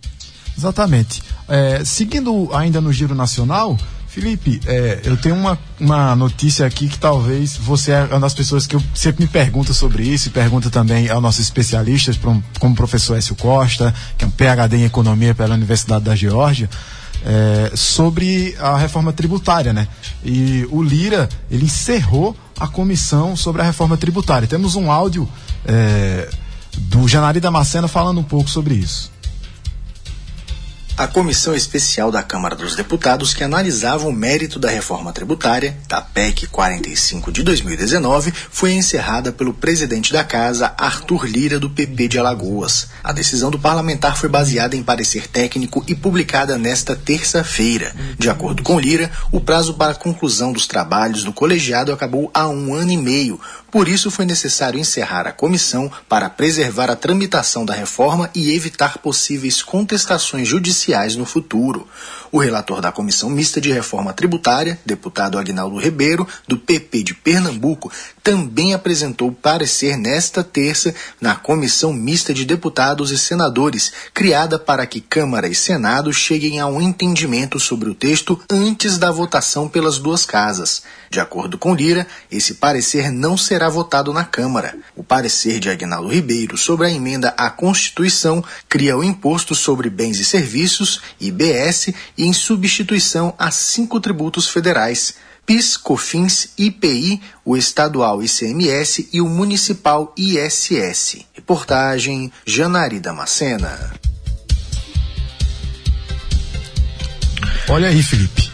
Exatamente. 0.57 1.22
É, 1.49 1.84
seguindo 1.84 2.51
ainda 2.53 2.80
no 2.80 2.92
giro 2.92 3.14
nacional, 3.14 3.78
Felipe, 4.09 4.61
é, 4.66 5.01
eu 5.05 5.16
tenho 5.16 5.36
uma, 5.36 5.57
uma 5.78 6.16
notícia 6.16 6.66
aqui 6.66 6.88
que 6.88 6.99
talvez 6.99 7.57
você 7.57 7.92
é 7.92 8.05
uma 8.05 8.20
das 8.20 8.34
pessoas 8.34 8.66
que 8.66 8.74
eu 8.74 8.82
sempre 8.92 9.24
me 9.24 9.30
pergunta 9.30 9.72
sobre 9.72 10.03
isso 10.03 10.28
e 10.28 10.30
pergunta 10.30 10.68
também 10.70 11.09
aos 11.09 11.22
nossos 11.22 11.40
especialistas, 11.40 12.18
como 12.18 12.72
o 12.72 12.74
professor 12.74 13.16
Écio 13.16 13.36
Costa, 13.36 13.94
que 14.16 14.24
é 14.24 14.26
um 14.26 14.30
PhD 14.30 14.78
em 14.78 14.84
Economia 14.84 15.34
pela 15.34 15.55
Universidade 15.55 16.05
da 16.05 16.16
Geórgia, 16.16 16.68
é, 17.24 17.70
sobre 17.76 18.57
a 18.59 18.76
reforma 18.76 19.12
tributária, 19.12 19.72
né? 19.72 19.86
E 20.24 20.66
o 20.70 20.82
Lira, 20.82 21.28
ele 21.51 21.66
encerrou 21.66 22.36
a 22.59 22.66
comissão 22.66 23.36
sobre 23.36 23.62
a 23.62 23.64
reforma 23.64 23.96
tributária. 23.96 24.48
Temos 24.48 24.74
um 24.74 24.90
áudio 24.90 25.28
é, 25.64 26.28
do 26.76 27.06
Janari 27.06 27.40
Damasceno 27.40 27.88
falando 27.88 28.18
um 28.18 28.24
pouco 28.24 28.50
sobre 28.50 28.74
isso. 28.74 29.11
A 30.99 31.07
comissão 31.07 31.55
especial 31.55 32.11
da 32.11 32.24
Câmara 32.24 32.57
dos 32.57 32.74
Deputados 32.74 33.32
que 33.32 33.44
analisava 33.44 34.09
o 34.09 34.12
mérito 34.12 34.59
da 34.59 34.68
reforma 34.68 35.12
tributária, 35.12 35.78
da 35.86 36.01
PEC 36.01 36.49
45 36.49 37.30
de 37.30 37.44
2019, 37.44 38.32
foi 38.51 38.72
encerrada 38.72 39.30
pelo 39.30 39.55
presidente 39.55 40.12
da 40.12 40.24
casa, 40.24 40.74
Arthur 40.76 41.24
Lira, 41.24 41.61
do 41.61 41.70
PP 41.70 42.09
de 42.09 42.18
Alagoas. 42.18 42.88
A 43.05 43.12
decisão 43.12 43.49
do 43.49 43.61
parlamentar 43.61 44.16
foi 44.16 44.28
baseada 44.28 44.74
em 44.74 44.82
parecer 44.82 45.28
técnico 45.28 45.84
e 45.86 45.94
publicada 45.94 46.59
nesta 46.59 46.96
terça-feira. 46.96 47.94
De 48.18 48.28
acordo 48.28 48.64
com 48.64 48.80
Lira, 48.80 49.09
o 49.30 49.40
prazo 49.40 49.74
para 49.74 49.92
a 49.92 49.94
conclusão 49.94 50.53
dos 50.53 50.66
trabalhos 50.66 51.22
do 51.22 51.32
colegiado 51.32 51.92
acabou 51.92 52.28
há 52.34 52.49
um 52.49 52.74
ano 52.74 52.90
e 52.90 52.96
meio, 52.96 53.40
por 53.70 53.86
isso, 53.86 54.11
foi 54.11 54.24
necessário 54.24 54.80
encerrar 54.80 55.26
a 55.26 55.32
comissão 55.32 55.92
para 56.09 56.30
preservar 56.30 56.90
a 56.90 56.96
tramitação 56.96 57.66
da 57.66 57.74
reforma 57.74 58.30
e 58.34 58.55
evitar 58.55 58.96
possíveis 58.96 59.62
contestações 59.62 60.49
judiciais 60.49 60.88
no 61.16 61.24
futuro. 61.26 61.86
O 62.32 62.39
relator 62.39 62.80
da 62.80 62.91
Comissão 62.91 63.28
Mista 63.28 63.61
de 63.61 63.72
Reforma 63.72 64.12
Tributária, 64.12 64.78
deputado 64.84 65.39
Agnaldo 65.39 65.78
Ribeiro, 65.78 66.26
do 66.47 66.59
PP 66.59 67.03
de 67.03 67.14
Pernambuco, 67.14 67.91
também 68.22 68.74
apresentou 68.74 69.30
parecer 69.30 69.97
nesta 69.97 70.43
terça 70.43 70.95
na 71.20 71.36
Comissão 71.36 71.93
Mista 71.93 72.32
de 72.32 72.45
Deputados 72.45 73.11
e 73.11 73.18
Senadores, 73.18 73.93
criada 74.14 74.59
para 74.59 74.86
que 74.86 75.01
Câmara 75.01 75.49
e 75.49 75.55
Senado 75.55 76.12
cheguem 76.12 76.61
a 76.61 76.66
um 76.66 76.80
entendimento 76.80 77.61
sobre 77.61 77.89
o 77.89 77.95
texto 77.95 78.41
antes 78.51 78.99
da 78.99 79.11
votação 79.11 79.68
pelas 79.68 79.99
duas 79.99 80.24
casas. 80.24 80.82
De 81.11 81.20
acordo 81.20 81.56
com 81.56 81.74
Lira, 81.74 82.06
esse 82.30 82.54
parecer 82.54 83.11
não 83.11 83.36
será 83.36 83.68
votado 83.68 84.12
na 84.12 84.24
Câmara. 84.24 84.76
O 84.94 85.02
parecer 85.02 85.59
de 85.59 85.70
Agnaldo 85.70 86.09
Ribeiro 86.09 86.56
sobre 86.56 86.86
a 86.86 86.90
emenda 86.90 87.34
à 87.36 87.50
Constituição 87.50 88.44
cria 88.68 88.96
o 88.96 89.02
Imposto 89.02 89.54
sobre 89.54 89.88
Bens 89.88 90.18
e 90.18 90.24
Serviços, 90.24 91.00
IBS, 91.20 91.94
em 92.16 92.32
substituição 92.32 93.34
a 93.38 93.50
cinco 93.50 94.00
tributos 94.00 94.48
federais: 94.48 95.14
PIS, 95.46 95.78
COFINS, 95.78 96.50
IPI, 96.59 97.22
o 97.42 97.56
estadual 97.56 98.22
ICMS 98.22 99.09
e 99.12 99.20
o 99.22 99.28
municipal 99.28 100.12
ISS. 100.16 101.24
Reportagem 101.32 102.30
Janari 102.44 103.00
Damascena. 103.00 103.94
Olha 107.68 107.88
aí, 107.88 108.02
Felipe. 108.02 108.50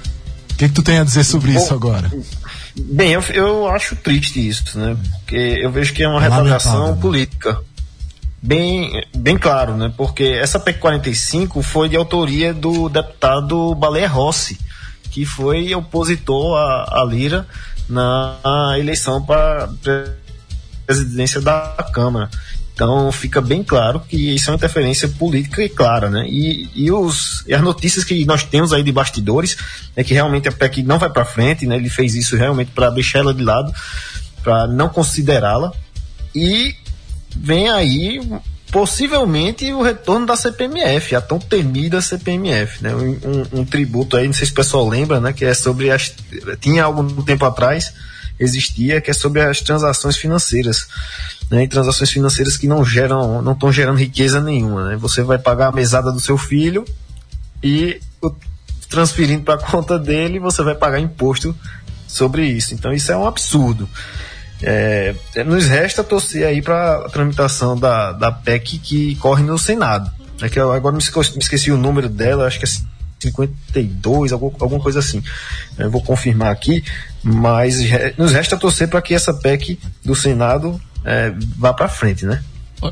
O 0.55 0.57
que, 0.57 0.69
que, 0.69 0.75
tu 0.75 0.83
tem 0.85 1.01
a 1.01 1.05
dizer 1.05 1.25
sobre 1.25 1.53
Bom, 1.53 1.59
isso 1.59 1.75
agora? 1.75 2.11
Bem, 2.77 3.13
eu, 3.13 3.23
eu 3.33 3.69
acho 3.69 3.95
triste 3.97 4.49
isso, 4.49 4.79
né? 4.79 4.97
Porque 5.19 5.37
eu 5.37 5.71
vejo 5.71 5.93
que 5.95 6.03
é 6.03 6.09
uma 6.09 6.21
retaliação 6.21 6.95
né? 6.95 7.01
política 7.01 7.61
bem, 8.45 9.03
bem 9.17 9.39
claro, 9.39 9.77
né? 9.77 9.93
Porque 9.97 10.25
essa 10.25 10.61
PEC 10.61 10.79
45 10.79 11.63
foi 11.63 11.89
de 11.89 11.97
autoria 11.97 12.53
do 12.53 12.91
deputado 12.91 13.75
Baleia 13.75 14.09
Rossi, 14.09 14.59
que 15.11 15.25
foi 15.25 15.75
opositor 15.75 16.57
à, 16.59 17.01
à 17.01 17.05
Lira 17.05 17.47
na 17.89 18.39
eleição 18.79 19.23
para 19.23 19.71
presidência 20.85 21.41
da 21.41 21.75
Câmara. 21.93 22.29
Então 22.75 23.13
fica 23.13 23.41
bem 23.41 23.63
claro 23.63 24.01
que 24.01 24.35
isso 24.35 24.51
é 24.51 24.53
uma 24.53 24.57
interferência 24.57 25.09
política 25.09 25.63
e 25.63 25.69
clara, 25.69 26.11
né? 26.11 26.27
E, 26.29 26.69
e, 26.75 26.91
os, 26.91 27.45
e 27.47 27.55
as 27.55 27.63
notícias 27.63 28.05
que 28.05 28.25
nós 28.25 28.43
temos 28.43 28.73
aí 28.73 28.83
de 28.83 28.91
bastidores 28.91 29.57
é 29.95 30.03
que 30.03 30.13
realmente 30.13 30.49
a 30.49 30.53
PEC 30.53 30.83
não 30.83 30.99
vai 30.99 31.09
para 31.09 31.25
frente, 31.25 31.67
né? 31.67 31.77
Ele 31.77 31.89
fez 31.89 32.17
isso 32.17 32.37
realmente 32.37 32.73
para 32.73 32.91
deixar 32.91 33.21
ela 33.21 33.33
de 33.33 33.45
lado, 33.45 33.73
para 34.43 34.67
não 34.67 34.89
considerá-la. 34.89 35.73
E 36.35 36.75
vem 37.37 37.69
aí 37.69 38.21
possivelmente 38.73 39.73
o 39.73 39.81
retorno 39.81 40.27
da 40.27 40.35
CPMF, 40.35 41.15
a 41.15 41.21
tão 41.21 41.39
temida 41.39 42.03
CPMF, 42.03 42.83
né? 42.83 42.93
Um, 42.93 43.11
um, 43.11 43.61
um, 43.61 43.65
tributo 43.65 44.17
aí, 44.17 44.27
não 44.27 44.35
sei 44.35 44.47
se 44.47 44.53
o 44.53 44.57
pessoal 44.57 44.89
lembra, 44.89 45.21
né? 45.21 45.33
Que 45.33 45.45
é 45.45 45.55
sobre 45.55 45.93
as. 45.93 46.13
Tinha 46.61 46.83
algum 46.83 47.23
tempo 47.23 47.45
atrás, 47.45 47.95
existia, 48.37 49.01
que 49.01 49.13
é 49.13 49.15
sobre 49.15 49.43
as 49.43 49.61
transações 49.61 50.17
financeiras. 50.17 50.89
Né? 51.55 51.63
E 51.63 51.69
transações 51.69 52.11
financeiras 52.11 52.57
que 52.57 52.67
não 52.67 52.85
geram, 52.85 53.41
não 53.41 53.53
estão 53.53 53.71
gerando 53.71 53.97
riqueza 53.97 54.41
nenhuma. 54.41 54.89
Né? 54.89 54.97
Você 54.97 55.23
vai 55.23 55.39
pagar 55.39 55.69
a 55.69 55.73
mesada 55.73 56.11
do 56.11 56.19
seu 56.19 56.37
filho 56.37 56.85
e 57.63 58.01
transferindo 58.89 59.45
para 59.45 59.55
a 59.55 59.59
conta 59.59 59.99
dele, 59.99 60.41
você 60.41 60.63
vai 60.65 60.75
pagar 60.75 60.99
imposto 60.99 61.57
sobre 62.09 62.45
isso. 62.45 62.75
Então 62.75 62.93
isso 62.93 63.13
é 63.13 63.17
um 63.17 63.27
absurdo. 63.27 63.89
É, 64.61 65.15
nos 65.47 65.67
resta 65.67 66.03
torcer 66.03 66.45
aí 66.45 66.61
para 66.61 67.07
a 67.07 67.09
tramitação 67.09 67.79
da, 67.79 68.13
da 68.13 68.33
PEC 68.33 68.79
que 68.79 69.15
corre 69.17 69.45
no 69.45 69.57
Senado. 69.57 70.11
É 70.43 70.49
que 70.49 70.59
eu 70.59 70.73
agora 70.73 70.95
me 70.95 71.01
esqueci, 71.01 71.33
me 71.33 71.39
esqueci 71.39 71.71
o 71.71 71.77
número 71.77 72.09
dela, 72.09 72.47
acho 72.47 72.59
que 72.59 72.65
é 72.65 72.69
52, 73.21 74.33
algum, 74.33 74.51
alguma 74.61 74.81
coisa 74.81 74.99
assim. 74.99 75.23
Eu 75.79 75.91
vou 75.91 76.03
confirmar 76.03 76.51
aqui, 76.51 76.83
mas 77.23 77.79
nos 78.19 78.33
resta 78.33 78.57
torcer 78.57 78.89
para 78.89 79.01
que 79.01 79.15
essa 79.15 79.33
PEC 79.33 79.79
do 80.05 80.17
Senado 80.17 80.81
é, 81.05 81.33
vá 81.57 81.73
para 81.73 81.89
frente, 81.89 82.25
né? 82.25 82.43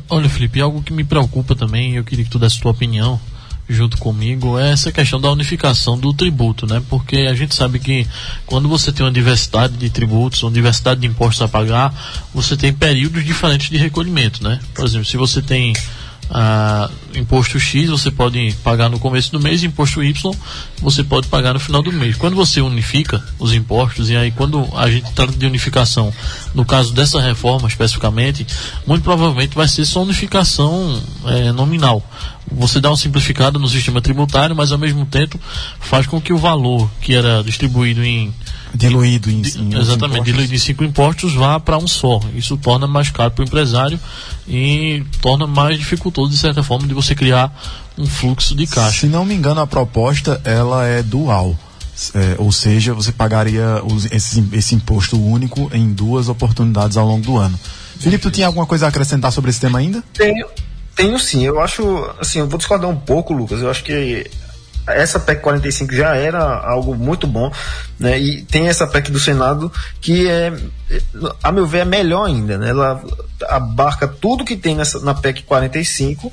Olha, 0.09 0.29
Felipe, 0.29 0.59
algo 0.59 0.81
que 0.81 0.93
me 0.93 1.03
preocupa 1.03 1.55
também, 1.55 1.95
eu 1.95 2.03
queria 2.03 2.25
que 2.25 2.31
tu 2.31 2.39
desse 2.39 2.59
tua 2.59 2.71
opinião, 2.71 3.19
junto 3.67 3.97
comigo 3.97 4.59
é 4.59 4.71
essa 4.71 4.91
questão 4.91 5.19
da 5.19 5.31
unificação 5.31 5.97
do 5.97 6.13
tributo, 6.13 6.65
né? 6.67 6.81
Porque 6.89 7.17
a 7.17 7.33
gente 7.33 7.55
sabe 7.55 7.79
que 7.79 8.07
quando 8.45 8.67
você 8.67 8.91
tem 8.91 9.05
uma 9.05 9.11
diversidade 9.11 9.77
de 9.77 9.89
tributos, 9.89 10.43
uma 10.43 10.51
diversidade 10.51 11.01
de 11.01 11.07
impostos 11.07 11.41
a 11.41 11.47
pagar, 11.47 11.93
você 12.33 12.57
tem 12.57 12.73
períodos 12.73 13.23
diferentes 13.23 13.69
de 13.69 13.77
recolhimento, 13.77 14.43
né? 14.43 14.59
Por 14.73 14.85
exemplo, 14.85 15.05
se 15.05 15.17
você 15.17 15.41
tem 15.41 15.73
ah, 16.29 16.89
imposto 17.15 17.59
X 17.59 17.89
você 17.89 18.11
pode 18.11 18.55
pagar 18.63 18.89
no 18.89 18.99
começo 18.99 19.31
do 19.31 19.39
mês, 19.39 19.63
imposto 19.63 20.03
Y 20.03 20.13
você 20.81 21.03
pode 21.03 21.27
pagar 21.27 21.53
no 21.53 21.59
final 21.59 21.81
do 21.81 21.91
mês. 21.91 22.17
Quando 22.17 22.35
você 22.35 22.61
unifica 22.61 23.23
os 23.39 23.53
impostos, 23.53 24.09
e 24.09 24.15
aí 24.15 24.31
quando 24.31 24.67
a 24.75 24.89
gente 24.89 25.11
trata 25.13 25.33
de 25.33 25.45
unificação, 25.45 26.13
no 26.53 26.65
caso 26.65 26.93
dessa 26.93 27.21
reforma 27.21 27.67
especificamente, 27.67 28.45
muito 28.85 29.03
provavelmente 29.03 29.55
vai 29.55 29.67
ser 29.67 29.85
só 29.85 30.03
unificação 30.03 31.01
é, 31.25 31.51
nominal. 31.51 32.03
você 32.51 32.79
dá 32.79 32.89
uma 32.89 32.97
simplificada 32.97 33.57
no 33.57 33.67
sistema 33.67 34.01
tributário, 34.01 34.55
mas 34.55 34.71
ao 34.71 34.77
mesmo 34.77 35.05
tempo 35.05 35.39
faz 35.79 36.05
com 36.05 36.19
que 36.19 36.33
o 36.33 36.37
valor 36.37 36.89
que 37.01 37.15
era 37.15 37.43
distribuído 37.43 38.03
em 38.03 38.33
diluído 38.73 39.29
em, 39.29 39.41
em 39.41 39.77
exatamente 39.77 40.25
diluído 40.25 40.53
em 40.53 40.57
cinco 40.57 40.83
impostos 40.83 41.33
vá 41.33 41.59
para 41.59 41.77
um 41.77 41.87
só. 41.87 42.19
Isso 42.35 42.57
torna 42.57 42.87
mais 42.87 43.09
caro 43.09 43.31
para 43.31 43.43
o 43.43 43.45
empresário 43.45 43.99
e 44.47 45.03
torna 45.21 45.45
mais 45.45 45.77
dificultoso 45.77 46.31
de 46.31 46.37
certa 46.37 46.63
forma 46.63 46.87
de 46.87 46.93
você 46.93 47.02
criar 47.13 47.51
um 47.97 48.07
fluxo 48.07 48.55
de 48.55 48.65
caixa. 48.65 49.01
Se 49.01 49.05
não 49.07 49.25
me 49.25 49.33
engano, 49.33 49.61
a 49.61 49.67
proposta 49.67 50.41
ela 50.43 50.85
é 50.85 51.03
dual. 51.03 51.55
É, 52.15 52.35
ou 52.39 52.51
seja, 52.51 52.93
você 52.93 53.11
pagaria 53.11 53.81
os, 53.83 54.11
esse, 54.11 54.43
esse 54.53 54.73
imposto 54.73 55.21
único 55.21 55.69
em 55.73 55.93
duas 55.93 56.27
oportunidades 56.27 56.97
ao 56.97 57.05
longo 57.05 57.23
do 57.23 57.37
ano. 57.37 57.59
Felipe, 57.99 58.23
tu 58.23 58.31
tinha 58.31 58.47
alguma 58.47 58.65
coisa 58.65 58.85
a 58.85 58.89
acrescentar 58.89 59.31
sobre 59.31 59.51
esse 59.51 59.59
tema 59.59 59.79
ainda? 59.79 60.03
Tenho, 60.13 60.47
tenho 60.95 61.19
sim. 61.19 61.43
Eu 61.43 61.61
acho, 61.61 61.83
assim, 62.19 62.39
eu 62.39 62.47
vou 62.47 62.57
discordar 62.57 62.89
um 62.89 62.95
pouco, 62.95 63.31
Lucas. 63.31 63.61
Eu 63.61 63.69
acho 63.69 63.83
que 63.83 64.29
essa 64.87 65.19
PEC 65.19 65.41
45 65.41 65.93
já 65.93 66.15
era 66.15 66.43
algo 66.43 66.95
muito 66.95 67.25
bom, 67.25 67.51
né? 67.97 68.19
E 68.19 68.41
tem 68.43 68.67
essa 68.67 68.85
PEC 68.85 69.11
do 69.11 69.19
Senado 69.19 69.71
que 70.01 70.27
é, 70.27 70.51
a 71.41 71.51
meu 71.51 71.65
ver, 71.65 71.79
é 71.79 71.85
melhor 71.85 72.25
ainda, 72.25 72.57
né? 72.57 72.69
Ela 72.69 73.01
abarca 73.47 74.07
tudo 74.07 74.43
que 74.43 74.57
tem 74.57 74.75
nessa, 74.75 74.99
na 74.99 75.13
PEC 75.13 75.43
45 75.43 76.31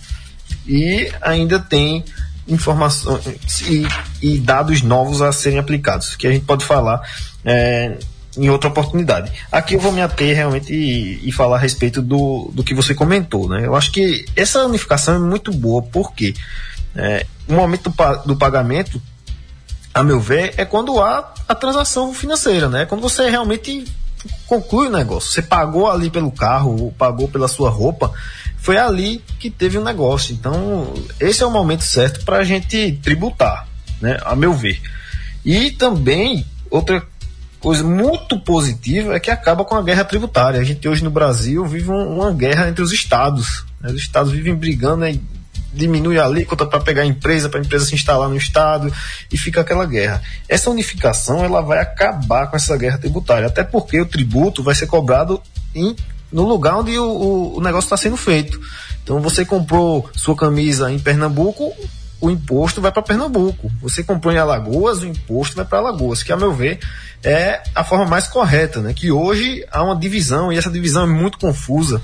e 0.66 1.10
ainda 1.20 1.58
tem 1.58 2.04
informações 2.48 3.60
e, 3.62 3.86
e, 4.20 4.38
dados 4.38 4.82
novos 4.82 5.22
a 5.22 5.32
serem 5.32 5.58
aplicados, 5.58 6.16
que 6.16 6.26
a 6.26 6.32
gente 6.32 6.44
pode 6.44 6.64
falar 6.64 7.00
é, 7.44 7.96
em 8.36 8.50
outra 8.50 8.68
oportunidade. 8.68 9.32
Aqui 9.50 9.74
eu 9.74 9.80
vou 9.80 9.92
me 9.92 10.02
ater 10.02 10.34
realmente 10.34 10.72
e, 10.72 11.28
e, 11.28 11.32
falar 11.32 11.56
a 11.56 11.60
respeito 11.60 12.02
do, 12.02 12.50
do 12.52 12.64
que 12.64 12.74
você 12.74 12.94
comentou. 12.94 13.48
Né? 13.48 13.66
Eu 13.66 13.74
acho 13.74 13.92
que 13.92 14.24
essa 14.34 14.64
unificação 14.64 15.14
é 15.14 15.18
muito 15.18 15.52
boa, 15.52 15.82
porque 15.82 16.34
é, 16.94 17.26
o 17.48 17.54
momento 17.54 17.90
do, 17.90 18.22
do 18.26 18.36
pagamento, 18.36 19.00
a 19.94 20.02
meu 20.02 20.20
ver, 20.20 20.54
é 20.56 20.64
quando 20.64 21.00
há 21.00 21.32
a 21.48 21.54
transação 21.54 22.14
financeira, 22.14 22.68
né? 22.68 22.86
Quando 22.86 23.00
você 23.00 23.28
realmente 23.28 23.84
conclui 24.46 24.88
o 24.88 24.90
negócio. 24.90 25.30
Você 25.30 25.42
pagou 25.42 25.90
ali 25.90 26.10
pelo 26.10 26.30
carro, 26.30 26.80
ou 26.80 26.92
pagou 26.92 27.28
pela 27.28 27.48
sua 27.48 27.70
roupa, 27.70 28.12
foi 28.60 28.76
ali 28.76 29.22
que 29.38 29.50
teve 29.50 29.78
o 29.78 29.80
um 29.80 29.84
negócio. 29.84 30.34
Então, 30.34 30.94
esse 31.18 31.42
é 31.42 31.46
o 31.46 31.50
momento 31.50 31.82
certo 31.82 32.24
para 32.24 32.38
a 32.38 32.44
gente 32.44 32.98
tributar, 33.02 33.66
né? 34.00 34.18
A 34.24 34.36
meu 34.36 34.52
ver. 34.52 34.80
E 35.44 35.70
também, 35.70 36.46
outra 36.70 37.02
coisa 37.58 37.82
muito 37.84 38.38
positiva 38.40 39.14
é 39.14 39.20
que 39.20 39.30
acaba 39.30 39.64
com 39.64 39.74
a 39.74 39.82
guerra 39.82 40.04
tributária. 40.04 40.60
A 40.60 40.64
gente 40.64 40.86
hoje 40.88 41.04
no 41.04 41.10
Brasil 41.10 41.64
vive 41.66 41.90
um, 41.90 42.18
uma 42.18 42.32
guerra 42.32 42.68
entre 42.68 42.82
os 42.82 42.92
estados. 42.92 43.64
Né? 43.80 43.90
Os 43.90 44.00
estados 44.00 44.32
vivem 44.32 44.54
brigando, 44.54 44.98
né? 44.98 45.18
diminui 45.72 46.18
a 46.18 46.24
alíquota 46.24 46.66
para 46.66 46.80
pegar 46.80 47.02
a 47.02 47.06
empresa, 47.06 47.48
para 47.48 47.60
a 47.60 47.62
empresa 47.62 47.86
se 47.86 47.94
instalar 47.94 48.28
no 48.28 48.36
estado 48.36 48.92
e 49.32 49.38
fica 49.38 49.60
aquela 49.60 49.86
guerra. 49.86 50.20
Essa 50.48 50.70
unificação 50.70 51.44
ela 51.44 51.60
vai 51.60 51.78
acabar 51.78 52.48
com 52.48 52.56
essa 52.56 52.76
guerra 52.76 52.98
tributária, 52.98 53.46
até 53.46 53.62
porque 53.62 54.00
o 54.00 54.06
tributo 54.06 54.62
vai 54.62 54.74
ser 54.74 54.86
cobrado 54.86 55.40
em, 55.74 55.94
no 56.32 56.46
lugar 56.46 56.76
onde 56.76 56.98
o, 56.98 57.04
o, 57.04 57.58
o 57.58 57.60
negócio 57.60 57.86
está 57.86 57.96
sendo 57.96 58.16
feito. 58.16 58.60
Então 59.02 59.20
você 59.20 59.44
comprou 59.44 60.08
sua 60.14 60.36
camisa 60.36 60.90
em 60.90 60.98
Pernambuco, 60.98 61.72
o 62.20 62.30
imposto 62.30 62.80
vai 62.80 62.92
para 62.92 63.02
Pernambuco. 63.02 63.70
Você 63.80 64.04
comprou 64.04 64.32
em 64.32 64.38
Alagoas, 64.38 65.02
o 65.02 65.06
imposto 65.06 65.56
vai 65.56 65.64
para 65.64 65.78
Alagoas, 65.78 66.22
que 66.22 66.32
a 66.32 66.36
meu 66.36 66.52
ver 66.52 66.78
é 67.24 67.62
a 67.74 67.82
forma 67.82 68.06
mais 68.06 68.26
correta, 68.26 68.80
né? 68.80 68.92
Que 68.92 69.10
hoje 69.10 69.64
há 69.70 69.82
uma 69.82 69.96
divisão 69.96 70.52
e 70.52 70.58
essa 70.58 70.70
divisão 70.70 71.04
é 71.04 71.06
muito 71.06 71.38
confusa. 71.38 72.00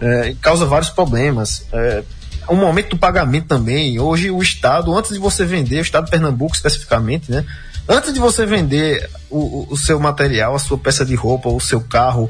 É, 0.00 0.34
causa 0.40 0.64
vários 0.64 0.90
problemas. 0.90 1.66
É, 1.72 2.02
o 2.48 2.54
momento 2.54 2.90
do 2.90 2.98
pagamento 2.98 3.46
também. 3.46 3.98
Hoje 3.98 4.30
o 4.30 4.42
Estado, 4.42 4.96
antes 4.96 5.12
de 5.12 5.18
você 5.18 5.44
vender, 5.44 5.78
o 5.78 5.82
Estado 5.82 6.04
de 6.04 6.10
Pernambuco 6.10 6.54
especificamente, 6.54 7.30
né? 7.30 7.44
Antes 7.88 8.12
de 8.12 8.18
você 8.18 8.44
vender 8.44 9.08
o, 9.30 9.66
o 9.70 9.76
seu 9.76 10.00
material, 10.00 10.54
a 10.56 10.58
sua 10.58 10.76
peça 10.76 11.04
de 11.04 11.14
roupa, 11.14 11.48
o 11.48 11.60
seu 11.60 11.80
carro, 11.80 12.28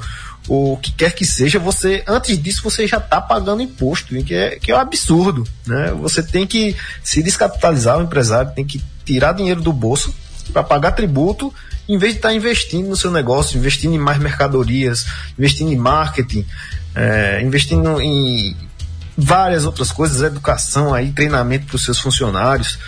o 0.48 0.76
que 0.76 0.92
quer 0.92 1.12
que 1.12 1.26
seja, 1.26 1.58
você, 1.58 2.04
antes 2.06 2.40
disso, 2.40 2.62
você 2.62 2.86
já 2.86 2.98
está 2.98 3.20
pagando 3.20 3.62
imposto, 3.62 4.14
que 4.22 4.34
é, 4.34 4.56
que 4.56 4.70
é 4.70 4.76
um 4.76 4.78
absurdo, 4.78 5.44
né? 5.66 5.92
Você 6.00 6.22
tem 6.22 6.46
que 6.46 6.76
se 7.02 7.22
descapitalizar, 7.22 7.98
o 7.98 8.02
empresário 8.02 8.52
tem 8.54 8.64
que 8.64 8.82
tirar 9.04 9.32
dinheiro 9.32 9.60
do 9.60 9.72
bolso 9.72 10.14
para 10.52 10.62
pagar 10.62 10.92
tributo, 10.92 11.52
em 11.88 11.98
vez 11.98 12.12
de 12.12 12.18
estar 12.18 12.28
tá 12.28 12.34
investindo 12.34 12.88
no 12.88 12.96
seu 12.96 13.10
negócio, 13.10 13.58
investindo 13.58 13.94
em 13.94 13.98
mais 13.98 14.18
mercadorias, 14.18 15.06
investindo 15.38 15.72
em 15.72 15.76
marketing, 15.76 16.44
é, 16.94 17.40
investindo 17.42 18.00
em 18.00 18.56
várias 19.16 19.64
outras 19.64 19.90
coisas, 19.90 20.22
educação 20.22 20.94
aí, 20.94 21.10
treinamento 21.10 21.66
para 21.66 21.76
os 21.76 21.84
seus 21.84 21.98
funcionários. 21.98 22.78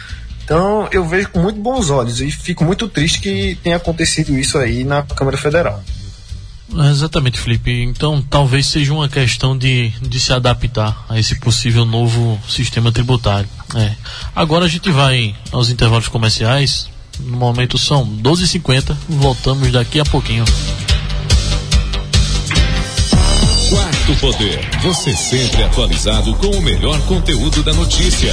Então 0.45 0.89
eu 0.93 1.05
vejo 1.05 1.29
com 1.31 1.41
muito 1.41 1.61
bons 1.61 1.91
olhos 1.91 2.21
e 2.21 2.31
fico 2.31 2.65
muito 2.65 2.89
triste 2.89 3.21
que 3.21 3.59
tenha 3.63 3.77
acontecido 3.77 4.39
isso 4.39 4.59
aí 4.59 4.85
na 4.85 5.03
Câmara 5.03 5.37
Federal. 5.37 5.83
Exatamente, 6.91 7.41
Felipe. 7.41 7.83
Então 7.83 8.23
talvez 8.23 8.67
seja 8.67 8.93
uma 8.93 9.09
questão 9.09 9.57
de, 9.57 9.91
de 10.03 10.21
se 10.21 10.33
adaptar 10.33 11.05
a 11.09 11.19
esse 11.19 11.37
possível 11.37 11.85
novo 11.85 12.39
sistema 12.49 12.93
tributário. 12.93 13.49
É. 13.75 13.93
Agora 14.35 14.67
a 14.67 14.69
gente 14.69 14.91
vai 14.91 15.35
aos 15.51 15.71
intervalos 15.71 16.09
comerciais. 16.09 16.89
No 17.21 17.37
momento 17.37 17.79
são 17.79 18.07
12h50. 18.07 18.97
Voltamos 19.09 19.73
daqui 19.73 19.99
a 19.99 20.05
pouquinho. 20.05 20.45
Quarto 23.71 24.15
Poder. 24.21 24.61
Você 24.83 25.15
sempre 25.15 25.63
atualizado 25.63 26.35
com 26.37 26.49
o 26.49 26.63
melhor 26.63 26.99
conteúdo 27.03 27.63
da 27.63 27.75
notícia. 27.75 28.33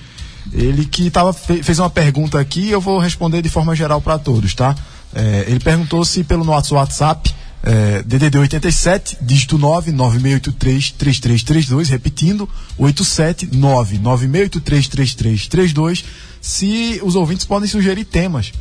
Ele 0.52 0.84
que 0.84 1.08
tava, 1.08 1.32
fez 1.32 1.78
uma 1.78 1.88
pergunta 1.88 2.38
aqui 2.38 2.68
eu 2.68 2.78
vou 2.78 2.98
responder 2.98 3.40
de 3.40 3.48
forma 3.48 3.74
geral 3.74 4.02
para 4.02 4.18
todos, 4.18 4.54
tá? 4.54 4.76
É, 5.14 5.46
ele 5.48 5.58
perguntou 5.58 6.04
se 6.04 6.22
pelo 6.22 6.44
nosso 6.44 6.74
WhatsApp, 6.74 7.34
é, 7.62 8.02
DDD 8.02 8.36
87, 8.36 9.16
dígito 9.22 9.56
9, 9.56 9.92
9683 9.92 10.90
3332, 10.90 11.88
repetindo, 11.88 12.46
87 12.76 13.46
9 13.56 13.98
9683 13.98 14.88
3332 15.14 16.04
se 16.44 17.00
os 17.02 17.16
ouvintes 17.16 17.46
podem 17.46 17.66
sugerir 17.66 18.04
temas. 18.04 18.52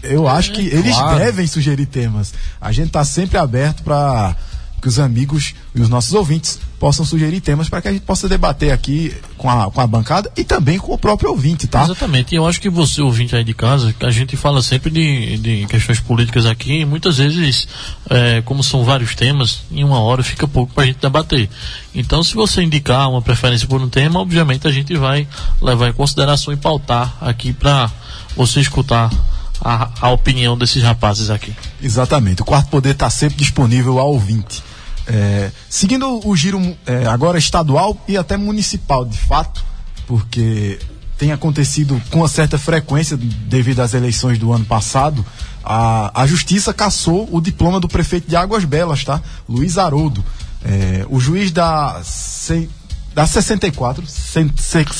Eu 0.00 0.28
acho 0.28 0.52
que 0.52 0.60
eles 0.60 0.94
claro. 0.94 1.18
devem 1.18 1.44
sugerir 1.44 1.86
temas. 1.86 2.32
A 2.60 2.70
gente 2.70 2.86
está 2.86 3.04
sempre 3.04 3.36
aberto 3.36 3.82
para 3.82 4.36
que 4.82 4.88
os 4.88 4.98
amigos 4.98 5.54
e 5.74 5.80
os 5.80 5.88
nossos 5.88 6.12
ouvintes 6.12 6.58
possam 6.80 7.04
sugerir 7.04 7.40
temas 7.40 7.68
para 7.68 7.80
que 7.80 7.86
a 7.86 7.92
gente 7.92 8.02
possa 8.02 8.28
debater 8.28 8.72
aqui 8.72 9.14
com 9.38 9.48
a, 9.48 9.70
com 9.70 9.80
a 9.80 9.86
bancada 9.86 10.30
e 10.36 10.42
também 10.42 10.76
com 10.76 10.92
o 10.92 10.98
próprio 10.98 11.30
ouvinte, 11.30 11.68
tá? 11.68 11.84
Exatamente. 11.84 12.32
E 12.32 12.36
eu 12.36 12.44
acho 12.44 12.60
que 12.60 12.68
você, 12.68 13.00
ouvinte 13.00 13.36
aí 13.36 13.44
de 13.44 13.54
casa, 13.54 13.94
a 14.00 14.10
gente 14.10 14.36
fala 14.36 14.60
sempre 14.60 14.90
de, 14.90 15.38
de 15.38 15.66
questões 15.66 16.00
políticas 16.00 16.44
aqui 16.44 16.80
e 16.80 16.84
muitas 16.84 17.18
vezes, 17.18 17.68
é, 18.10 18.42
como 18.42 18.64
são 18.64 18.82
vários 18.82 19.14
temas, 19.14 19.62
em 19.70 19.84
uma 19.84 20.00
hora 20.00 20.24
fica 20.24 20.48
pouco 20.48 20.74
para 20.74 20.82
a 20.82 20.86
gente 20.86 20.98
debater. 20.98 21.48
Então, 21.94 22.24
se 22.24 22.34
você 22.34 22.60
indicar 22.62 23.08
uma 23.08 23.22
preferência 23.22 23.68
por 23.68 23.80
um 23.80 23.88
tema, 23.88 24.18
obviamente 24.18 24.66
a 24.66 24.72
gente 24.72 24.96
vai 24.96 25.28
levar 25.60 25.90
em 25.90 25.92
consideração 25.92 26.52
e 26.52 26.56
pautar 26.56 27.16
aqui 27.20 27.52
para 27.52 27.88
você 28.36 28.58
escutar 28.58 29.08
a, 29.60 29.88
a 30.00 30.10
opinião 30.10 30.58
desses 30.58 30.82
rapazes 30.82 31.30
aqui. 31.30 31.54
Exatamente. 31.80 32.42
O 32.42 32.44
quarto 32.44 32.68
poder 32.68 32.90
está 32.90 33.08
sempre 33.08 33.36
disponível 33.36 34.00
ao 34.00 34.10
ouvinte. 34.12 34.62
É, 35.06 35.50
seguindo 35.68 36.26
o 36.26 36.36
giro 36.36 36.60
é, 36.86 37.06
agora 37.06 37.38
estadual 37.38 37.96
e 38.06 38.16
até 38.16 38.36
municipal, 38.36 39.04
de 39.04 39.18
fato, 39.18 39.64
porque 40.06 40.78
tem 41.18 41.32
acontecido 41.32 42.00
com 42.10 42.18
uma 42.18 42.28
certa 42.28 42.58
frequência 42.58 43.16
devido 43.16 43.80
às 43.80 43.94
eleições 43.94 44.38
do 44.38 44.52
ano 44.52 44.64
passado, 44.64 45.24
a, 45.64 46.22
a 46.22 46.26
justiça 46.26 46.74
cassou 46.74 47.28
o 47.30 47.40
diploma 47.40 47.78
do 47.78 47.88
prefeito 47.88 48.28
de 48.28 48.36
Águas 48.36 48.64
Belas, 48.64 49.04
tá? 49.04 49.20
Luiz 49.48 49.78
Haroldo. 49.78 50.24
É, 50.64 51.06
o 51.08 51.20
juiz 51.20 51.50
da, 51.50 52.00
se, 52.04 52.68
da 53.14 53.26
64, 53.26 54.06
74 54.06 54.94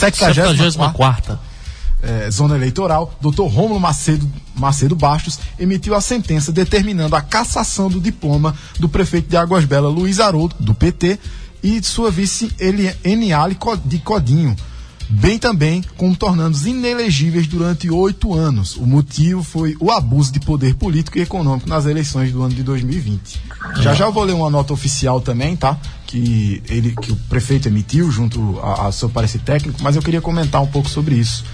é, 2.03 2.31
zona 2.31 2.57
eleitoral, 2.57 3.17
doutor 3.21 3.47
Rômulo 3.47 3.79
Macedo, 3.81 4.29
Macedo 4.55 4.97
Bastos, 4.97 5.39
emitiu 5.59 5.95
a 5.95 6.01
sentença 6.01 6.53
determinando 6.53 7.15
a 7.15 7.23
cassação 7.23 7.89
do 7.89 8.01
diploma 8.01 8.55
do 8.79 8.89
prefeito 8.89 9.29
de 9.29 9.37
Águas 9.37 9.65
Belas, 9.65 9.95
Luiz 9.95 10.19
Haroldo, 10.21 10.57
do 10.59 10.75
PT, 10.75 11.19
e 11.63 11.79
de 11.79 11.87
sua 11.87 12.11
vice 12.11 12.51
Eniale 13.05 13.57
de 13.85 13.99
Codinho, 14.01 14.57
bem 15.09 15.39
também 15.39 15.85
como 15.97 16.17
tornando-os 16.17 16.67
inelegíveis 16.67 17.47
durante 17.47 17.89
oito 17.89 18.35
anos. 18.35 18.77
O 18.77 18.87
motivo 18.87 19.45
foi 19.45 19.77
o 19.79 19.91
abuso 19.91 20.33
de 20.33 20.41
poder 20.41 20.75
político 20.75 21.19
e 21.19 21.23
econômico 21.23 21.69
nas 21.69 21.87
eleições 21.87 22.33
do 22.33 22.43
ano 22.43 22.55
de 22.55 22.63
2020. 22.63 23.41
Já 23.77 23.95
já 23.95 24.07
eu 24.07 24.13
vou 24.13 24.25
ler 24.25 24.33
uma 24.33 24.51
nota 24.51 24.73
oficial 24.73 25.21
também, 25.21 25.55
tá? 25.55 25.79
Que, 26.07 26.63
ele, 26.69 26.95
que 26.97 27.13
o 27.13 27.17
prefeito 27.29 27.69
emitiu 27.69 28.11
junto 28.11 28.59
ao 28.61 28.93
seu 28.93 29.09
parecer 29.09 29.41
técnico, 29.41 29.83
mas 29.83 29.97
eu 29.97 30.03
queria 30.03 30.21
comentar 30.21 30.61
um 30.61 30.67
pouco 30.67 30.89
sobre 30.89 31.15
isso. 31.15 31.45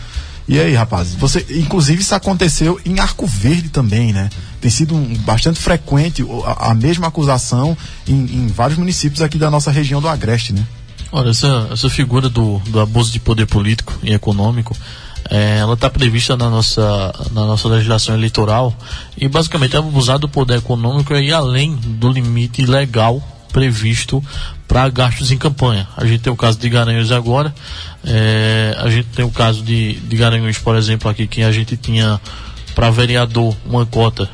E 0.49 0.59
aí, 0.59 0.73
rapazes, 0.75 1.15
você, 1.15 1.45
inclusive 1.51 2.01
isso 2.01 2.15
aconteceu 2.15 2.81
em 2.85 2.99
Arco 2.99 3.27
Verde 3.27 3.69
também, 3.69 4.15
né? 4.15 4.31
Tem 4.63 4.71
sido 4.71 4.95
um, 4.95 5.15
bastante 5.19 5.61
frequente 5.61 6.25
a, 6.47 6.71
a 6.71 6.75
mesma 6.75 7.09
acusação 7.09 7.77
em, 8.07 8.15
em, 8.15 8.47
vários 8.47 8.79
municípios 8.79 9.21
aqui 9.21 9.37
da 9.37 9.51
nossa 9.51 9.71
região 9.71 10.01
do 10.01 10.09
Agreste, 10.09 10.55
né? 10.55 10.65
Olha, 11.13 11.31
essa, 11.31 11.69
essa 11.71 11.91
figura 11.91 12.31
do, 12.31 12.59
do 12.69 12.81
abuso 12.81 13.13
de 13.13 13.21
poder 13.21 13.47
político 13.47 13.93
e 14.03 14.13
econômico, 14.15 14.75
é, 15.29 15.59
ela 15.59 15.75
está 15.75 15.91
prevista 15.91 16.35
na 16.35 16.49
nossa, 16.49 17.13
na 17.33 17.45
nossa 17.45 17.69
legislação 17.69 18.15
eleitoral 18.15 18.75
e 19.19 19.29
basicamente 19.29 19.77
é 19.77 19.79
abusar 19.79 20.19
do 20.19 20.29
poder 20.29 20.59
econômico 20.59 21.15
e 21.15 21.31
além 21.31 21.77
do 21.77 22.11
limite 22.11 22.65
legal 22.65 23.23
previsto 23.53 24.23
para 24.67 24.89
gastos 24.89 25.31
em 25.31 25.39
campanha. 25.39 25.89
A 25.97 26.07
gente 26.07 26.21
tem 26.21 26.33
o 26.33 26.37
caso 26.37 26.59
de 26.59 26.69
Garanhuns 26.69 27.11
agora, 27.11 27.55
é, 28.05 28.77
a 28.79 28.89
gente 28.91 29.09
tem 29.09 29.25
o 29.25 29.31
caso 29.31 29.63
de, 29.63 29.95
de 29.95 30.17
Garanhuns, 30.17 30.59
por 30.59 30.77
exemplo, 30.77 31.11
aqui 31.11 31.27
que 31.27 31.43
a 31.43 31.51
gente 31.51 31.77
tinha 31.77 32.21
para 32.75 32.91
vereador 32.91 33.57
uma 33.67 33.85
cota, 33.85 34.29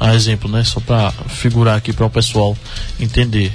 a 0.00 0.14
exemplo, 0.14 0.50
né, 0.50 0.64
só 0.64 0.80
para 0.80 1.12
figurar 1.28 1.76
aqui 1.76 1.92
para 1.92 2.06
o 2.06 2.10
pessoal 2.10 2.56
entender. 2.98 3.52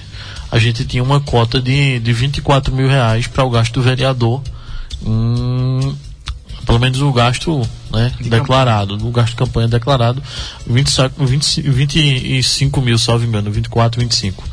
A 0.51 0.59
gente 0.59 0.85
tinha 0.85 1.03
uma 1.03 1.19
cota 1.19 1.61
de, 1.61 1.99
de 1.99 2.13
24 2.13 2.73
mil 2.73 2.87
reais 2.87 3.27
para 3.27 3.43
o 3.43 3.49
gasto 3.49 3.73
do 3.73 3.81
vereador. 3.81 4.41
Pelo 6.65 6.79
menos 6.79 7.01
o 7.01 7.11
gasto 7.11 7.61
né, 7.91 8.11
de 8.19 8.29
declarado, 8.29 8.93
campanha. 8.93 9.09
o 9.09 9.11
gasto 9.11 9.29
de 9.29 9.35
campanha 9.35 9.67
declarado, 9.67 10.23
20, 10.67 11.11
20, 11.17 11.61
25 11.61 12.81
mil, 12.81 12.97
salvo 12.97 13.25
engano, 13.25 13.51
24, 13.51 13.99
25. 13.99 14.43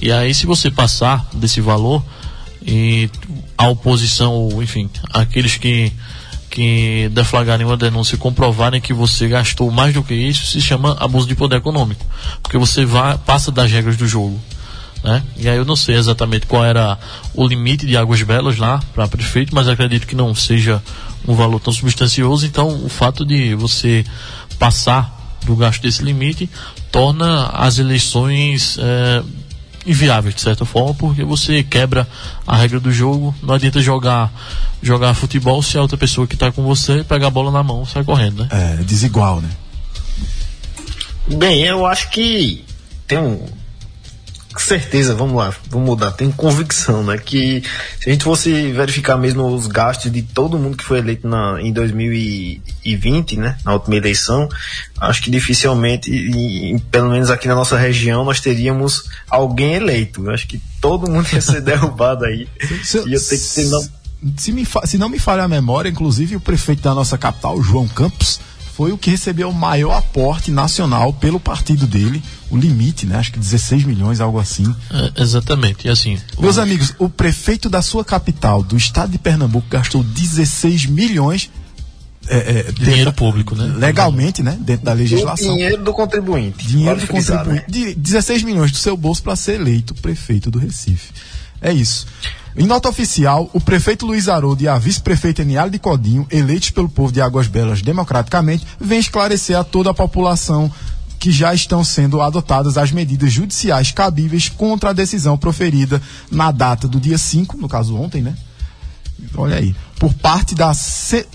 E 0.00 0.12
aí, 0.12 0.34
se 0.34 0.46
você 0.46 0.70
passar 0.70 1.26
desse 1.32 1.60
valor, 1.60 2.02
e 2.66 3.08
a 3.56 3.68
oposição, 3.68 4.32
ou 4.32 4.62
enfim, 4.62 4.90
aqueles 5.12 5.56
que, 5.56 5.92
que 6.50 7.08
deflagrarem 7.12 7.64
uma 7.64 7.76
denúncia 7.76 8.16
e 8.16 8.18
comprovarem 8.18 8.80
que 8.80 8.92
você 8.92 9.28
gastou 9.28 9.70
mais 9.70 9.94
do 9.94 10.02
que 10.02 10.14
isso, 10.14 10.46
se 10.46 10.60
chama 10.60 10.96
abuso 10.98 11.28
de 11.28 11.36
poder 11.36 11.56
econômico. 11.56 12.04
Porque 12.42 12.58
você 12.58 12.84
vai, 12.84 13.16
passa 13.18 13.52
das 13.52 13.70
regras 13.70 13.96
do 13.96 14.06
jogo. 14.08 14.40
Né? 15.06 15.22
E 15.36 15.48
aí 15.48 15.56
eu 15.56 15.64
não 15.64 15.76
sei 15.76 15.94
exatamente 15.94 16.46
qual 16.46 16.64
era 16.64 16.98
o 17.32 17.46
limite 17.46 17.86
de 17.86 17.96
Águas 17.96 18.20
Belas 18.22 18.58
lá 18.58 18.82
para 18.92 19.06
prefeito, 19.06 19.54
mas 19.54 19.68
acredito 19.68 20.04
que 20.04 20.16
não 20.16 20.34
seja 20.34 20.82
um 21.28 21.32
valor 21.32 21.60
tão 21.60 21.72
substancioso. 21.72 22.44
Então, 22.44 22.84
o 22.84 22.88
fato 22.88 23.24
de 23.24 23.54
você 23.54 24.04
passar 24.58 25.38
do 25.44 25.54
gasto 25.54 25.80
desse 25.80 26.02
limite 26.02 26.50
torna 26.90 27.46
as 27.50 27.78
eleições 27.78 28.78
é, 28.80 29.22
inviáveis 29.86 30.34
de 30.34 30.40
certa 30.40 30.64
forma, 30.64 30.92
porque 30.94 31.22
você 31.22 31.62
quebra 31.62 32.08
a 32.44 32.56
regra 32.56 32.80
do 32.80 32.90
jogo. 32.90 33.32
Não 33.40 33.54
adianta 33.54 33.80
jogar 33.80 34.32
jogar 34.82 35.14
futebol 35.14 35.62
se 35.62 35.78
a 35.78 35.82
outra 35.82 35.96
pessoa 35.96 36.26
que 36.26 36.34
está 36.34 36.50
com 36.50 36.64
você 36.64 37.04
pega 37.04 37.28
a 37.28 37.30
bola 37.30 37.52
na 37.52 37.62
mão 37.62 37.86
sai 37.86 38.02
correndo, 38.02 38.42
né? 38.42 38.48
É, 38.50 38.82
desigual, 38.82 39.40
né? 39.40 39.50
Bem, 41.28 41.62
eu 41.62 41.86
acho 41.86 42.10
que 42.10 42.64
tem 43.06 43.18
um, 43.18 43.46
certeza, 44.66 45.14
vamos 45.14 45.36
lá, 45.36 45.54
vamos 45.70 45.86
mudar, 45.86 46.10
tenho 46.10 46.32
convicção, 46.32 47.04
né, 47.04 47.16
que 47.16 47.62
se 48.00 48.10
a 48.10 48.12
gente 48.12 48.24
fosse 48.24 48.72
verificar 48.72 49.16
mesmo 49.16 49.46
os 49.46 49.66
gastos 49.66 50.10
de 50.10 50.22
todo 50.22 50.58
mundo 50.58 50.76
que 50.76 50.84
foi 50.84 50.98
eleito 50.98 51.26
na, 51.28 51.60
em 51.60 51.72
2020, 51.72 53.36
né, 53.38 53.56
na 53.64 53.72
última 53.74 53.96
eleição, 53.96 54.48
acho 55.00 55.22
que 55.22 55.30
dificilmente, 55.30 56.10
e, 56.10 56.78
pelo 56.90 57.10
menos 57.10 57.30
aqui 57.30 57.46
na 57.46 57.54
nossa 57.54 57.78
região, 57.78 58.24
nós 58.24 58.40
teríamos 58.40 59.04
alguém 59.30 59.74
eleito. 59.74 60.24
Eu 60.24 60.32
acho 60.32 60.46
que 60.46 60.60
todo 60.80 61.10
mundo 61.10 61.26
ia 61.32 61.40
ser 61.40 61.60
derrubado 61.62 62.24
aí. 62.24 62.48
Se, 62.82 62.98
ia 63.08 63.20
ter 63.20 63.38
que 63.38 63.54
ter 63.54 63.64
não... 63.66 63.88
Se, 64.36 64.50
me, 64.50 64.66
se 64.84 64.98
não 64.98 65.08
me 65.08 65.18
falha 65.18 65.44
a 65.44 65.48
memória, 65.48 65.88
inclusive 65.88 66.36
o 66.36 66.40
prefeito 66.40 66.82
da 66.82 66.94
nossa 66.94 67.16
capital, 67.16 67.62
João 67.62 67.86
Campos, 67.86 68.40
foi 68.76 68.92
o 68.92 68.98
que 68.98 69.10
recebeu 69.10 69.48
o 69.48 69.54
maior 69.54 69.96
aporte 69.96 70.50
nacional 70.50 71.12
pelo 71.12 71.40
partido 71.40 71.86
dele, 71.86 72.22
o 72.50 72.56
limite, 72.56 73.06
né? 73.06 73.16
Acho 73.16 73.32
que 73.32 73.38
16 73.38 73.84
milhões, 73.84 74.20
algo 74.20 74.38
assim. 74.38 74.74
É, 74.90 75.22
exatamente, 75.22 75.86
e 75.86 75.90
assim. 75.90 76.18
Meus 76.38 76.56
o... 76.56 76.60
amigos, 76.60 76.94
o 76.98 77.08
prefeito 77.08 77.68
da 77.68 77.82
sua 77.82 78.04
capital, 78.04 78.62
do 78.62 78.76
estado 78.76 79.10
de 79.10 79.18
Pernambuco, 79.18 79.66
gastou 79.68 80.02
16 80.02 80.86
milhões 80.86 81.50
é, 82.28 82.68
é, 82.68 82.72
dinheiro 82.72 83.12
público, 83.12 83.54
né? 83.54 83.72
Legalmente, 83.76 84.42
né? 84.42 84.56
Dentro 84.60 84.84
da 84.84 84.92
legislação. 84.92 85.54
dinheiro 85.54 85.82
do 85.82 85.92
contribuinte. 85.92 86.66
Dinheiro 86.66 87.00
do 87.00 87.06
contribuinte. 87.06 87.64
Né? 87.68 87.94
16 87.96 88.42
milhões 88.42 88.72
do 88.72 88.78
seu 88.78 88.96
bolso 88.96 89.22
para 89.22 89.36
ser 89.36 89.60
eleito 89.60 89.94
prefeito 89.94 90.50
do 90.50 90.58
Recife. 90.58 91.12
É 91.60 91.72
isso. 91.72 92.06
Em 92.56 92.66
nota 92.66 92.88
oficial, 92.88 93.50
o 93.52 93.60
prefeito 93.60 94.06
Luiz 94.06 94.28
Haroldo 94.28 94.62
e 94.62 94.68
a 94.68 94.78
vice-prefeita 94.78 95.42
Eniale 95.42 95.70
de 95.70 95.78
Codinho, 95.78 96.26
eleitos 96.30 96.70
pelo 96.70 96.88
povo 96.88 97.12
de 97.12 97.20
Águas 97.20 97.46
Belas 97.46 97.82
democraticamente, 97.82 98.66
vêm 98.80 98.98
esclarecer 98.98 99.58
a 99.58 99.62
toda 99.62 99.90
a 99.90 99.94
população 99.94 100.72
que 101.18 101.32
já 101.32 101.54
estão 101.54 101.82
sendo 101.82 102.20
adotadas 102.20 102.76
as 102.76 102.90
medidas 102.90 103.32
judiciais 103.32 103.90
cabíveis 103.90 104.48
contra 104.48 104.90
a 104.90 104.92
decisão 104.92 105.36
proferida 105.36 106.00
na 106.30 106.50
data 106.50 106.86
do 106.86 107.00
dia 107.00 107.18
5, 107.18 107.56
no 107.56 107.68
caso 107.68 107.96
ontem, 107.96 108.22
né? 108.22 108.36
Olha 109.34 109.56
aí, 109.56 109.74
por 109.98 110.12
parte 110.14 110.54
da 110.54 110.72
C... 110.74 111.26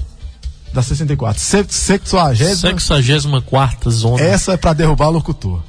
da 0.73 0.81
64, 0.81 1.41
64 1.41 2.37
zona. 3.91 4.23
Essa 4.23 4.53
é 4.53 4.57
para 4.57 4.73
derrubar 4.73 5.09
o 5.09 5.11
locutor 5.11 5.61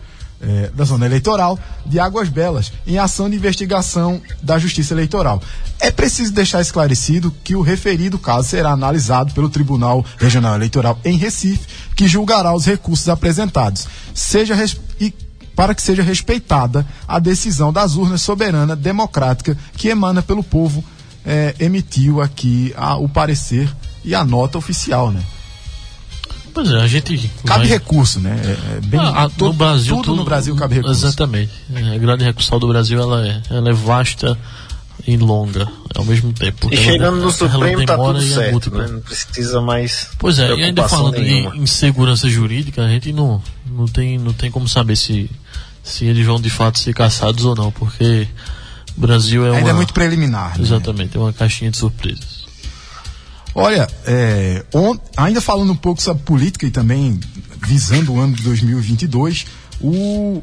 é, 0.42 0.70
da 0.74 0.84
zona 0.84 1.06
eleitoral 1.06 1.58
de 1.86 2.00
Águas 2.00 2.28
Belas 2.28 2.72
em 2.86 2.98
ação 2.98 3.30
de 3.30 3.36
investigação 3.36 4.20
da 4.42 4.58
Justiça 4.58 4.92
Eleitoral. 4.92 5.40
É 5.78 5.90
preciso 5.90 6.32
deixar 6.32 6.60
esclarecido 6.60 7.32
que 7.44 7.54
o 7.54 7.62
referido 7.62 8.18
caso 8.18 8.48
será 8.48 8.70
analisado 8.70 9.32
pelo 9.32 9.48
Tribunal 9.48 10.04
Regional 10.18 10.54
Eleitoral 10.54 10.98
em 11.04 11.16
Recife, 11.16 11.66
que 11.94 12.08
julgará 12.08 12.52
os 12.54 12.66
recursos 12.66 13.08
apresentados, 13.08 13.86
seja 14.14 14.54
e 15.00 15.12
para 15.54 15.74
que 15.74 15.82
seja 15.82 16.02
respeitada 16.02 16.86
a 17.06 17.18
decisão 17.18 17.72
das 17.72 17.96
urnas 17.96 18.22
soberana 18.22 18.74
democrática 18.74 19.56
que 19.76 19.88
emana 19.88 20.22
pelo 20.22 20.42
povo, 20.42 20.82
é, 21.24 21.54
emitiu 21.60 22.20
aqui 22.20 22.72
a, 22.76 22.96
o 22.96 23.08
parecer 23.08 23.68
e 24.04 24.14
a 24.14 24.24
nota 24.24 24.58
oficial, 24.58 25.10
né? 25.10 25.22
Pois 26.54 26.70
é, 26.70 26.76
a 26.76 26.86
gente. 26.86 27.30
Cabe 27.44 27.66
vai... 27.66 27.78
recurso, 27.78 28.20
né? 28.20 28.40
É, 28.44 28.76
é 28.76 28.80
bem, 28.80 29.00
ah, 29.00 29.28
todo, 29.36 29.52
no 29.52 29.54
Brasil, 29.54 29.96
tudo, 29.96 30.04
tudo, 30.04 30.16
no 30.16 30.24
Brasil 30.24 30.54
cabe 30.56 30.74
recurso. 30.74 31.06
Exatamente. 31.06 31.52
É, 31.74 31.94
a 31.94 31.98
grade 31.98 32.24
recursal 32.24 32.60
do 32.60 32.68
Brasil 32.68 33.00
ela 33.00 33.26
é, 33.26 33.42
ela 33.50 33.70
é 33.70 33.72
vasta 33.72 34.38
e 35.06 35.16
longa 35.16 35.68
ao 35.94 36.04
mesmo 36.04 36.32
tempo. 36.32 36.68
E 36.72 36.76
chegando 36.76 37.18
no 37.18 37.30
Supremo 37.30 37.84
tá 37.84 37.96
tudo 37.96 38.22
certo, 38.22 38.74
né? 38.74 38.86
Não 38.88 39.00
precisa 39.00 39.60
mais. 39.60 40.08
Pois 40.18 40.38
é, 40.38 40.54
e 40.54 40.62
ainda 40.62 40.88
falando 40.88 41.18
nenhuma. 41.18 41.52
de 41.52 41.58
insegurança 41.58 42.28
jurídica, 42.28 42.84
a 42.84 42.88
gente 42.88 43.12
não, 43.12 43.42
não, 43.66 43.86
tem, 43.86 44.18
não 44.18 44.32
tem 44.32 44.50
como 44.50 44.68
saber 44.68 44.96
se, 44.96 45.30
se 45.82 46.04
eles 46.04 46.24
vão 46.24 46.40
de 46.40 46.50
fato 46.50 46.78
ser 46.78 46.94
caçados 46.94 47.44
ou 47.44 47.54
não, 47.54 47.72
porque 47.72 48.28
o 48.96 49.00
Brasil 49.00 49.44
é 49.46 49.56
Ainda 49.56 49.60
uma, 49.60 49.70
é 49.70 49.74
muito 49.74 49.92
preliminar. 49.92 50.56
Né? 50.58 50.64
Exatamente, 50.64 51.16
é 51.16 51.20
uma 51.20 51.32
caixinha 51.32 51.70
de 51.70 51.78
surpresas. 51.78 52.41
Olha, 53.54 53.86
é, 54.06 54.64
on, 54.74 54.96
ainda 55.16 55.40
falando 55.40 55.72
um 55.72 55.76
pouco 55.76 56.00
sobre 56.00 56.22
política 56.22 56.66
e 56.66 56.70
também 56.70 57.20
visando 57.66 58.14
o 58.14 58.20
ano 58.20 58.34
de 58.34 58.42
2022, 58.42 59.46
o, 59.80 60.42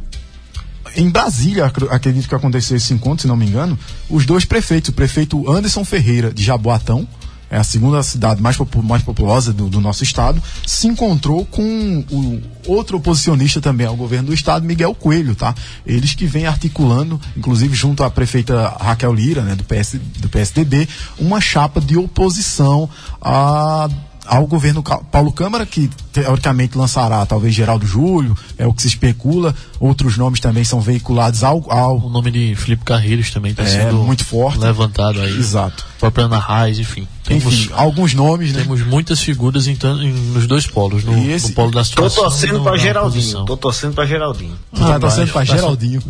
em 0.95 1.09
Brasília, 1.09 1.65
acredito 1.65 2.27
que 2.27 2.35
aconteceu 2.35 2.77
esse 2.77 2.93
encontro, 2.93 3.23
se 3.23 3.27
não 3.27 3.35
me 3.35 3.45
engano, 3.45 3.77
os 4.09 4.25
dois 4.25 4.45
prefeitos, 4.45 4.89
o 4.89 4.93
prefeito 4.93 5.51
Anderson 5.51 5.83
Ferreira, 5.83 6.31
de 6.31 6.43
Jaboatão, 6.43 7.07
é 7.49 7.57
a 7.57 7.63
segunda 7.63 8.01
cidade 8.03 8.41
mais, 8.41 8.57
popu 8.57 8.83
mais 8.83 9.03
populosa 9.03 9.51
do, 9.51 9.67
do, 9.67 9.81
nosso 9.81 10.03
estado, 10.03 10.41
se 10.65 10.87
encontrou 10.87 11.45
com 11.45 12.03
o 12.11 12.41
outro 12.67 12.97
oposicionista 12.97 13.59
também 13.59 13.87
ao 13.87 13.95
governo 13.95 14.27
do 14.27 14.33
estado, 14.33 14.65
Miguel 14.65 14.93
Coelho, 14.93 15.35
tá? 15.35 15.55
Eles 15.85 16.13
que 16.13 16.25
vêm 16.25 16.45
articulando, 16.45 17.19
inclusive 17.35 17.75
junto 17.75 18.03
à 18.03 18.09
prefeita 18.09 18.75
Raquel 18.79 19.13
Lira, 19.13 19.41
né, 19.41 19.55
do, 19.55 19.63
PS, 19.63 19.99
do 20.19 20.29
PSDB, 20.29 20.87
uma 21.17 21.41
chapa 21.41 21.81
de 21.81 21.97
oposição 21.97 22.89
a 23.21 23.89
ao 24.29 24.45
governo 24.45 24.83
Paulo 24.83 25.31
Câmara, 25.31 25.65
que 25.65 25.89
teoricamente 26.13 26.77
lançará 26.77 27.25
talvez 27.25 27.53
Geraldo 27.53 27.87
Júlio, 27.87 28.37
é 28.59 28.67
o 28.67 28.71
que 28.71 28.83
se 28.83 28.87
especula. 28.87 29.55
Outros 29.79 30.17
nomes 30.17 30.39
também 30.39 30.63
são 30.63 30.79
veiculados 30.79 31.43
ao. 31.43 31.65
ao... 31.71 31.97
O 31.97 32.09
nome 32.09 32.29
de 32.29 32.55
Felipe 32.55 32.85
Carreiros 32.85 33.31
também 33.31 33.51
está 33.51 33.63
é, 33.63 33.67
sendo 33.67 33.95
muito 34.03 34.23
forte. 34.23 34.59
levantado 34.59 35.19
aí. 35.19 35.35
Exato. 35.35 35.88
O 35.99 36.07
próprio 36.07 36.25
Ana 36.25 36.39
Raiz, 36.39 36.79
enfim. 36.79 37.05
Temos, 37.25 37.53
enfim, 37.53 37.69
alguns 37.73 38.13
nomes, 38.13 38.53
né? 38.53 38.61
Temos 38.61 38.81
muitas 38.85 39.19
figuras 39.19 39.67
em, 39.67 39.77
em, 40.01 40.13
nos 40.13 40.47
dois 40.47 40.65
polos, 40.65 41.03
no, 41.03 41.29
esse, 41.29 41.49
no 41.49 41.55
polo 41.55 41.71
da 41.71 41.83
situação. 41.83 42.23
Tô 42.23 42.29
torcendo 42.29 42.63
para 42.63 42.77
Geraldinho. 42.77 43.45
Tô 43.45 43.57
torcendo 43.57 43.93
para 43.93 44.05
Geraldinho. 44.05 44.57
Tu 44.73 44.79
tá 44.79 44.97
torcendo 44.97 45.31
para 45.33 45.45
Geraldinho. 45.45 46.01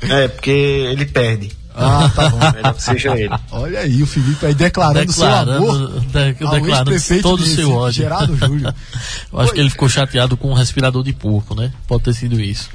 É, 0.00 0.28
porque 0.28 0.50
ele 0.50 1.06
perde. 1.06 1.52
Ah, 1.80 2.10
tá 2.14 2.28
bom. 2.28 2.38
Melhor 2.52 2.74
que 2.74 2.82
seja 2.82 3.16
ele. 3.16 3.34
Olha 3.52 3.80
aí 3.80 4.02
o 4.02 4.06
Felipe 4.06 4.44
aí 4.44 4.54
declarando, 4.54 5.06
declarando 5.06 5.52
seu 5.52 5.70
amor. 5.70 6.00
De, 6.00 6.32
declarando 6.32 7.22
todo 7.22 7.40
o 7.40 7.46
seu 7.46 7.72
ódio. 7.72 8.02
Geraldo 8.02 8.36
Júlio. 8.36 8.74
Eu 9.32 9.40
acho 9.40 9.52
que 9.52 9.60
ele 9.60 9.70
ficou 9.70 9.88
chateado 9.88 10.36
com 10.36 10.50
um 10.50 10.54
respirador 10.54 11.04
de 11.04 11.12
porco, 11.12 11.54
né? 11.54 11.72
Pode 11.86 12.02
ter 12.02 12.14
sido 12.14 12.40
isso. 12.40 12.68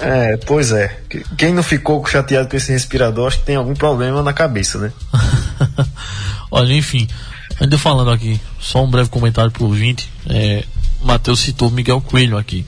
É, 0.00 0.36
pois 0.36 0.72
é. 0.72 1.00
Quem 1.38 1.54
não 1.54 1.62
ficou 1.62 2.04
chateado 2.06 2.48
com 2.48 2.56
esse 2.56 2.70
respirador, 2.70 3.28
acho 3.28 3.38
que 3.38 3.46
tem 3.46 3.56
algum 3.56 3.74
problema 3.74 4.22
na 4.22 4.32
cabeça, 4.32 4.78
né? 4.78 4.92
Olha, 6.50 6.74
enfim. 6.74 7.08
Ainda 7.58 7.78
falando 7.78 8.10
aqui, 8.10 8.40
só 8.58 8.84
um 8.84 8.90
breve 8.90 9.08
comentário 9.08 9.50
pro 9.50 9.64
ouvinte. 9.64 10.10
É, 10.28 10.64
Matheus 11.02 11.40
citou 11.40 11.70
Miguel 11.70 12.00
Coelho 12.00 12.36
aqui. 12.36 12.66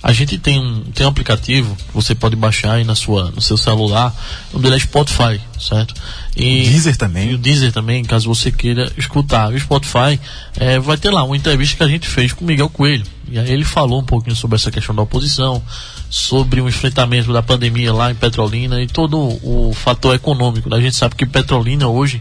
A 0.00 0.12
gente 0.12 0.38
tem 0.38 0.60
um, 0.60 0.84
tem 0.94 1.04
um 1.04 1.08
aplicativo 1.08 1.74
que 1.74 1.92
você 1.92 2.14
pode 2.14 2.36
baixar 2.36 2.74
aí 2.74 2.84
na 2.84 2.94
sua, 2.94 3.32
no 3.32 3.40
seu 3.40 3.56
celular, 3.56 4.14
o 4.52 4.58
dele 4.58 4.76
é 4.76 4.78
Spotify, 4.78 5.40
certo? 5.58 5.92
E, 6.36 6.62
o 6.62 6.70
Deezer 6.70 6.96
também. 6.96 7.30
E 7.30 7.34
o 7.34 7.38
Deezer 7.38 7.72
também, 7.72 8.04
caso 8.04 8.32
você 8.32 8.52
queira 8.52 8.92
escutar. 8.96 9.52
O 9.52 9.58
Spotify 9.58 10.20
é, 10.56 10.78
vai 10.78 10.96
ter 10.96 11.10
lá 11.10 11.24
uma 11.24 11.36
entrevista 11.36 11.76
que 11.76 11.82
a 11.82 11.88
gente 11.88 12.06
fez 12.06 12.32
com 12.32 12.44
o 12.44 12.46
Miguel 12.46 12.68
Coelho. 12.68 13.04
E 13.28 13.38
aí 13.38 13.50
ele 13.50 13.64
falou 13.64 14.00
um 14.00 14.04
pouquinho 14.04 14.36
sobre 14.36 14.54
essa 14.56 14.70
questão 14.70 14.94
da 14.94 15.02
oposição, 15.02 15.60
sobre 16.08 16.60
o 16.60 16.68
enfrentamento 16.68 17.32
da 17.32 17.42
pandemia 17.42 17.92
lá 17.92 18.10
em 18.10 18.14
Petrolina 18.14 18.80
e 18.80 18.86
todo 18.86 19.18
o 19.18 19.74
fator 19.74 20.14
econômico. 20.14 20.72
A 20.72 20.80
gente 20.80 20.94
sabe 20.94 21.16
que 21.16 21.26
Petrolina 21.26 21.88
hoje 21.88 22.20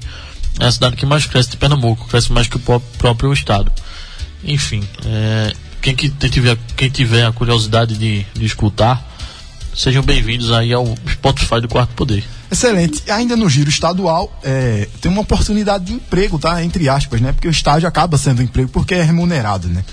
é 0.60 0.66
a 0.66 0.72
cidade 0.72 0.96
que 0.96 1.06
mais 1.06 1.28
cresce 1.28 1.52
de 1.52 1.58
Pernambuco, 1.58 2.08
cresce 2.08 2.32
mais 2.32 2.48
que 2.48 2.58
o 2.58 2.82
próprio 2.98 3.32
estado. 3.32 3.72
Enfim, 4.44 4.84
é, 5.06 5.54
quem, 5.82 5.96
que, 5.96 6.10
tiver, 6.10 6.58
quem 6.76 6.90
tiver 6.90 7.26
a 7.26 7.32
curiosidade 7.32 7.98
de, 7.98 8.26
de 8.34 8.46
escutar, 8.46 9.06
sejam 9.76 10.04
bem-vindos 10.04 10.52
aí 10.52 10.74
ao 10.74 10.86
Spotify 11.10 11.62
do 11.62 11.68
Quarto 11.68 11.94
Poder. 11.94 12.24
Excelente. 12.52 13.04
Ainda 13.12 13.36
no 13.36 13.50
giro 13.50 13.70
estadual, 13.70 14.38
é, 14.44 14.88
tem 15.02 15.12
uma 15.12 15.22
oportunidade 15.22 15.86
de 15.86 15.94
emprego, 15.94 16.40
tá? 16.40 16.64
Entre 16.64 16.88
aspas, 16.88 17.20
né? 17.20 17.34
Porque 17.34 17.48
o 17.48 17.52
estágio 17.52 17.88
acaba 17.88 18.18
sendo 18.18 18.42
emprego 18.42 18.70
porque 18.70 18.96
é 18.96 19.04
remunerado, 19.04 19.68
né? 19.68 19.84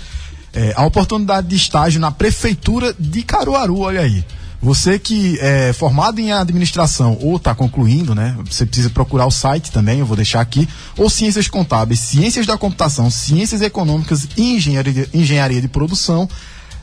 É, 0.53 0.73
a 0.75 0.85
oportunidade 0.85 1.47
de 1.47 1.55
estágio 1.55 1.99
na 1.99 2.11
prefeitura 2.11 2.95
de 2.97 3.23
Caruaru, 3.23 3.79
olha 3.79 4.01
aí. 4.01 4.23
Você 4.65 4.97
que 4.97 5.37
é 5.41 5.71
formado 5.73 6.19
em 6.19 6.31
administração 6.31 7.19
ou 7.21 7.37
está 7.37 7.53
concluindo, 7.53 8.15
né? 8.15 8.35
Você 8.49 8.65
precisa 8.65 8.89
procurar 8.89 9.27
o 9.27 9.31
site 9.31 9.71
também, 9.71 9.99
eu 9.99 10.07
vou 10.07 10.15
deixar 10.15 10.41
aqui, 10.41 10.67
ou 10.97 11.07
ciências 11.07 11.47
contábeis, 11.47 11.99
ciências 11.99 12.47
da 12.47 12.57
computação, 12.57 13.11
ciências 13.11 13.61
econômicas 13.61 14.27
e 14.35 14.55
engenharia, 14.55 15.07
engenharia 15.13 15.61
de 15.61 15.67
produção. 15.67 16.27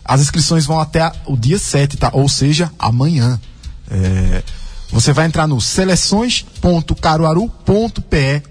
As 0.04 0.20
inscrições 0.20 0.64
vão 0.64 0.78
até 0.78 1.10
o 1.26 1.36
dia 1.36 1.58
7, 1.58 1.96
tá? 1.96 2.10
Ou 2.12 2.28
seja, 2.28 2.70
amanhã. 2.78 3.40
É, 3.90 4.44
você 4.92 5.12
vai 5.12 5.26
entrar 5.26 5.48
no 5.48 5.60
seleções.caruaru.pe 5.60 8.42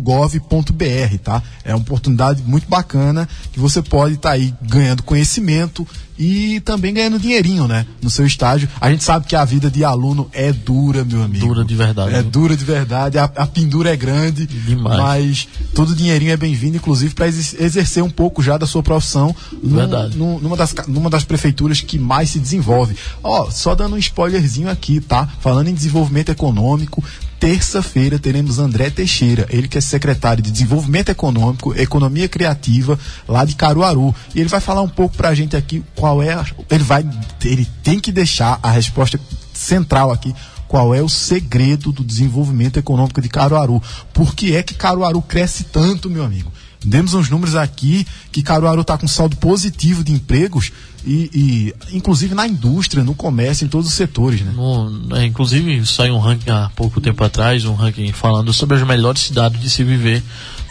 .gov.br, 0.00 1.18
tá? 1.24 1.42
É 1.64 1.74
uma 1.74 1.80
oportunidade 1.80 2.40
muito 2.46 2.68
bacana 2.68 3.28
que 3.52 3.58
você 3.58 3.82
pode 3.82 4.14
estar 4.14 4.28
tá 4.28 4.36
aí 4.36 4.54
ganhando 4.62 5.02
conhecimento 5.02 5.84
e 6.18 6.60
também 6.60 6.94
ganhando 6.94 7.18
dinheirinho, 7.18 7.68
né? 7.68 7.86
No 8.02 8.10
seu 8.10 8.26
estágio. 8.26 8.68
A 8.80 8.90
gente 8.90 9.04
sabe 9.04 9.26
que 9.26 9.36
a 9.36 9.44
vida 9.44 9.70
de 9.70 9.84
aluno 9.84 10.28
é 10.32 10.52
dura, 10.52 11.04
meu 11.04 11.22
amigo. 11.22 11.46
Dura 11.46 11.64
de 11.64 11.74
verdade. 11.74 12.14
É 12.14 12.22
dura 12.22 12.56
de 12.56 12.64
verdade. 12.64 13.18
A, 13.18 13.24
a 13.24 13.46
pendura 13.46 13.92
é 13.92 13.96
grande. 13.96 14.46
Demais. 14.46 14.98
Mas 14.98 15.48
todo 15.74 15.94
dinheirinho 15.94 16.32
é 16.32 16.36
bem-vindo, 16.36 16.76
inclusive 16.76 17.14
para 17.14 17.26
exercer 17.26 18.02
um 18.02 18.10
pouco 18.10 18.42
já 18.42 18.56
da 18.56 18.66
sua 18.66 18.82
profissão 18.82 19.34
verdade. 19.62 20.16
No, 20.16 20.40
numa, 20.40 20.56
das, 20.56 20.74
numa 20.86 21.10
das 21.10 21.24
prefeituras 21.24 21.80
que 21.80 21.98
mais 21.98 22.30
se 22.30 22.38
desenvolve. 22.38 22.96
Ó, 23.22 23.50
só 23.50 23.74
dando 23.74 23.96
um 23.96 23.98
spoilerzinho 23.98 24.70
aqui, 24.70 25.00
tá? 25.00 25.28
Falando 25.40 25.68
em 25.68 25.74
desenvolvimento 25.74 26.30
econômico, 26.30 27.02
terça-feira 27.38 28.18
teremos 28.18 28.58
André 28.58 28.90
Teixeira, 28.90 29.46
ele 29.50 29.68
que 29.68 29.78
é 29.78 29.80
secretário 29.80 30.42
de 30.42 30.50
Desenvolvimento 30.50 31.10
Econômico, 31.10 31.74
Economia 31.78 32.28
Criativa, 32.28 32.98
lá 33.28 33.44
de 33.44 33.54
Caruaru. 33.54 34.14
E 34.34 34.40
ele 34.40 34.48
vai 34.48 34.60
falar 34.60 34.82
um 34.82 34.88
pouco 34.88 35.16
para 35.16 35.28
a 35.28 35.34
gente 35.34 35.56
aqui 35.56 35.82
qual 35.94 36.22
é. 36.22 36.32
A, 36.32 36.44
ele 36.70 36.84
vai. 36.84 37.08
Ele 37.44 37.66
tem 37.82 38.00
que 38.00 38.10
deixar 38.10 38.58
a 38.62 38.70
resposta 38.70 39.20
central 39.52 40.10
aqui. 40.10 40.34
Qual 40.66 40.94
é 40.94 41.00
o 41.00 41.08
segredo 41.08 41.92
do 41.92 42.02
desenvolvimento 42.02 42.78
econômico 42.78 43.20
de 43.20 43.28
Caruaru? 43.28 43.80
Por 44.12 44.34
que 44.34 44.56
é 44.56 44.62
que 44.62 44.74
Caruaru 44.74 45.22
cresce 45.22 45.64
tanto, 45.64 46.10
meu 46.10 46.24
amigo? 46.24 46.52
Demos 46.84 47.14
uns 47.14 47.30
números 47.30 47.54
aqui 47.54 48.06
que 48.32 48.42
Caruaru 48.42 48.82
está 48.82 48.98
com 48.98 49.08
saldo 49.08 49.36
positivo 49.36 50.02
de 50.02 50.12
empregos 50.12 50.72
e, 51.06 51.30
e, 51.32 51.96
inclusive 51.96 52.34
na 52.34 52.48
indústria, 52.48 53.04
no 53.04 53.14
comércio, 53.14 53.64
em 53.64 53.68
todos 53.68 53.86
os 53.86 53.94
setores, 53.94 54.40
né? 54.40 54.52
No, 54.54 55.16
é, 55.16 55.24
inclusive 55.24 55.86
saiu 55.86 56.16
um 56.16 56.18
ranking 56.18 56.50
há 56.50 56.70
pouco 56.74 57.00
tempo 57.00 57.22
atrás, 57.22 57.64
um 57.64 57.74
ranking 57.74 58.10
falando 58.12 58.52
sobre 58.52 58.76
as 58.76 58.82
melhores 58.82 59.22
cidades 59.22 59.60
de 59.60 59.70
se 59.70 59.84
viver 59.84 60.22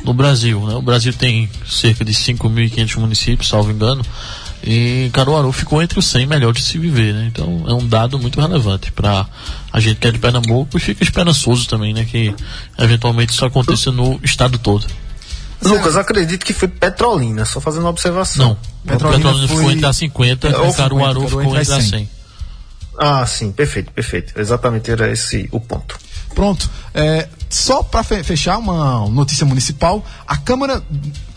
no 0.04 0.14
Brasil. 0.14 0.60
Né? 0.68 0.76
O 0.76 0.82
Brasil 0.82 1.14
tem 1.14 1.50
cerca 1.66 2.04
de 2.04 2.12
5.500 2.12 2.98
municípios, 2.98 3.48
salvo 3.48 3.72
engano, 3.72 4.04
e 4.62 5.10
Caruaru 5.14 5.52
ficou 5.52 5.82
entre 5.82 6.00
os 6.00 6.06
100 6.06 6.26
melhores 6.28 6.64
de 6.64 6.68
se 6.68 6.78
viver, 6.78 7.14
né? 7.14 7.30
Então 7.32 7.64
é 7.68 7.74
um 7.74 7.88
dado 7.88 8.20
muito 8.20 8.42
relevante 8.42 8.92
para 8.92 9.26
a 9.72 9.80
gente 9.80 9.98
que 9.98 10.08
é 10.08 10.12
de 10.12 10.20
Pernambuco 10.20 10.76
e 10.76 10.80
fica 10.82 11.04
esperançoso 11.04 11.68
também, 11.68 11.94
né? 11.94 12.04
Que 12.04 12.34
eventualmente 12.78 13.32
isso 13.32 13.46
aconteça 13.46 13.92
no 13.92 14.20
estado 14.24 14.58
todo. 14.58 14.86
Lucas, 15.66 15.96
acredito 15.98 16.46
que 16.46 16.54
foi 16.54 16.68
Petrolina, 16.68 17.46
só 17.46 17.60
fazendo 17.60 17.84
uma 17.84 17.90
observação. 17.90 18.50
Não, 18.50 18.58
Petrolina, 18.86 19.24
Petrolina 19.24 19.48
foi... 19.48 19.58
ficou 19.58 19.72
entre 19.72 19.86
a 19.86 19.94
50 19.94 20.50
e 20.50 20.74
Caruaru 20.74 21.28
ficou 21.28 21.44
entre 21.44 21.74
a 21.74 21.82
100. 21.82 22.10
Ah, 22.98 23.26
sim, 23.26 23.52
perfeito, 23.52 23.92
perfeito. 23.92 24.40
Exatamente 24.40 24.90
era 24.90 25.12
esse 25.12 25.50
o 25.52 25.60
ponto. 25.60 25.98
Pronto. 26.34 26.70
É, 26.94 27.28
só 27.50 27.84
para 27.84 28.04
fechar 28.04 28.58
uma 28.58 29.08
notícia 29.10 29.46
municipal, 29.46 30.04
a 30.28 30.38
Câmara, 30.38 30.84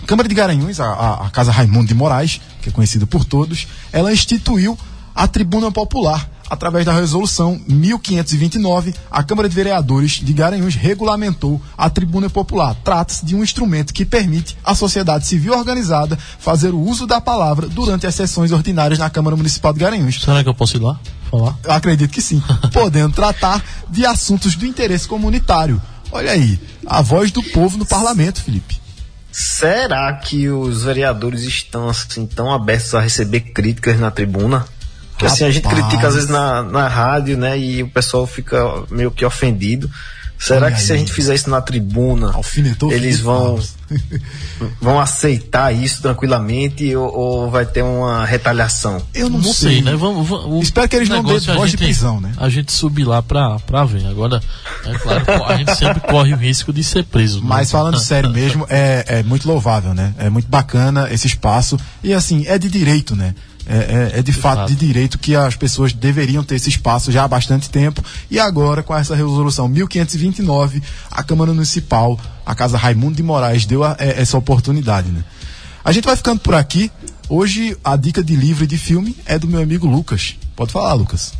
Câmara 0.07 0.29
de 0.29 0.35
Garanhuns, 0.35 0.81
a, 0.81 1.27
a 1.27 1.31
Casa 1.31 1.51
Raimundo 1.51 1.87
de 1.87 1.95
Moraes, 1.95 2.41
que 2.63 2.69
é 2.69 2.73
conhecida 2.73 3.07
por 3.07 3.25
todos, 3.25 3.67
ela 3.93 4.13
instituiu 4.13 4.79
a 5.15 5.27
Tribuna 5.27 5.71
Popular 5.71 6.29
através 6.49 6.85
da 6.85 6.93
resolução 6.93 7.61
1529, 7.67 8.95
a 9.11 9.23
Câmara 9.23 9.49
de 9.49 9.55
Vereadores 9.55 10.13
de 10.13 10.33
Garanhuns 10.33 10.75
regulamentou 10.75 11.61
a 11.77 11.91
tribuna 11.91 12.31
popular. 12.31 12.75
Trata-se 12.85 13.25
de 13.25 13.35
um 13.35 13.43
instrumento 13.43 13.93
que 13.93 14.05
permite 14.05 14.57
à 14.65 14.75
sociedade 14.75 15.27
civil 15.27 15.53
organizada 15.53 16.19
fazer 16.39 16.71
o 16.71 16.81
uso 16.81 17.07
da 17.07 17.21
palavra 17.21 17.69
durante 17.69 18.07
as 18.07 18.15
sessões 18.15 18.53
ordinárias 18.53 18.99
na 18.99 19.11
Câmara 19.11 19.37
Municipal 19.37 19.73
de 19.73 19.81
Garanhuns. 19.81 20.21
Será 20.21 20.43
que 20.43 20.49
eu 20.49 20.55
posso 20.55 20.77
ir 20.77 20.81
lá 20.81 20.99
falar? 21.31 21.57
Eu 21.63 21.73
acredito 21.73 22.11
que 22.11 22.23
sim. 22.23 22.43
podendo 22.73 23.15
tratar 23.15 23.63
de 23.89 24.05
assuntos 24.05 24.57
do 24.57 24.67
interesse 24.67 25.07
comunitário. 25.07 25.81
Olha 26.11 26.33
aí, 26.33 26.59
a 26.87 27.03
voz 27.03 27.31
do 27.31 27.43
povo 27.43 27.77
no 27.77 27.87
parlamento, 27.87 28.43
Felipe. 28.43 28.81
Será 29.31 30.13
que 30.15 30.49
os 30.49 30.83
vereadores 30.83 31.43
estão 31.43 31.89
assim 31.89 32.27
tão 32.27 32.51
abertos 32.51 32.95
a 32.95 33.01
receber 33.01 33.41
críticas 33.41 34.01
na 34.01 34.11
tribuna? 34.11 34.67
Porque 35.19 35.27
assim, 35.27 35.45
a 35.45 35.51
gente 35.51 35.67
critica 35.67 36.07
às 36.07 36.15
vezes 36.15 36.31
na, 36.31 36.63
na 36.63 36.87
rádio, 36.87 37.37
né? 37.37 37.59
E 37.59 37.83
o 37.83 37.89
pessoal 37.89 38.25
fica 38.25 38.85
meio 38.89 39.11
que 39.11 39.25
ofendido. 39.25 39.91
Será 40.39 40.67
Olha 40.67 40.77
que 40.77 40.81
aí. 40.81 40.87
se 40.87 40.93
a 40.93 40.97
gente 40.97 41.13
fizer 41.13 41.35
isso 41.35 41.51
na 41.51 41.61
tribuna, 41.61 42.33
Alfinetou 42.33 42.93
eles 42.93 43.19
vão 43.19 43.59
vão 44.81 45.01
aceitar 45.01 45.75
isso 45.75 46.01
tranquilamente 46.01 46.95
ou, 46.95 47.13
ou, 47.13 47.51
vai 47.51 47.67
ter 47.67 47.83
uma 47.83 48.25
retaliação? 48.25 49.03
Eu 49.13 49.29
não, 49.29 49.41
não 49.41 49.53
sei. 49.53 49.75
sei, 49.75 49.83
né? 49.83 49.97
Vamos, 49.97 50.29
vamos, 50.29 50.63
Espero 50.63 50.89
que 50.89 50.95
eles 50.95 51.09
não 51.09 51.25
dêem 51.25 51.41
voz 51.41 51.73
de 51.73 51.77
prisão, 51.77 52.21
né? 52.21 52.33
A 52.37 52.49
gente 52.49 52.71
subir 52.71 53.03
lá 53.03 53.21
pra, 53.21 53.59
pra 53.59 53.85
ver. 53.85 54.07
Agora, 54.07 54.41
é 54.87 54.99
claro, 54.99 55.45
a 55.47 55.57
gente 55.57 55.75
sempre 55.75 56.01
corre 56.03 56.33
o 56.33 56.37
risco 56.37 56.73
de 56.73 56.85
ser 56.85 57.03
preso. 57.03 57.41
Né? 57.41 57.47
Mas 57.49 57.67
né? 57.67 57.73
falando 57.73 57.99
sério 57.99 58.31
mesmo, 58.31 58.65
é, 58.71 59.05
é 59.09 59.23
muito 59.25 59.49
louvável, 59.49 59.93
né? 59.93 60.15
É 60.19 60.31
muito 60.31 60.47
bacana 60.47 61.09
esse 61.11 61.27
espaço 61.27 61.77
e 62.05 62.15
assim, 62.15 62.47
é 62.47 62.57
de 62.57 62.69
direito, 62.69 63.17
né? 63.17 63.35
É, 63.69 64.13
é, 64.15 64.19
é 64.19 64.23
de, 64.23 64.23
de 64.23 64.33
fato, 64.33 64.61
fato, 64.61 64.69
de 64.69 64.75
direito 64.75 65.19
que 65.19 65.37
as 65.37 65.55
pessoas 65.55 65.93
deveriam 65.93 66.43
ter 66.43 66.55
esse 66.55 66.71
espaço 66.71 67.13
já 67.13 67.25
há 67.25 67.29
bastante 67.29 67.69
tempo. 67.69 68.03
E 68.31 68.39
agora, 68.39 68.83
com 68.83 68.97
essa 68.97 69.15
resolução 69.15 69.69
1529, 69.69 70.83
a 71.11 71.23
Câmara 71.23 71.53
Municipal, 71.53 72.19
a 72.47 72.55
Casa 72.55 72.79
Raimundo 72.79 73.17
de 73.17 73.23
Moraes, 73.23 73.67
deu 73.67 73.85
a, 73.85 73.95
é, 73.99 74.21
essa 74.21 74.39
oportunidade. 74.39 75.11
Né? 75.11 75.23
A 75.85 75.93
gente 75.93 76.05
vai 76.05 76.17
ficando 76.17 76.41
por 76.41 76.55
aqui. 76.55 76.91
Hoje, 77.29 77.77
a 77.85 77.95
dica 77.95 78.25
de 78.25 78.35
livro 78.35 78.65
e 78.65 78.67
de 78.67 78.79
filme 78.79 79.15
é 79.27 79.39
do 79.39 79.47
meu 79.47 79.61
amigo 79.61 79.87
Lucas. 79.87 80.35
Pode 80.57 80.73
falar, 80.73 80.95
Lucas. 80.95 81.35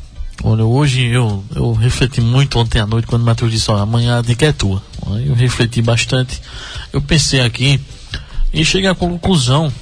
Olha, 0.45 0.65
hoje 0.65 1.05
eu, 1.05 1.43
eu 1.57 1.73
refleti 1.73 2.21
muito 2.21 2.59
ontem 2.59 2.79
à 2.79 2.87
noite 2.87 3.09
quando 3.09 3.23
o 3.23 3.25
Matheus 3.25 3.51
disse, 3.51 3.71
olha, 3.71 3.83
amanhã 3.83 4.19
a 4.19 4.23
dica 4.23 4.47
é 4.47 4.53
tua. 4.53 4.83
Eu 5.27 5.35
refleti 5.35 5.83
bastante. 5.83 6.41
Eu 6.93 7.01
pensei 7.01 7.41
aqui 7.41 7.81
e 8.53 8.65
cheguei 8.65 8.89
à 8.89 8.95
conclusão 8.95 9.73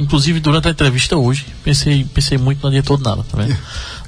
inclusive 0.00 0.40
durante 0.40 0.68
a 0.68 0.70
entrevista 0.70 1.16
hoje, 1.16 1.46
pensei, 1.62 2.04
pensei 2.04 2.38
muito, 2.38 2.62
não 2.62 2.68
adiantou 2.68 2.98
nada, 2.98 3.22
tá 3.22 3.36
vendo? 3.36 3.56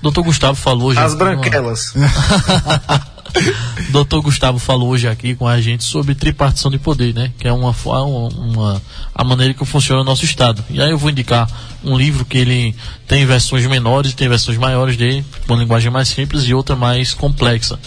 Doutor 0.01 0.25
Gustavo 0.25 0.57
falou 0.57 0.89
hoje. 0.89 0.99
As 0.99 1.15
branquelas. 1.15 1.95
Doutor 3.91 4.21
Gustavo 4.21 4.59
falou 4.59 4.91
hoje 4.91 5.09
aqui 5.09 5.35
com 5.35 5.47
a 5.47 5.61
gente 5.61 5.85
sobre 5.85 6.15
tripartição 6.15 6.71
de 6.71 6.79
poder, 6.79 7.15
né? 7.15 7.33
Que 7.39 7.49
é 7.49 7.53
uma, 7.53 7.75
uma, 7.85 8.29
uma, 8.29 8.83
a 9.15 9.25
maneira 9.25 9.55
que 9.55 9.65
funciona 9.65 10.03
o 10.03 10.05
nosso 10.05 10.25
Estado. 10.25 10.63
E 10.69 10.81
aí 10.83 10.91
eu 10.91 10.99
vou 10.99 11.11
indicar 11.11 11.49
um 11.83 11.97
livro 11.97 12.25
que 12.25 12.37
ele 12.37 12.75
tem 13.07 13.25
versões 13.25 13.67
menores, 13.67 14.15
tem 14.15 14.29
versões 14.29 14.59
maiores 14.59 14.97
dele, 14.97 15.25
com 15.47 15.57
linguagem 15.57 15.91
mais 15.91 16.09
simples 16.09 16.45
e 16.45 16.55
outra 16.55 16.77
mais 16.77 17.15
complexa. 17.15 17.79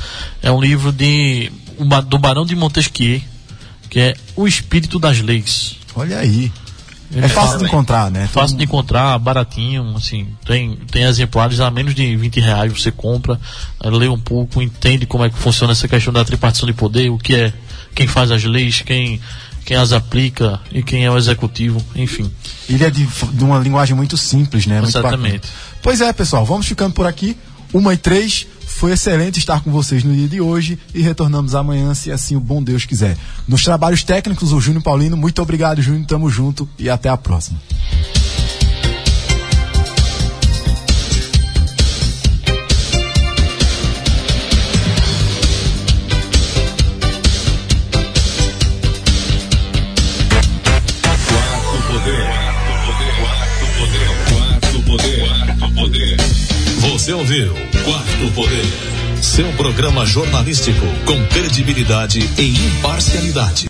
É 0.42 0.52
um 0.52 0.60
livro 0.60 0.92
de, 0.92 1.52
do 2.08 2.18
Barão 2.18 2.46
de 2.46 2.56
Montesquieu, 2.56 3.22
que 3.90 4.00
é 4.00 4.14
O 4.36 4.48
Espírito 4.48 4.98
das 4.98 5.20
Leis. 5.20 5.76
Olha 5.96 6.18
aí. 6.20 6.52
É 7.14 7.28
fácil 7.28 7.60
de 7.60 7.66
encontrar, 7.66 8.10
né? 8.10 8.28
Fácil 8.28 8.58
de 8.58 8.64
encontrar, 8.64 9.18
baratinho, 9.20 9.96
assim, 9.96 10.28
tem, 10.46 10.76
tem 10.92 11.04
exemplares 11.04 11.60
a 11.60 11.70
menos 11.70 11.94
de 11.94 12.16
20 12.16 12.40
reais, 12.40 12.74
você 12.74 12.92
compra, 12.92 13.40
lê 13.84 14.08
um 14.08 14.20
pouco, 14.20 14.62
entende 14.62 15.06
como 15.06 15.24
é 15.24 15.30
que 15.30 15.38
funciona 15.38 15.74
essa 15.74 15.88
questão 15.88 16.12
da 16.12 16.26
tripartição 16.26 16.66
de 16.66 16.74
poder, 16.74 17.10
o 17.10 17.18
que 17.18 17.36
é, 17.36 17.54
quem 17.94 18.08
faz 18.08 18.32
as 18.32 18.44
leis, 18.44 18.82
quem, 18.82 19.22
quem 19.66 19.78
as 19.78 19.94
aplica 19.94 20.60
e 20.72 20.82
quem 20.84 21.06
é 21.06 21.12
o 21.12 21.18
executivo, 21.18 21.82
enfim. 21.96 22.32
Ele 22.68 22.84
é 22.84 22.90
de, 22.90 23.06
de 23.06 23.44
uma 23.44 23.60
linguagem 23.60 23.96
muito 23.96 24.18
simples, 24.18 24.66
né? 24.66 24.82
Exatamente. 24.84 25.48
Pois 25.82 26.02
é, 26.02 26.12
pessoal, 26.12 26.46
vamos 26.46 26.66
ficando 26.66 26.94
por 26.94 27.06
aqui. 27.06 27.38
Uma 27.74 27.94
e 27.94 27.98
três. 27.98 28.48
Foi 28.76 28.92
excelente 28.92 29.40
estar 29.40 29.62
com 29.62 29.72
vocês 29.72 30.04
no 30.04 30.14
dia 30.14 30.28
de 30.28 30.42
hoje 30.42 30.78
e 30.94 31.02
retornamos 31.02 31.56
amanhã, 31.56 31.94
se 31.96 32.12
assim 32.12 32.36
o 32.36 32.42
bom 32.42 32.62
Deus 32.62 32.84
quiser. 32.84 33.18
Nos 33.48 33.64
trabalhos 33.64 34.04
técnicos, 34.04 34.52
o 34.52 34.60
Júnior 34.60 34.84
Paulino. 34.84 35.16
Muito 35.16 35.42
obrigado, 35.42 35.82
Júnior. 35.82 36.06
Tamo 36.06 36.30
junto 36.30 36.68
e 36.78 36.90
até 36.90 37.08
a 37.08 37.16
próxima. 37.16 37.58
Você 56.82 57.14
ouviu 57.14 57.65
Quarto 57.86 58.32
Poder, 58.32 58.66
seu 59.22 59.48
programa 59.54 60.08
jornalístico 60.08 60.88
com 61.06 61.24
credibilidade 61.28 62.20
e 62.36 62.56
imparcialidade. 62.80 63.64